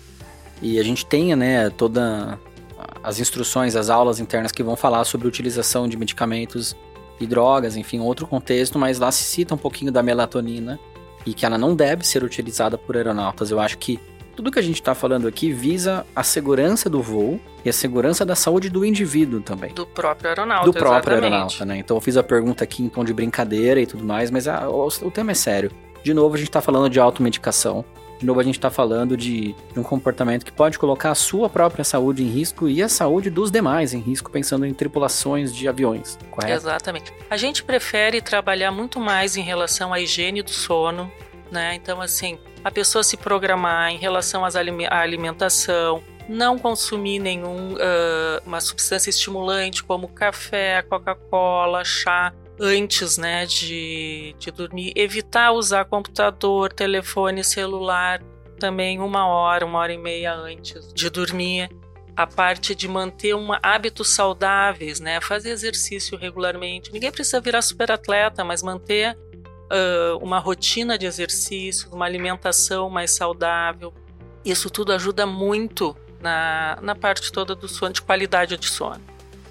E 0.63 0.79
a 0.79 0.83
gente 0.83 1.05
tem, 1.05 1.35
né, 1.35 1.69
toda 1.71 2.39
as 3.03 3.19
instruções, 3.19 3.77
as 3.77 3.91
aulas 3.91 4.19
internas 4.19 4.51
que 4.51 4.63
vão 4.63 4.77
falar 4.77 5.05
sobre 5.05 5.27
a 5.27 5.29
utilização 5.29 5.89
de 5.89 5.97
medicamentos 5.97 6.75
e 7.21 7.27
drogas, 7.27 7.77
enfim, 7.77 8.01
outro 8.01 8.27
contexto, 8.27 8.79
mas 8.79 8.99
lá 8.99 9.13
se 9.13 9.25
cita 9.25 9.55
um 9.55 9.59
pouquinho 9.59 9.93
da 9.93 10.03
melatonina 10.03 10.79
e 11.27 11.33
que 11.35 11.45
ela 11.47 11.57
não 11.59 11.75
deve 11.75 12.07
ser 12.07 12.23
utilizada 12.25 12.77
por 12.79 12.97
aeronautas. 12.97 13.51
Eu 13.51 13.59
acho 13.61 13.79
que 13.79 13.99
tudo 14.37 14.51
que 14.51 14.59
a 14.59 14.63
gente 14.63 14.77
está 14.81 14.95
falando 14.95 15.29
aqui 15.29 15.53
visa 15.53 16.05
a 16.15 16.23
segurança 16.25 16.91
do 16.91 17.01
voo 17.01 17.39
e 17.65 17.69
a 17.69 17.73
segurança 17.73 18.25
da 18.25 18.35
saúde 18.35 18.69
do 18.69 18.85
indivíduo 18.85 19.41
também 19.41 19.73
Do 19.73 19.87
próprio 19.87 20.29
aeronauta. 20.29 20.67
do 20.67 20.73
próprio 20.73 20.99
exatamente. 21.15 21.25
aeronauta, 21.33 21.65
né? 21.65 21.79
Então 21.79 21.97
eu 21.97 22.01
fiz 22.01 22.17
a 22.17 22.23
pergunta 22.23 22.65
aqui 22.65 22.83
em 22.83 22.89
tom 22.89 23.05
de 23.05 23.13
brincadeira 23.15 23.81
e 23.81 23.87
tudo 23.87 24.05
mais, 24.05 24.31
mas 24.31 24.49
a- 24.49 24.69
o, 24.69 24.87
o 24.87 25.11
tema 25.11 25.31
é 25.31 25.35
sério. 25.35 25.71
De 26.03 26.13
novo, 26.13 26.35
a 26.35 26.39
gente 26.39 26.51
tá 26.51 26.61
falando 26.61 26.91
de 26.91 26.99
automedicação. 27.01 27.85
De 28.25 28.27
novo, 28.27 28.41
a 28.41 28.43
gente 28.43 28.59
tá 28.59 28.71
falando 28.71 29.19
de, 29.19 29.55
de 29.75 29.79
um 29.79 29.83
comportamento 29.83 30.47
que 30.47 30.51
pode 30.51 30.79
colocar 30.79 31.11
a 31.11 31.15
sua 31.15 31.47
própria 31.51 31.85
saúde 31.85 32.23
em 32.23 32.27
risco 32.27 32.67
e 32.67 32.83
a 32.83 32.89
saúde 32.89 33.29
dos 33.29 33.51
demais 33.51 33.93
em 33.93 34.01
risco, 34.01 34.31
pensando 34.31 34.65
em 34.65 34.73
tripulações 34.73 35.55
de 35.55 35.69
aviões, 35.69 36.19
correto? 36.31 36.55
Exatamente. 36.55 37.13
A 37.29 37.37
gente 37.37 37.63
prefere 37.63 38.23
trabalhar 38.23 38.71
muito 38.71 38.99
mais 38.99 39.37
em 39.37 39.43
relação 39.43 39.93
à 39.93 40.01
higiene 40.01 40.43
do 40.43 40.49
sono, 40.49 41.13
né? 41.53 41.75
Então, 41.75 42.01
assim, 42.01 42.39
a 42.65 42.71
pessoa 42.71 43.05
se 43.05 43.19
programar 43.19 43.91
em 43.91 43.99
relação 43.99 44.43
à 44.43 44.49
alimentação, 44.89 46.03
não 46.27 46.59
consumir 46.59 47.19
nenhum 47.19 47.77
ah, 47.79 48.41
uma 48.47 48.63
substância 48.63 49.11
estimulante 49.11 49.85
como 49.85 50.09
café, 50.09 50.81
Coca-Cola, 50.81 51.85
chá 51.85 52.33
antes, 52.59 53.19
né, 53.19 53.47
de, 53.47 54.35
de 54.39 54.51
dormir, 54.51 54.93
evitar 54.95 55.53
usar 55.53 55.85
computador, 55.85 56.73
telefone, 56.73 57.43
celular 57.43 58.23
também 58.59 59.01
uma 59.01 59.27
hora, 59.27 59.67
uma 59.67 59.79
hora 59.81 59.93
e 59.93 59.99
meia 59.99 60.35
antes 60.35 60.93
de 60.93 61.11
dormir 61.11 61.69
a 62.17 62.27
parte 62.27 62.75
de 62.75 62.87
manter 62.87 63.35
um 63.35 63.49
hábitos 63.61 64.15
saudáveis, 64.15 65.01
né? 65.01 65.21
Fazer 65.21 65.51
exercício 65.51 66.17
regularmente. 66.17 66.93
Ninguém 66.93 67.11
precisa 67.11 67.41
virar 67.41 67.61
super 67.61 67.91
atleta, 67.91 68.45
mas 68.45 68.63
manter 68.63 69.17
ah, 69.71 70.17
uma 70.21 70.39
rotina 70.39 70.97
de 70.97 71.07
exercício, 71.07 71.91
uma 71.93 72.05
alimentação 72.05 72.89
mais 72.89 73.11
saudável. 73.11 73.93
Isso 74.45 74.71
tudo 74.71 74.93
ajuda 74.93 75.27
muito 75.27 75.97
na, 76.21 76.79
na 76.81 76.95
parte 76.95 77.33
toda 77.33 77.55
do 77.55 77.67
sono, 77.67 77.93
de 77.93 78.03
qualidade 78.03 78.57
de 78.57 78.69
sono. 78.69 79.01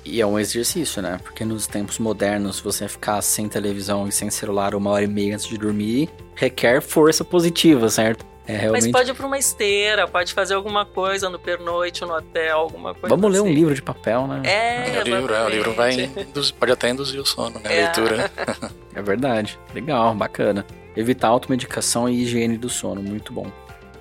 E 0.06 0.20
é 0.20 0.26
um 0.26 0.38
exercício, 0.38 1.02
né? 1.02 1.20
Porque 1.24 1.46
nos 1.46 1.66
tempos 1.66 1.98
modernos, 1.98 2.60
você 2.60 2.88
ficar 2.88 3.22
sem 3.22 3.48
televisão 3.48 4.08
e 4.08 4.12
sem 4.12 4.30
celular 4.30 4.76
uma 4.76 4.90
hora 4.90 5.04
e 5.06 5.08
meia 5.08 5.34
antes 5.36 5.48
de 5.48 5.58
dormir 5.58 6.10
requer 6.36 6.82
força 6.82 7.24
positiva, 7.24 7.90
certo? 7.90 8.26
É 8.46 8.58
realmente. 8.58 8.84
Mas 8.84 8.92
pode 8.92 9.12
ir 9.12 9.14
para 9.14 9.26
uma 9.26 9.38
esteira, 9.38 10.06
pode 10.06 10.34
fazer 10.34 10.56
alguma 10.56 10.86
coisa 10.86 11.30
no 11.30 11.40
pernoite, 11.40 12.02
no 12.02 12.14
hotel, 12.14 12.58
alguma 12.58 12.94
coisa 12.94 13.16
Vamos 13.16 13.32
ler 13.32 13.40
um 13.40 13.46
assim. 13.46 13.54
livro 13.54 13.74
de 13.74 13.82
papel, 13.82 14.28
né? 14.28 14.42
É, 14.44 15.00
o 15.00 15.04
livro, 15.04 15.34
é, 15.34 15.46
o 15.46 15.50
livro 15.50 15.72
vai 15.74 15.94
induzir- 15.94 16.54
pode 16.56 16.72
até 16.74 16.90
induzir 16.90 17.22
o 17.22 17.26
sono, 17.26 17.58
né? 17.60 17.70
A 17.70 17.72
É. 17.74 17.84
leitura. 17.86 18.32
É 18.94 19.02
verdade. 19.02 19.58
Legal, 19.74 20.14
bacana. 20.14 20.66
Evitar 20.98 21.30
automedicação 21.30 22.10
e 22.10 22.22
higiene 22.22 22.58
do 22.58 22.68
sono, 22.70 23.02
muito 23.02 23.32
bom. 23.32 23.50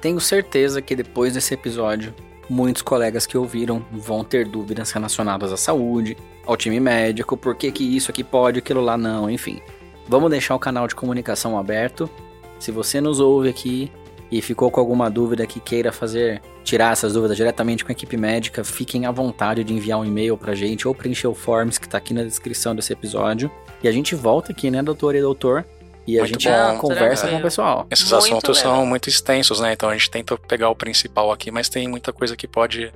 Tenho 0.01 0.19
certeza 0.21 0.83
que 0.83 0.97
depois 0.97 1.35
desse 1.35 1.55
episódio, 1.55 2.13
muitos 2.53 2.83
colegas 2.83 3.25
que 3.25 3.39
ouviram 3.39 3.83
vão 3.91 4.23
ter 4.23 4.47
dúvidas 4.47 4.91
relacionadas 4.93 5.51
à 5.53 5.57
saúde, 5.57 6.19
ao 6.45 6.55
time 6.55 6.79
médico, 6.79 7.35
por 7.35 7.55
que, 7.57 7.73
que 7.73 7.97
isso 7.97 8.11
aqui 8.11 8.23
pode, 8.23 8.59
aquilo 8.59 8.83
lá 8.83 8.99
não, 8.99 9.31
enfim. 9.31 9.59
Vamos 10.07 10.31
deixar 10.31 10.55
o 10.55 10.59
canal 10.59 10.87
de 10.87 10.95
comunicação 10.95 11.59
aberto. 11.59 12.11
Se 12.59 12.71
você 12.71 13.01
nos 13.01 13.21
ouve 13.21 13.49
aqui 13.49 13.91
e 14.31 14.43
ficou 14.43 14.71
com 14.71 14.79
alguma 14.79 15.11
dúvida 15.11 15.47
que 15.47 15.61
queira 15.61 15.91
fazer, 15.91 16.43
tirar 16.63 16.93
essas 16.93 17.15
dúvidas 17.15 17.39
diretamente 17.39 17.85
com 17.85 17.91
a 17.91 17.95
equipe 17.95 18.19
médica, 18.19 18.63
fiquem 18.63 19.07
à 19.07 19.11
vontade 19.11 19.65
de 19.65 19.73
enviar 19.73 19.99
um 19.99 20.05
e-mail 20.05 20.37
pra 20.37 20.55
gente 20.55 20.87
ou 20.87 20.95
preencher 20.95 21.29
o 21.29 21.35
forms 21.35 21.79
que 21.79 21.89
tá 21.89 21.97
aqui 21.97 22.13
na 22.13 22.23
descrição 22.23 22.77
desse 22.77 22.93
episódio. 22.93 23.51
E 23.83 23.89
a 23.89 23.93
gente 23.93 24.15
volta 24.15 24.53
aqui, 24.53 24.71
né, 24.71 24.83
doutor 24.83 25.15
e 25.15 25.23
doutor? 25.23 25.65
E 26.07 26.19
a 26.19 26.23
Muito 26.23 26.41
gente 26.41 26.49
bom. 26.49 26.79
conversa 26.79 27.29
com 27.29 27.37
o 27.37 27.43
pessoal. 27.43 27.87
Esses 27.91 28.11
Muito 28.11 28.25
assuntos 28.25 28.59
legal. 28.59 28.77
são 28.77 28.87
muito 28.87 29.09
extensos, 29.09 29.61
né? 29.61 29.73
Então 29.73 29.89
a 29.89 29.93
gente 29.93 30.11
tenta 30.11 30.37
pegar 30.37 30.69
o 30.69 30.75
principal 30.75 31.31
aqui, 31.31 31.51
mas 31.51 31.69
tem 31.69 31.87
muita 31.87 32.13
coisa 32.13 32.37
que 32.37 32.49
pode 32.49 32.93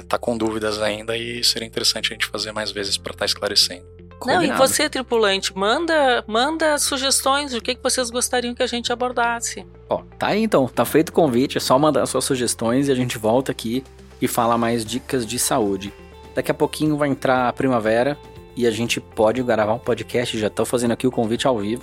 estar 0.00 0.18
com 0.18 0.36
dúvidas 0.36 0.80
ainda 0.80 1.16
e 1.16 1.42
seria 1.44 1.66
interessante 1.66 2.12
a 2.12 2.14
gente 2.14 2.26
fazer 2.26 2.52
mais 2.52 2.70
vezes 2.70 2.96
para 2.96 3.12
estar 3.12 3.24
esclarecendo. 3.26 3.84
Não, 4.24 4.34
e 4.34 4.48
Combinado. 4.48 4.58
você, 4.58 4.88
tripulante, 4.88 5.56
manda, 5.56 6.22
manda 6.26 6.78
sugestões 6.78 7.52
do 7.52 7.60
que, 7.60 7.74
que 7.74 7.82
vocês 7.82 8.10
gostariam 8.10 8.54
que 8.54 8.62
a 8.62 8.66
gente 8.66 8.92
abordasse. 8.92 9.66
Ó, 9.88 10.02
tá 10.18 10.28
aí 10.28 10.42
então, 10.42 10.68
tá 10.68 10.84
feito 10.84 11.08
o 11.08 11.12
convite, 11.12 11.56
é 11.56 11.60
só 11.60 11.78
mandar 11.78 12.04
suas 12.04 12.24
sugestões 12.24 12.88
e 12.88 12.92
a 12.92 12.94
gente 12.94 13.16
volta 13.16 13.50
aqui 13.50 13.82
e 14.20 14.28
fala 14.28 14.58
mais 14.58 14.84
dicas 14.84 15.24
de 15.26 15.38
saúde. 15.38 15.90
Daqui 16.34 16.50
a 16.50 16.54
pouquinho 16.54 16.98
vai 16.98 17.08
entrar 17.08 17.48
a 17.48 17.52
primavera 17.52 18.18
e 18.54 18.66
a 18.66 18.70
gente 18.70 19.00
pode 19.00 19.42
gravar 19.42 19.72
um 19.72 19.78
podcast, 19.78 20.38
já 20.38 20.50
tô 20.50 20.66
fazendo 20.66 20.90
aqui 20.92 21.06
o 21.06 21.10
convite 21.10 21.46
ao 21.46 21.58
vivo, 21.58 21.82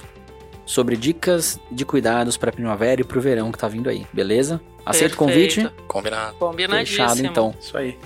sobre 0.68 0.97
dicas 0.97 1.59
de 1.72 1.86
cuidados 1.86 2.36
pra 2.36 2.51
primavera 2.51 3.01
e 3.01 3.03
pro 3.03 3.22
verão 3.22 3.51
que 3.51 3.57
tá 3.57 3.70
vindo 3.70 3.89
aí, 3.89 4.05
beleza? 4.11 4.61
Aceita 4.86 5.15
o 5.15 5.18
convite? 5.18 5.68
Combinado. 5.88 6.36
Combinadíssimo. 6.38 7.07
Fechado 7.07 7.26
então. 7.26 7.55
Isso 7.59 7.78
aí. 7.78 7.97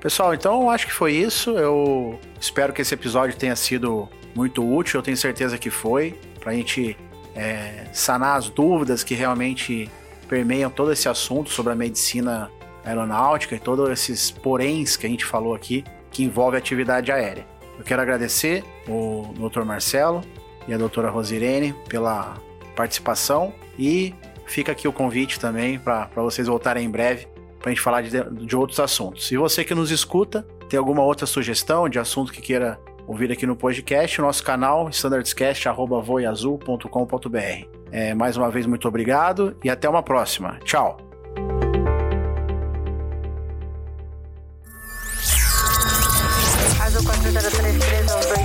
Pessoal, 0.00 0.32
então 0.32 0.62
eu 0.62 0.70
acho 0.70 0.86
que 0.86 0.92
foi 0.92 1.12
isso. 1.12 1.50
Eu 1.50 2.18
espero 2.40 2.72
que 2.72 2.80
esse 2.80 2.94
episódio 2.94 3.36
tenha 3.36 3.54
sido 3.54 4.08
muito 4.34 4.66
útil. 4.66 4.98
Eu 4.98 5.02
tenho 5.02 5.16
certeza 5.16 5.58
que 5.58 5.68
foi. 5.68 6.18
Pra 6.40 6.54
gente 6.54 6.96
é, 7.34 7.86
sanar 7.92 8.38
as 8.38 8.48
dúvidas 8.48 9.04
que 9.04 9.14
realmente 9.14 9.90
permeiam 10.28 10.70
todo 10.70 10.92
esse 10.92 11.08
assunto 11.08 11.50
sobre 11.50 11.72
a 11.72 11.76
medicina 11.76 12.50
aeronáutica 12.84 13.54
e 13.54 13.58
todos 13.58 13.88
esses 13.90 14.30
poréns 14.30 14.96
que 14.96 15.06
a 15.06 15.08
gente 15.08 15.24
falou 15.24 15.54
aqui 15.54 15.84
que 16.10 16.24
envolve 16.24 16.56
atividade 16.56 17.12
aérea. 17.12 17.46
Eu 17.78 17.84
quero 17.84 18.02
agradecer 18.02 18.64
o 18.88 19.32
Dr. 19.34 19.62
Marcelo 19.62 20.22
e 20.66 20.74
a 20.74 20.78
doutora 20.78 21.08
Rosirene 21.08 21.74
pela 21.88 22.36
participação 22.76 23.54
e 23.78 24.14
fica 24.46 24.72
aqui 24.72 24.86
o 24.86 24.92
convite 24.92 25.40
também 25.40 25.78
para 25.78 26.10
vocês 26.16 26.46
voltarem 26.46 26.84
em 26.84 26.90
breve 26.90 27.26
para 27.58 27.70
a 27.70 27.72
gente 27.74 27.80
falar 27.80 28.02
de, 28.02 28.10
de 28.46 28.56
outros 28.56 28.80
assuntos. 28.80 29.30
E 29.30 29.36
você 29.36 29.64
que 29.64 29.74
nos 29.74 29.90
escuta, 29.90 30.46
tem 30.68 30.78
alguma 30.78 31.02
outra 31.02 31.26
sugestão 31.26 31.88
de 31.88 31.98
assunto 31.98 32.32
que 32.32 32.40
queira 32.40 32.78
ouvir 33.06 33.32
aqui 33.32 33.46
no 33.46 33.56
podcast, 33.56 34.20
o 34.20 34.24
nosso 34.24 34.42
canal 34.42 34.88
standardscast.voiazul.com.br. 34.88 37.80
É, 37.92 38.14
mais 38.14 38.36
uma 38.36 38.50
vez, 38.50 38.66
muito 38.66 38.86
obrigado 38.86 39.56
e 39.64 39.70
até 39.70 39.88
uma 39.88 40.02
próxima. 40.02 40.58
Tchau! 40.64 41.09